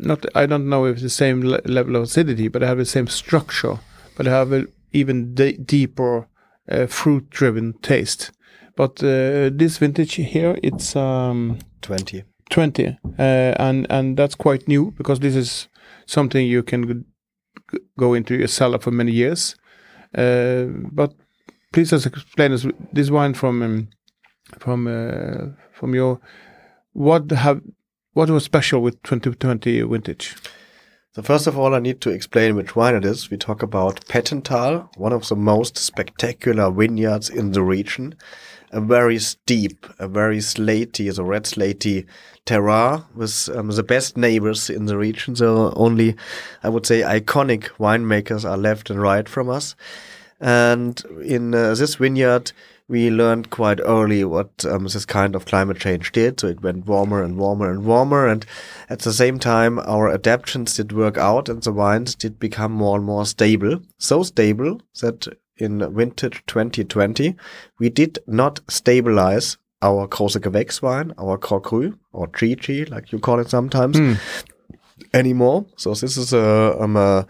Not, 0.00 0.26
I 0.34 0.46
don't 0.46 0.68
know 0.68 0.84
if 0.86 1.00
the 1.00 1.08
same 1.08 1.42
le 1.42 1.60
level 1.64 1.96
of 1.96 2.02
acidity, 2.02 2.48
but 2.48 2.60
they 2.60 2.66
have 2.66 2.78
the 2.78 2.84
same 2.84 3.06
structure, 3.06 3.78
but 4.16 4.24
they 4.24 4.30
have 4.30 4.52
an 4.52 4.66
even 4.92 5.34
deeper 5.34 6.26
uh, 6.68 6.86
fruit-driven 6.86 7.74
taste. 7.82 8.32
But 8.76 8.96
this 8.96 9.78
vintage 9.78 10.14
here, 10.14 10.58
it's 10.62 10.96
um, 10.96 11.58
twenty. 11.82 12.24
20 12.50 12.88
uh, 12.88 13.22
and 13.22 13.86
and 13.88 14.16
that's 14.16 14.34
quite 14.34 14.68
new 14.68 14.92
because 14.98 15.20
this 15.20 15.34
is 15.36 15.68
something 16.06 16.46
you 16.46 16.62
can 16.62 17.04
go 17.98 18.14
into 18.14 18.34
your 18.34 18.48
cellar 18.48 18.78
for 18.78 18.90
many 18.90 19.12
years 19.12 19.56
uh, 20.16 20.64
but 20.92 21.14
please 21.72 21.90
just 21.90 22.06
explain 22.06 22.52
us 22.52 22.66
this 22.92 23.10
wine 23.10 23.34
from 23.34 23.62
um, 23.62 23.88
from 24.58 24.86
uh, 24.86 25.52
from 25.72 25.94
your 25.94 26.20
what 26.92 27.30
have 27.30 27.60
what 28.12 28.28
was 28.28 28.44
special 28.44 28.82
with 28.82 29.00
2020 29.04 29.82
vintage? 29.82 30.36
So 31.12 31.22
first 31.22 31.46
of 31.46 31.58
all, 31.58 31.74
I 31.74 31.80
need 31.80 32.00
to 32.02 32.10
explain 32.10 32.54
which 32.54 32.76
wine 32.76 32.94
it 32.94 33.04
is. 33.04 33.30
We 33.30 33.36
talk 33.36 33.62
about 33.62 34.04
Pettental, 34.06 34.88
one 34.96 35.12
of 35.12 35.28
the 35.28 35.36
most 35.36 35.76
spectacular 35.76 36.70
vineyards 36.70 37.28
in 37.28 37.52
the 37.52 37.62
region. 37.62 38.14
A 38.72 38.80
very 38.80 39.18
steep, 39.18 39.86
a 39.98 40.06
very 40.06 40.38
slaty, 40.38 41.18
a 41.18 41.22
red 41.24 41.44
slaty 41.44 42.06
terroir 42.46 43.04
with 43.14 43.48
um, 43.54 43.68
the 43.68 43.82
best 43.82 44.16
neighbors 44.16 44.70
in 44.70 44.86
the 44.86 44.96
region. 44.96 45.36
So 45.36 45.72
only, 45.76 46.16
I 46.62 46.68
would 46.68 46.86
say, 46.86 47.02
iconic 47.02 47.70
winemakers 47.78 48.48
are 48.48 48.56
left 48.56 48.90
and 48.90 49.00
right 49.00 49.28
from 49.28 49.48
us. 49.48 49.74
And 50.40 51.02
in 51.22 51.54
uh, 51.54 51.74
this 51.74 51.96
vineyard, 51.96 52.52
we 52.90 53.08
learned 53.08 53.50
quite 53.50 53.78
early 53.84 54.24
what 54.24 54.64
um, 54.64 54.84
this 54.84 55.04
kind 55.04 55.36
of 55.36 55.44
climate 55.46 55.78
change 55.78 56.10
did. 56.10 56.40
So 56.40 56.48
it 56.48 56.60
went 56.60 56.86
warmer 56.86 57.22
and 57.22 57.38
warmer 57.38 57.70
and 57.70 57.84
warmer. 57.84 58.26
And 58.26 58.44
at 58.88 59.00
the 59.00 59.12
same 59.12 59.38
time, 59.38 59.78
our 59.78 60.10
adaptations 60.12 60.74
did 60.74 60.90
work 60.92 61.16
out 61.16 61.48
and 61.48 61.62
the 61.62 61.72
wines 61.72 62.16
did 62.16 62.40
become 62.40 62.72
more 62.72 62.96
and 62.96 63.06
more 63.06 63.26
stable. 63.26 63.80
So 63.98 64.24
stable 64.24 64.80
that 65.00 65.28
in 65.60 65.94
winter 65.94 66.30
2020, 66.30 67.36
we 67.78 67.90
did 67.90 68.18
not 68.26 68.60
stabilize 68.68 69.58
our 69.82 70.06
Große 70.08 70.40
Gewächs 70.40 70.82
wine, 70.82 71.12
our 71.18 71.38
Grand 71.38 71.64
Cru, 71.64 71.98
or 72.12 72.26
Chi 72.28 72.56
like 72.88 73.12
you 73.12 73.18
call 73.18 73.40
it 73.40 73.48
sometimes. 73.48 73.96
Mm 73.96 74.18
anymore. 75.12 75.66
So 75.76 75.94
this 75.94 76.16
is 76.16 76.32
a, 76.32 76.76
um, 76.80 76.96
a 76.96 77.26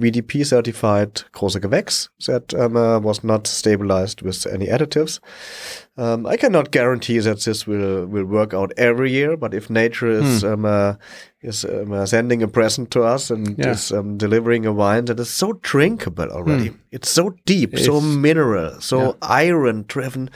VDP 0.00 0.46
certified 0.46 1.14
Große 1.32 1.60
Gewächs 1.60 2.08
that 2.26 2.54
um, 2.54 2.76
uh, 2.76 2.98
was 2.98 3.24
not 3.24 3.46
stabilized 3.46 4.22
with 4.22 4.46
any 4.46 4.66
additives. 4.66 5.20
Um, 5.96 6.26
I 6.26 6.36
cannot 6.36 6.72
guarantee 6.72 7.20
that 7.20 7.44
this 7.44 7.66
will, 7.66 8.06
will 8.06 8.24
work 8.24 8.52
out 8.52 8.72
every 8.76 9.12
year, 9.12 9.36
but 9.36 9.54
if 9.54 9.70
nature 9.70 10.08
is 10.08 10.42
hmm. 10.42 10.48
um, 10.48 10.64
uh, 10.64 10.94
is 11.40 11.64
um, 11.64 11.92
uh, 11.92 12.06
sending 12.06 12.42
a 12.42 12.48
present 12.48 12.90
to 12.92 13.02
us 13.02 13.30
and 13.30 13.56
yeah. 13.58 13.70
is 13.70 13.92
um, 13.92 14.16
delivering 14.16 14.66
a 14.66 14.72
wine 14.72 15.04
that 15.04 15.20
is 15.20 15.30
so 15.30 15.52
drinkable 15.62 16.30
already, 16.30 16.68
hmm. 16.68 16.76
it's 16.90 17.10
so 17.10 17.30
deep, 17.44 17.74
it's, 17.74 17.84
so 17.84 18.00
mineral, 18.00 18.80
so 18.80 19.02
yeah. 19.02 19.12
iron 19.22 19.84
driven 19.86 20.30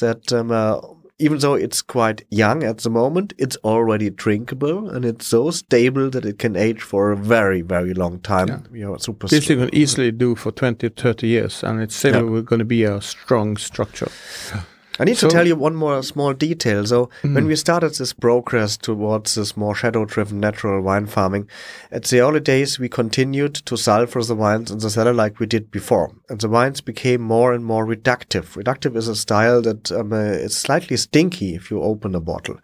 that 0.00 0.32
um, 0.32 0.50
uh, 0.50 0.80
even 1.18 1.38
though 1.38 1.54
it's 1.54 1.82
quite 1.82 2.24
young 2.30 2.62
at 2.62 2.78
the 2.78 2.90
moment, 2.90 3.32
it's 3.38 3.56
already 3.64 4.10
drinkable 4.10 4.88
and 4.88 5.04
it's 5.04 5.26
so 5.26 5.50
stable 5.50 6.10
that 6.10 6.24
it 6.24 6.38
can 6.38 6.56
age 6.56 6.82
for 6.82 7.12
a 7.12 7.16
very, 7.16 7.62
very 7.62 7.94
long 7.94 8.20
time. 8.20 8.48
Yeah. 8.48 8.60
You 8.72 8.84
know, 8.86 8.96
super 8.96 9.28
this 9.28 9.48
you 9.48 9.56
can 9.56 9.74
easily 9.74 10.10
do 10.10 10.34
for 10.34 10.50
20, 10.50 10.88
30 10.88 11.26
years 11.26 11.62
and 11.62 11.80
it's 11.80 11.94
still 11.94 12.36
yeah. 12.36 12.42
going 12.42 12.58
to 12.58 12.64
be 12.64 12.84
a 12.84 13.00
strong 13.00 13.56
structure. 13.56 14.10
I 14.98 15.04
need 15.04 15.16
so, 15.16 15.28
to 15.28 15.34
tell 15.34 15.46
you 15.46 15.56
one 15.56 15.74
more 15.74 16.02
small 16.02 16.34
detail. 16.34 16.84
So 16.86 17.08
mm. 17.22 17.34
when 17.34 17.46
we 17.46 17.56
started 17.56 17.94
this 17.94 18.12
progress 18.12 18.76
towards 18.76 19.34
this 19.34 19.56
more 19.56 19.74
shadow-driven 19.74 20.38
natural 20.38 20.82
wine 20.82 21.06
farming, 21.06 21.48
at 21.90 22.04
the 22.04 22.20
early 22.20 22.40
days 22.40 22.78
we 22.78 22.88
continued 22.88 23.54
to 23.54 23.76
sulfur 23.76 24.22
the 24.22 24.34
wines 24.34 24.70
in 24.70 24.78
the 24.78 24.90
cellar 24.90 25.14
like 25.14 25.40
we 25.40 25.46
did 25.46 25.70
before, 25.70 26.14
and 26.28 26.40
the 26.40 26.48
wines 26.48 26.80
became 26.82 27.22
more 27.22 27.54
and 27.54 27.64
more 27.64 27.86
reductive. 27.86 28.62
Reductive 28.62 28.96
is 28.96 29.08
a 29.08 29.16
style 29.16 29.62
that 29.62 29.90
um, 29.92 30.12
uh, 30.12 30.16
is 30.16 30.56
slightly 30.56 30.96
stinky 30.96 31.54
if 31.54 31.70
you 31.70 31.80
open 31.80 32.14
a 32.14 32.20
bottle, 32.20 32.58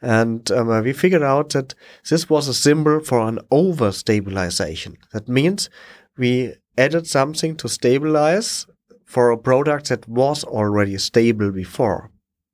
and 0.00 0.50
um, 0.52 0.70
uh, 0.70 0.80
we 0.80 0.92
figured 0.92 1.22
out 1.22 1.50
that 1.50 1.74
this 2.08 2.30
was 2.30 2.48
a 2.48 2.54
symbol 2.54 3.00
for 3.00 3.20
an 3.20 3.40
over-stabilization. 3.50 4.96
That 5.12 5.28
means 5.28 5.68
we 6.16 6.54
added 6.78 7.06
something 7.06 7.56
to 7.56 7.68
stabilize 7.68 8.66
for 9.08 9.30
a 9.30 9.38
product 9.38 9.88
that 9.88 10.06
was 10.06 10.44
already 10.44 10.98
stable 10.98 11.50
before. 11.50 12.10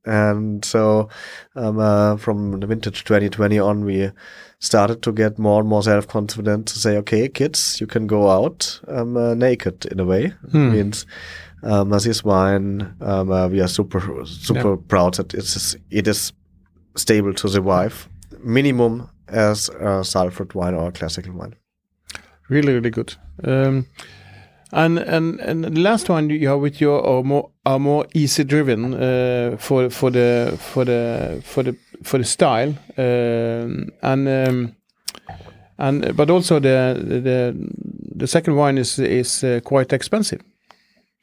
And 0.06 0.64
so, 0.64 1.08
um, 1.56 1.80
uh, 1.80 2.16
from 2.16 2.60
the 2.60 2.66
vintage 2.66 3.02
2020 3.04 3.58
on, 3.58 3.84
we 3.84 4.12
started 4.60 5.02
to 5.02 5.12
get 5.12 5.36
more 5.38 5.60
and 5.60 5.68
more 5.68 5.82
self 5.82 6.06
confident 6.06 6.68
to 6.68 6.78
say, 6.78 6.96
okay, 6.98 7.28
kids, 7.28 7.80
you 7.80 7.88
can 7.88 8.06
go 8.06 8.30
out 8.30 8.80
um, 8.86 9.16
uh, 9.16 9.34
naked 9.34 9.86
in 9.86 9.98
a 9.98 10.04
way. 10.04 10.28
Hmm. 10.52 10.72
means 10.72 11.06
um, 11.64 11.90
this 11.90 12.22
wine, 12.22 12.94
um, 13.00 13.32
uh, 13.32 13.48
we 13.48 13.60
are 13.60 13.68
super, 13.68 14.24
super 14.24 14.74
yeah. 14.74 14.80
proud 14.86 15.14
that 15.14 15.34
it's, 15.34 15.74
it 15.90 16.06
is 16.06 16.32
stable 16.96 17.34
to 17.34 17.48
survive, 17.48 18.08
minimum 18.38 19.08
as 19.26 19.70
a 19.70 20.04
sulfured 20.04 20.54
wine 20.54 20.74
or 20.74 20.88
a 20.88 20.92
classical 20.92 21.32
wine. 21.32 21.56
Really, 22.48 22.74
really 22.74 22.90
good. 22.90 23.16
Um, 23.42 23.86
and 24.74 24.98
and 24.98 25.40
and 25.40 25.64
the 25.64 25.80
last 25.80 26.08
one 26.08 26.28
you 26.30 26.48
have 26.48 26.60
with 26.60 26.80
your 26.80 27.00
are 27.06 27.22
more 27.22 27.50
are 27.64 27.78
more 27.78 28.06
easy 28.12 28.44
driven 28.44 28.94
uh, 28.94 29.56
for 29.58 29.88
for 29.88 30.10
the 30.10 30.56
for 30.58 30.84
the 30.84 31.40
for 31.44 31.62
the 31.62 31.76
for 32.02 32.18
the 32.18 32.24
style 32.24 32.74
um, 32.98 33.90
and 34.02 34.28
um, 34.28 34.76
and 35.78 36.16
but 36.16 36.28
also 36.28 36.58
the 36.58 36.98
the 36.98 37.54
the 38.16 38.26
second 38.26 38.56
wine 38.56 38.76
is 38.76 38.98
is 38.98 39.44
uh, 39.44 39.60
quite 39.64 39.92
expensive. 39.92 40.40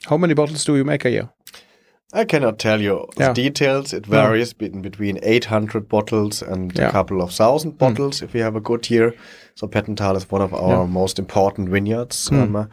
How 0.06 0.18
many 0.18 0.34
bottles 0.34 0.64
do 0.64 0.76
you 0.78 0.86
make 0.86 1.06
a 1.06 1.10
year? 1.10 1.30
I 2.14 2.26
cannot 2.26 2.60
tell 2.60 2.82
you 2.82 3.08
yeah. 3.18 3.28
the 3.28 3.44
details. 3.44 3.94
It 3.94 4.06
varies 4.06 4.54
yeah. 4.60 4.70
between 4.82 5.20
800 5.24 5.88
bottles 5.88 6.42
and 6.42 6.78
yeah. 6.78 6.90
a 6.90 6.92
couple 6.92 7.22
of 7.22 7.32
thousand 7.32 7.78
bottles 7.78 8.20
mm. 8.20 8.24
if 8.24 8.34
we 8.34 8.42
have 8.42 8.58
a 8.58 8.60
good 8.60 8.90
year. 8.90 9.14
So 9.56 9.68
Pettental 9.68 10.18
is 10.18 10.30
one 10.30 10.42
of 10.42 10.54
our 10.54 10.88
most 10.88 11.20
important 11.20 11.70
vineyards. 11.70 12.30
Mm. 12.30 12.42
Um, 12.42 12.56
uh, 12.56 12.66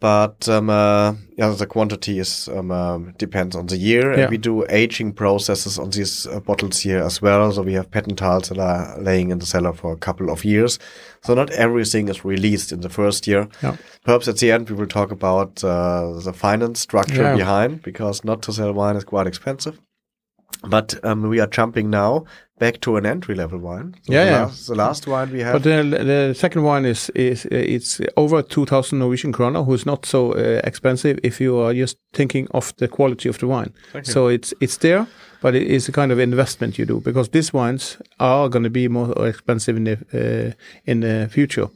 but 0.00 0.48
um, 0.48 0.70
uh, 0.70 1.14
yeah, 1.36 1.50
the 1.50 1.66
quantity 1.66 2.18
is 2.18 2.48
um, 2.48 2.70
uh, 2.70 2.98
depends 3.16 3.56
on 3.56 3.66
the 3.66 3.76
year. 3.76 4.12
Yeah. 4.12 4.22
And 4.22 4.30
we 4.30 4.38
do 4.38 4.64
aging 4.68 5.14
processes 5.14 5.78
on 5.78 5.90
these 5.90 6.26
uh, 6.26 6.40
bottles 6.40 6.80
here 6.80 7.02
as 7.02 7.22
well. 7.22 7.52
So 7.52 7.62
we 7.62 7.74
have 7.74 7.90
Pettentals 7.90 8.48
that 8.48 8.58
are 8.58 9.00
laying 9.00 9.30
in 9.30 9.38
the 9.38 9.46
cellar 9.46 9.72
for 9.72 9.92
a 9.92 9.96
couple 9.96 10.30
of 10.30 10.44
years. 10.44 10.78
So 11.22 11.34
not 11.34 11.50
everything 11.50 12.08
is 12.08 12.24
released 12.24 12.72
in 12.72 12.80
the 12.80 12.88
first 12.88 13.26
year. 13.26 13.48
Yeah. 13.62 13.76
Perhaps 14.04 14.28
at 14.28 14.36
the 14.38 14.52
end 14.52 14.70
we 14.70 14.76
will 14.76 14.86
talk 14.86 15.10
about 15.10 15.64
uh, 15.64 16.12
the 16.20 16.32
finance 16.32 16.80
structure 16.80 17.36
behind, 17.36 17.82
because 17.82 18.24
not 18.24 18.42
to 18.42 18.52
sell 18.52 18.72
wine 18.72 18.96
is 18.96 19.04
quite 19.04 19.26
expensive. 19.26 19.80
But 20.62 20.98
um, 21.04 21.22
we 21.22 21.40
are 21.40 21.46
jumping 21.46 21.90
now 21.90 22.24
back 22.58 22.80
to 22.80 22.96
an 22.96 23.06
entry 23.06 23.36
level 23.36 23.58
wine. 23.60 23.94
So 24.02 24.12
yeah, 24.12 24.24
the, 24.24 24.30
yeah. 24.30 24.40
Last, 24.40 24.66
the 24.66 24.74
last 24.74 25.06
wine 25.06 25.30
we 25.32 25.40
have. 25.40 25.52
But 25.52 25.62
the, 25.62 26.04
the 26.04 26.34
second 26.34 26.64
one 26.64 26.84
is 26.84 27.10
is 27.10 27.46
it's 27.50 28.00
over 28.16 28.42
two 28.42 28.66
thousand 28.66 28.98
Norwegian 28.98 29.32
kroner, 29.32 29.62
who's 29.62 29.86
not 29.86 30.06
so 30.06 30.32
uh, 30.32 30.60
expensive 30.64 31.20
if 31.22 31.40
you 31.40 31.58
are 31.58 31.72
just 31.74 31.98
thinking 32.12 32.48
of 32.50 32.74
the 32.76 32.88
quality 32.88 33.28
of 33.28 33.38
the 33.38 33.46
wine. 33.46 33.72
So 34.02 34.28
it's 34.28 34.52
it's 34.60 34.78
there, 34.78 35.06
but 35.40 35.54
it 35.54 35.62
is 35.62 35.88
a 35.88 35.92
kind 35.92 36.12
of 36.12 36.18
investment 36.18 36.76
you 36.78 36.86
do 36.86 37.00
because 37.00 37.28
these 37.30 37.52
wines 37.52 37.98
are 38.18 38.48
going 38.48 38.64
to 38.64 38.70
be 38.70 38.88
more 38.88 39.28
expensive 39.28 39.76
in 39.76 39.84
the 39.84 39.96
uh, 40.12 40.52
in 40.84 41.00
the 41.00 41.28
future. 41.30 41.68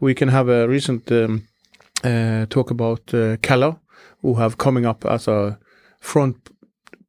We 0.00 0.14
can 0.14 0.28
have 0.28 0.48
a 0.48 0.66
recent 0.66 1.10
um, 1.12 1.46
uh, 2.02 2.46
talk 2.46 2.70
about 2.70 3.14
uh, 3.14 3.36
Keller, 3.42 3.76
who 4.22 4.34
have 4.34 4.56
coming 4.56 4.86
up 4.86 5.04
as 5.04 5.28
a 5.28 5.58
front 6.00 6.36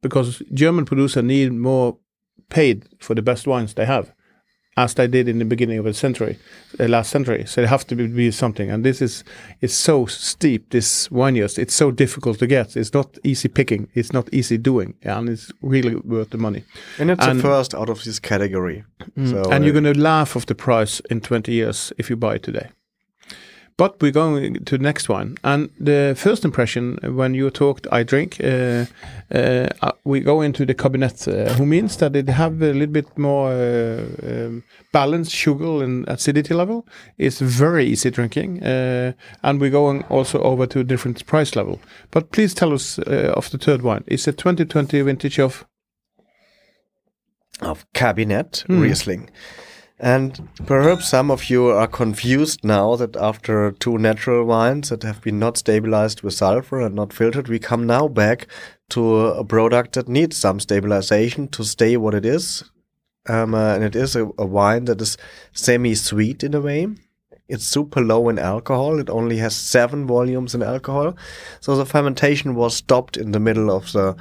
because 0.02 0.42
German 0.52 0.84
producers 0.84 1.22
need 1.22 1.52
more 1.52 1.98
paid 2.48 2.88
for 3.00 3.14
the 3.14 3.22
best 3.22 3.46
wines 3.46 3.74
they 3.74 3.86
have, 3.86 4.12
as 4.76 4.94
they 4.94 5.06
did 5.06 5.28
in 5.28 5.38
the 5.38 5.44
beginning 5.44 5.78
of 5.78 5.84
the 5.84 5.94
century, 5.94 6.38
the 6.76 6.86
last 6.86 7.10
century. 7.10 7.44
So 7.46 7.62
they 7.62 7.66
have 7.66 7.86
to 7.86 7.96
be, 7.96 8.06
be 8.06 8.30
something. 8.30 8.70
And 8.70 8.84
this 8.84 9.00
is 9.00 9.24
it's 9.60 9.74
so 9.74 10.06
steep. 10.06 10.70
This 10.70 11.10
wine 11.10 11.34
years, 11.34 11.58
it's 11.58 11.74
so 11.74 11.90
difficult 11.90 12.38
to 12.40 12.46
get. 12.46 12.76
It's 12.76 12.92
not 12.92 13.18
easy 13.24 13.48
picking. 13.48 13.88
It's 13.94 14.12
not 14.12 14.32
easy 14.32 14.58
doing, 14.58 14.94
and 15.02 15.28
it's 15.28 15.50
really 15.62 15.96
worth 15.96 16.30
the 16.30 16.38
money. 16.38 16.64
And 16.98 17.10
it's 17.10 17.24
and, 17.24 17.38
the 17.38 17.42
first 17.42 17.74
out 17.74 17.88
of 17.88 18.04
this 18.04 18.18
category. 18.18 18.84
Mm, 19.16 19.30
so, 19.30 19.50
and 19.50 19.62
uh, 19.62 19.64
you're 19.64 19.80
going 19.80 19.94
to 19.94 19.98
laugh 19.98 20.36
of 20.36 20.46
the 20.46 20.54
price 20.54 21.00
in 21.10 21.20
20 21.20 21.52
years 21.52 21.92
if 21.98 22.10
you 22.10 22.16
buy 22.16 22.36
it 22.36 22.42
today. 22.42 22.70
But 23.78 24.00
we're 24.00 24.12
going 24.12 24.64
to 24.64 24.78
the 24.78 24.82
next 24.82 25.10
one. 25.10 25.36
And 25.44 25.68
the 25.78 26.14
first 26.16 26.46
impression 26.46 26.98
when 27.02 27.34
you 27.34 27.50
talked 27.50 27.86
I 27.92 28.04
drink, 28.04 28.40
uh, 28.42 28.86
uh, 29.30 29.68
uh 29.82 29.92
we 30.04 30.20
go 30.20 30.40
into 30.40 30.64
the 30.64 30.74
Kabinett, 30.74 31.28
uh, 31.28 31.52
who 31.54 31.66
means 31.66 31.98
that 31.98 32.16
it 32.16 32.28
have 32.28 32.62
a 32.62 32.72
little 32.72 32.86
bit 32.86 33.18
more 33.18 33.52
uh, 33.52 34.06
um, 34.22 34.62
balanced 34.92 35.32
sugar 35.32 35.84
and 35.84 36.08
acidity 36.08 36.54
level. 36.54 36.86
It's 37.18 37.40
very 37.40 37.84
easy 37.84 38.10
drinking. 38.10 38.62
Uh, 38.62 39.12
and 39.42 39.60
we're 39.60 39.70
going 39.70 40.04
also 40.04 40.40
over 40.40 40.66
to 40.68 40.80
a 40.80 40.84
different 40.84 41.26
price 41.26 41.54
level. 41.54 41.78
But 42.10 42.32
please 42.32 42.54
tell 42.54 42.72
us 42.72 42.98
of 42.98 43.50
the 43.50 43.58
third 43.58 43.82
one. 43.82 44.04
It's 44.06 44.26
a 44.26 44.32
2020 44.32 45.02
vintage 45.02 45.38
of? 45.38 45.66
Of 47.60 47.84
Kabinett 47.92 48.64
mm. 48.68 48.80
Riesling. 48.80 49.30
And 49.98 50.48
perhaps 50.66 51.08
some 51.08 51.30
of 51.30 51.48
you 51.48 51.68
are 51.68 51.86
confused 51.86 52.62
now 52.62 52.96
that 52.96 53.16
after 53.16 53.72
two 53.72 53.96
natural 53.96 54.44
wines 54.44 54.90
that 54.90 55.02
have 55.04 55.22
been 55.22 55.38
not 55.38 55.56
stabilized 55.56 56.20
with 56.22 56.34
sulfur 56.34 56.80
and 56.82 56.94
not 56.94 57.14
filtered, 57.14 57.48
we 57.48 57.58
come 57.58 57.86
now 57.86 58.06
back 58.06 58.46
to 58.90 59.16
a 59.18 59.44
product 59.44 59.94
that 59.94 60.08
needs 60.08 60.36
some 60.36 60.60
stabilization 60.60 61.48
to 61.48 61.64
stay 61.64 61.96
what 61.96 62.14
it 62.14 62.26
is. 62.26 62.64
Um, 63.28 63.54
uh, 63.54 63.74
and 63.74 63.84
it 63.84 63.96
is 63.96 64.14
a, 64.14 64.28
a 64.38 64.44
wine 64.44 64.84
that 64.84 65.00
is 65.00 65.16
semi-sweet 65.52 66.44
in 66.44 66.54
a 66.54 66.60
way. 66.60 66.88
It's 67.48 67.64
super 67.64 68.00
low 68.00 68.28
in 68.28 68.38
alcohol. 68.38 68.98
It 68.98 69.08
only 69.08 69.38
has 69.38 69.56
seven 69.56 70.06
volumes 70.06 70.54
in 70.54 70.62
alcohol. 70.62 71.16
So 71.60 71.74
the 71.74 71.86
fermentation 71.86 72.54
was 72.54 72.76
stopped 72.76 73.16
in 73.16 73.32
the 73.32 73.40
middle 73.40 73.70
of 73.70 73.92
the, 73.92 74.16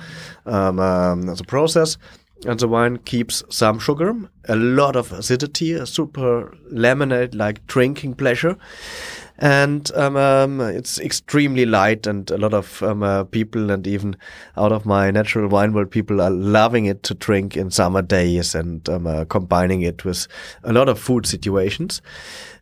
um, 0.46 0.80
um, 0.80 1.24
the 1.24 1.44
process 1.44 1.98
and 2.46 2.60
the 2.60 2.68
wine 2.68 2.98
keeps 2.98 3.44
some 3.50 3.80
sugar, 3.80 4.14
a 4.48 4.56
lot 4.56 4.96
of 4.96 5.12
acidity, 5.12 5.72
a 5.74 5.86
super 5.86 6.56
lemonade-like 6.70 7.66
drinking 7.68 8.16
pleasure, 8.16 8.58
and 9.38 9.92
um, 9.96 10.16
um, 10.16 10.62
it's 10.62 11.00
extremely 11.00 11.66
light. 11.66 12.08
And 12.08 12.30
a 12.32 12.38
lot 12.38 12.54
of 12.54 12.82
um, 12.84 13.04
uh, 13.04 13.24
people, 13.24 13.72
and 13.72 13.86
even 13.88 14.16
out 14.58 14.72
of 14.72 14.86
my 14.86 15.12
natural 15.12 15.48
wine 15.48 15.74
world, 15.74 15.92
people 15.92 16.22
are 16.22 16.30
loving 16.30 16.86
it 16.86 17.04
to 17.04 17.14
drink 17.14 17.58
in 17.58 17.72
summer 17.72 18.02
days 18.02 18.56
and 18.56 18.88
um, 18.90 19.08
uh, 19.08 19.26
combining 19.26 19.82
it 19.82 20.06
with 20.06 20.28
a 20.64 20.74
lot 20.74 20.90
of 20.90 21.00
food 21.00 21.26
situations. 21.26 22.02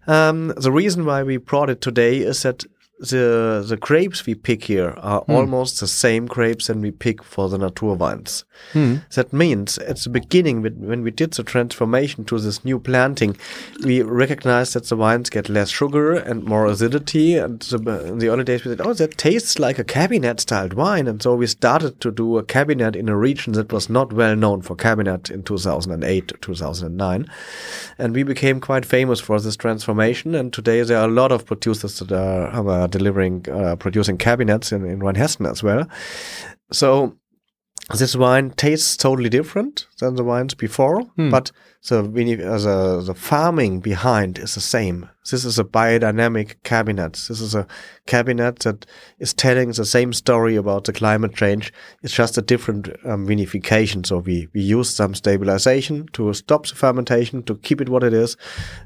Um, 0.05 0.53
the 0.57 0.71
reason 0.71 1.05
why 1.05 1.23
we 1.23 1.37
brought 1.37 1.69
it 1.69 1.79
today 1.81 2.17
is 2.17 2.43
that 2.43 2.65
the 3.09 3.63
the 3.67 3.77
grapes 3.77 4.25
we 4.25 4.35
pick 4.35 4.63
here 4.65 4.93
are 4.97 5.21
Hmm. 5.25 5.31
almost 5.33 5.79
the 5.79 5.87
same 5.87 6.25
grapes 6.25 6.67
than 6.67 6.81
we 6.81 6.91
pick 6.91 7.23
for 7.23 7.49
the 7.49 7.57
natur 7.57 7.93
wines. 7.95 8.45
Hmm. 8.73 8.95
That 9.15 9.33
means 9.33 9.77
at 9.79 9.97
the 10.03 10.09
beginning, 10.09 10.61
when 10.61 11.03
we 11.03 11.11
did 11.11 11.31
the 11.33 11.43
transformation 11.43 12.23
to 12.25 12.39
this 12.39 12.63
new 12.63 12.79
planting, 12.79 13.35
we 13.83 14.01
recognized 14.01 14.73
that 14.73 14.85
the 14.87 14.95
wines 14.95 15.29
get 15.29 15.49
less 15.49 15.69
sugar 15.69 16.13
and 16.13 16.43
more 16.43 16.65
acidity. 16.67 17.35
And 17.35 17.59
the, 17.61 18.07
in 18.07 18.19
the 18.19 18.29
early 18.29 18.43
days, 18.43 18.63
we 18.63 18.71
said, 18.71 18.81
"Oh, 18.81 18.93
that 18.93 19.17
tastes 19.17 19.59
like 19.59 19.79
a 19.79 19.83
Kabinett 19.83 20.39
styled 20.39 20.73
wine." 20.73 21.07
And 21.07 21.21
so 21.21 21.35
we 21.35 21.47
started 21.47 21.99
to 22.01 22.11
do 22.11 22.37
a 22.37 22.43
Kabinett 22.43 22.95
in 22.95 23.09
a 23.09 23.17
region 23.17 23.53
that 23.53 23.73
was 23.73 23.89
not 23.89 24.13
well 24.13 24.35
known 24.35 24.61
for 24.61 24.75
Kabinett 24.75 25.29
in 25.29 25.43
2008 25.43 26.31
2009, 26.41 27.27
and 27.97 28.13
we 28.15 28.23
became 28.23 28.59
quite 28.61 28.85
famous 28.85 29.19
for 29.19 29.39
this 29.39 29.57
transformation. 29.57 30.35
And 30.35 30.53
today 30.53 30.83
there 30.83 30.99
are 30.99 31.09
a 31.09 31.11
lot 31.21 31.31
of 31.31 31.45
producers 31.45 31.99
that 31.99 32.11
are, 32.11 32.47
are 32.47 32.87
delivering, 32.97 33.49
uh, 33.49 33.75
producing 33.75 34.17
Kabinetts 34.17 34.71
in 34.71 34.85
in 34.85 34.99
Rheinhessen 34.99 35.49
as 35.49 35.63
well. 35.63 35.85
So 36.71 37.17
this 37.91 38.15
wine 38.15 38.51
tastes 38.51 38.95
totally 38.95 39.29
different 39.29 39.87
than 39.99 40.15
the 40.15 40.23
wines 40.23 40.53
before, 40.53 41.01
but 41.31 41.51
the 41.89 41.99
uh, 41.99 42.57
the 42.57 43.03
the 43.05 43.13
farming 43.13 43.81
behind 43.81 44.37
is 44.39 44.55
the 44.55 44.61
same. 44.61 45.09
This 45.29 45.43
is 45.43 45.59
a 45.59 45.65
biodynamic 45.65 46.55
Kabinett. 46.63 47.27
This 47.27 47.41
is 47.41 47.55
a 47.55 47.67
Kabinett 48.07 48.59
that 48.59 48.85
is 49.19 49.33
telling 49.33 49.71
the 49.71 49.85
same 49.85 50.13
story 50.13 50.55
about 50.55 50.85
the 50.85 50.93
climate 50.93 51.35
change. 51.35 51.73
It's 52.01 52.13
just 52.13 52.37
a 52.37 52.41
different 52.41 52.87
um, 53.05 53.27
vinification. 53.27 54.05
So 54.05 54.19
we 54.19 54.47
we 54.53 54.61
use 54.61 54.89
some 54.89 55.13
stabilization 55.13 56.07
to 56.13 56.33
stop 56.33 56.67
the 56.67 56.75
fermentation 56.75 57.43
to 57.43 57.55
keep 57.55 57.81
it 57.81 57.89
what 57.89 58.03
it 58.03 58.13
is, 58.13 58.37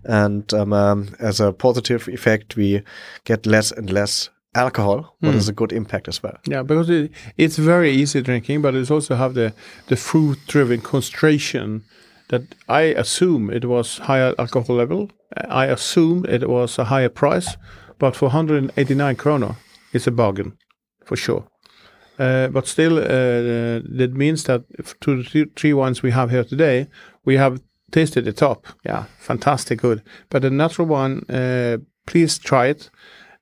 and 0.06 0.52
um, 0.56 0.74
um, 0.74 1.16
as 1.20 1.40
a 1.40 1.54
positive 1.54 2.08
effect, 2.08 2.56
we 2.56 2.82
get 3.26 3.46
less 3.46 3.72
and 3.72 3.92
less 3.92 4.30
alcohol. 4.58 5.16
What 5.20 5.36
is 5.36 5.50
a 5.50 5.54
good 5.54 5.72
impact 5.72 6.08
as 6.08 6.24
well. 6.24 6.38
Yeah, 6.46 6.64
because 6.64 6.90
it, 6.90 7.12
it's 7.38 7.58
very 7.58 7.92
easy 7.92 8.22
drinking, 8.22 8.62
but 8.62 8.76
it 8.76 8.92
also 8.92 9.16
have 9.16 9.34
the 9.34 9.54
the 9.88 9.96
fruit 9.96 10.40
driven 10.48 10.82
concentration 10.82 11.84
that 12.30 12.42
I 12.68 12.82
assume 12.82 13.50
it 13.50 13.66
was 13.66 14.00
higher 14.00 14.34
alcohol 14.38 14.76
level. 14.76 15.10
I 15.50 15.66
assume 15.66 16.26
it 16.26 16.50
was 16.50 16.80
a 16.80 16.86
higher 16.86 17.10
price, 17.10 17.58
but 18.00 18.16
for 18.16 18.26
189 18.26 19.16
kroner, 19.16 19.56
it's 19.94 20.08
a 20.08 20.12
bargain 20.12 20.58
for 21.06 21.16
sure. 21.16 21.48
Uh, 22.20 22.48
but 22.48 22.68
still, 22.68 22.98
uh, 22.98 23.82
that 23.98 24.12
means 24.14 24.44
that 24.46 24.64
to 25.02 25.18
the 25.18 25.24
three, 25.24 25.46
three 25.56 25.74
wines 25.74 26.02
we 26.02 26.12
have 26.12 26.32
here 26.32 26.44
today, 26.44 26.88
we 27.26 27.38
have 27.38 27.62
tasted 27.92 28.26
the 28.26 28.34
top. 28.34 28.66
Yeah, 28.84 29.06
fantastic, 29.20 29.80
good. 29.82 30.02
But 30.30 30.42
the 30.42 30.50
natural 30.50 30.88
one, 30.88 31.24
uh, 31.30 31.78
please 32.06 32.40
try 32.40 32.68
it, 32.68 32.90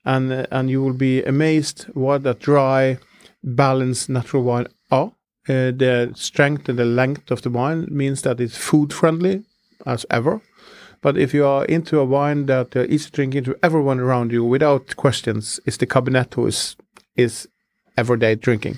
and 0.05 0.47
and 0.51 0.69
you 0.69 0.81
will 0.81 0.93
be 0.93 1.23
amazed 1.23 1.85
what 1.93 2.25
a 2.25 2.33
dry, 2.33 2.97
balanced 3.43 4.09
natural 4.09 4.43
wine 4.43 4.67
are. 4.91 5.11
Uh, 5.47 5.69
the 5.71 6.11
strength 6.15 6.69
and 6.69 6.79
the 6.79 6.85
length 6.85 7.29
of 7.31 7.41
the 7.41 7.49
wine 7.49 7.87
means 7.91 8.21
that 8.23 8.39
it's 8.39 8.57
food 8.57 8.91
friendly 8.91 9.43
as 9.85 10.05
ever. 10.09 10.41
But 11.01 11.17
if 11.17 11.33
you 11.35 11.45
are 11.45 11.65
into 11.65 11.99
a 11.99 12.05
wine 12.05 12.47
that 12.47 12.75
uh, 12.75 12.85
easy 12.89 13.11
drinking 13.11 13.43
to 13.43 13.55
everyone 13.61 13.99
around 13.99 14.31
you 14.31 14.43
without 14.43 14.95
questions, 14.95 15.59
is 15.65 15.77
the 15.77 15.85
Cabinetto 15.85 16.47
is 16.47 16.75
is 17.15 17.47
everyday 17.97 18.35
drinking. 18.35 18.77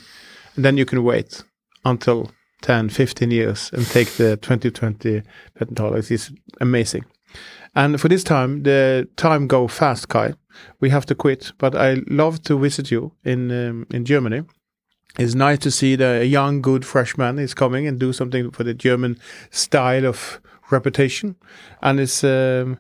And 0.56 0.66
then 0.66 0.78
you 0.78 0.86
can 0.86 1.04
wait 1.04 1.44
until 1.86 2.32
10, 2.62 2.90
15 2.90 3.32
years 3.32 3.70
and 3.74 3.86
take 3.86 4.10
the 4.18 4.38
2020 4.38 5.24
Pettentals. 5.56 6.12
It's 6.12 6.32
amazing. 6.60 7.06
And 7.76 8.02
for 8.02 8.08
this 8.08 8.24
time, 8.24 8.64
the 8.64 9.08
time 9.16 9.48
go 9.48 9.68
fast, 9.68 10.10
Kai. 10.10 10.34
We 10.80 10.90
have 10.90 11.06
to 11.08 11.16
quit, 11.16 11.52
but 11.58 11.76
I 11.76 11.98
love 12.08 12.42
to 12.44 12.60
visit 12.60 12.92
you 12.92 13.12
in 13.24 13.52
um, 13.52 13.86
in 13.92 14.06
Germany. 14.06 14.44
It's 15.18 15.36
nice 15.36 15.60
to 15.60 15.72
see 15.72 15.96
the 15.96 16.22
a 16.22 16.24
young, 16.24 16.62
good 16.62 16.86
freshman 16.86 17.40
is 17.40 17.54
coming 17.54 17.88
and 17.88 18.00
do 18.00 18.14
something 18.14 18.52
for 18.52 18.64
the 18.64 18.74
German 18.74 19.18
style 19.50 20.06
of 20.06 20.40
reputation, 20.72 21.36
and 21.82 22.00
it's. 22.00 22.24
Um, 22.24 22.80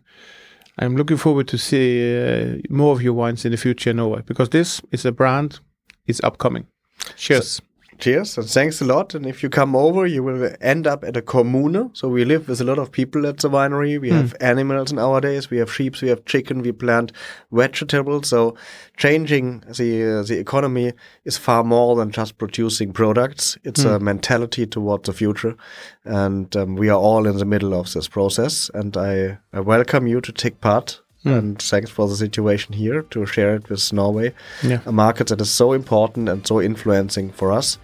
I'm 0.80 0.96
looking 0.96 1.18
forward 1.18 1.48
to 1.48 1.58
see 1.58 2.16
uh, 2.16 2.58
more 2.70 2.94
of 2.94 3.02
your 3.02 3.14
wines 3.14 3.46
in 3.46 3.52
the 3.52 3.58
future 3.58 3.90
in 3.90 3.96
Norway 3.96 4.22
because 4.26 4.50
this 4.50 4.80
is 4.92 5.06
a 5.06 5.12
brand 5.12 5.60
is 6.06 6.22
upcoming. 6.24 6.68
Cheers. 7.16 7.62
Cheers 8.00 8.38
and 8.38 8.48
thanks 8.48 8.80
a 8.80 8.86
lot. 8.86 9.16
And 9.16 9.26
if 9.26 9.42
you 9.42 9.50
come 9.50 9.76
over, 9.76 10.06
you 10.06 10.22
will 10.22 10.54
end 10.62 10.86
up 10.86 11.04
at 11.04 11.18
a 11.18 11.22
commune. 11.22 11.90
So 11.94 12.08
we 12.08 12.26
live 12.26 12.48
with 12.48 12.62
a 12.62 12.64
lot 12.64 12.78
of 12.78 12.92
people 12.92 13.26
at 13.26 13.38
the 13.38 13.50
winery. 13.50 14.00
We 14.00 14.12
have 14.12 14.36
animals 14.40 14.94
nowadays. 14.94 15.50
We 15.50 15.58
have 15.58 15.74
sheep. 15.74 16.00
We 16.02 16.10
have 16.10 16.24
chicken. 16.26 16.62
We 16.62 16.72
plant 16.72 17.12
vegetables. 17.52 18.30
So 18.30 18.56
changing 18.98 19.64
the 19.78 20.20
uh, 20.20 20.24
the 20.24 20.38
economy 20.38 20.94
is 21.26 21.38
far 21.38 21.64
more 21.64 21.96
than 21.96 22.12
just 22.12 22.38
producing 22.38 22.94
products. 22.94 23.58
It's 23.64 23.84
a 23.84 24.00
mentality 24.00 24.68
towards 24.68 25.08
the 25.08 25.14
future, 25.14 25.56
and 26.04 26.56
um, 26.56 26.76
we 26.76 26.90
are 26.90 27.00
all 27.00 27.26
in 27.26 27.38
the 27.38 27.46
middle 27.46 27.74
of 27.74 27.94
this 27.94 28.08
process. 28.08 28.70
And 28.74 28.96
I, 28.96 29.40
I 29.52 29.60
welcome 29.60 30.06
you 30.06 30.22
to 30.22 30.32
take 30.32 30.62
part. 30.62 31.02
And 31.28 31.62
thanks 31.62 31.90
for 31.92 32.08
the 32.08 32.16
situation 32.16 32.74
here 32.76 33.02
to 33.10 33.26
share 33.26 33.56
it 33.56 33.70
with 33.70 33.94
Norway, 33.94 34.32
Yeah. 34.64 34.80
a 34.86 34.92
market 34.92 35.28
that 35.28 35.42
is 35.42 35.50
so 35.56 35.74
important 35.74 36.30
and 36.30 36.48
so 36.48 36.62
influencing 36.62 37.32
for 37.34 37.52
us. 37.58 37.78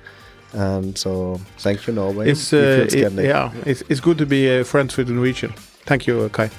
And 0.53 0.97
so, 0.97 1.39
thank 1.63 1.87
you, 1.87 1.93
Norway. 1.93 2.29
It's 2.29 2.51
We 2.51 2.57
feel 2.59 2.69
uh, 2.81 2.83
it- 2.83 2.91
Scandinavian. 2.91 3.25
yeah, 3.35 3.51
it's 3.65 3.83
it's 3.89 4.01
good 4.01 4.17
to 4.17 4.25
be 4.25 4.59
uh, 4.59 4.63
friends 4.65 4.97
with 4.97 5.07
the 5.07 5.13
Norwegian. 5.13 5.53
Thank 5.85 6.01
you, 6.07 6.21
uh, 6.25 6.29
Kai. 6.29 6.49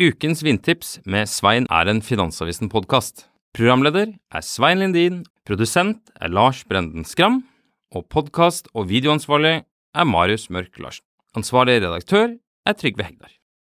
Ukens 0.00 0.42
vindtips 0.44 1.00
med 1.04 1.26
Svein 1.28 1.66
er 1.70 1.86
en 1.90 2.02
Finansavisen-podkast. 2.02 3.26
Programleder 3.54 4.08
er 4.34 4.42
Svein 4.42 4.80
Lindin, 4.80 5.20
produsent 5.46 6.10
er 6.18 6.32
Lars 6.34 6.64
Brenden 6.66 7.04
Skram, 7.06 7.44
og 7.94 8.08
podkast- 8.10 8.66
og 8.74 8.88
videoansvarlig 8.90 9.62
er 9.94 10.04
Marius 10.10 10.48
Mørk 10.50 10.74
Larsen. 10.82 11.06
Ansvarlig 11.38 11.76
redaktør 11.78 12.34
er 12.66 12.74
Trygve 12.74 13.06
Hegdar. 13.06 13.30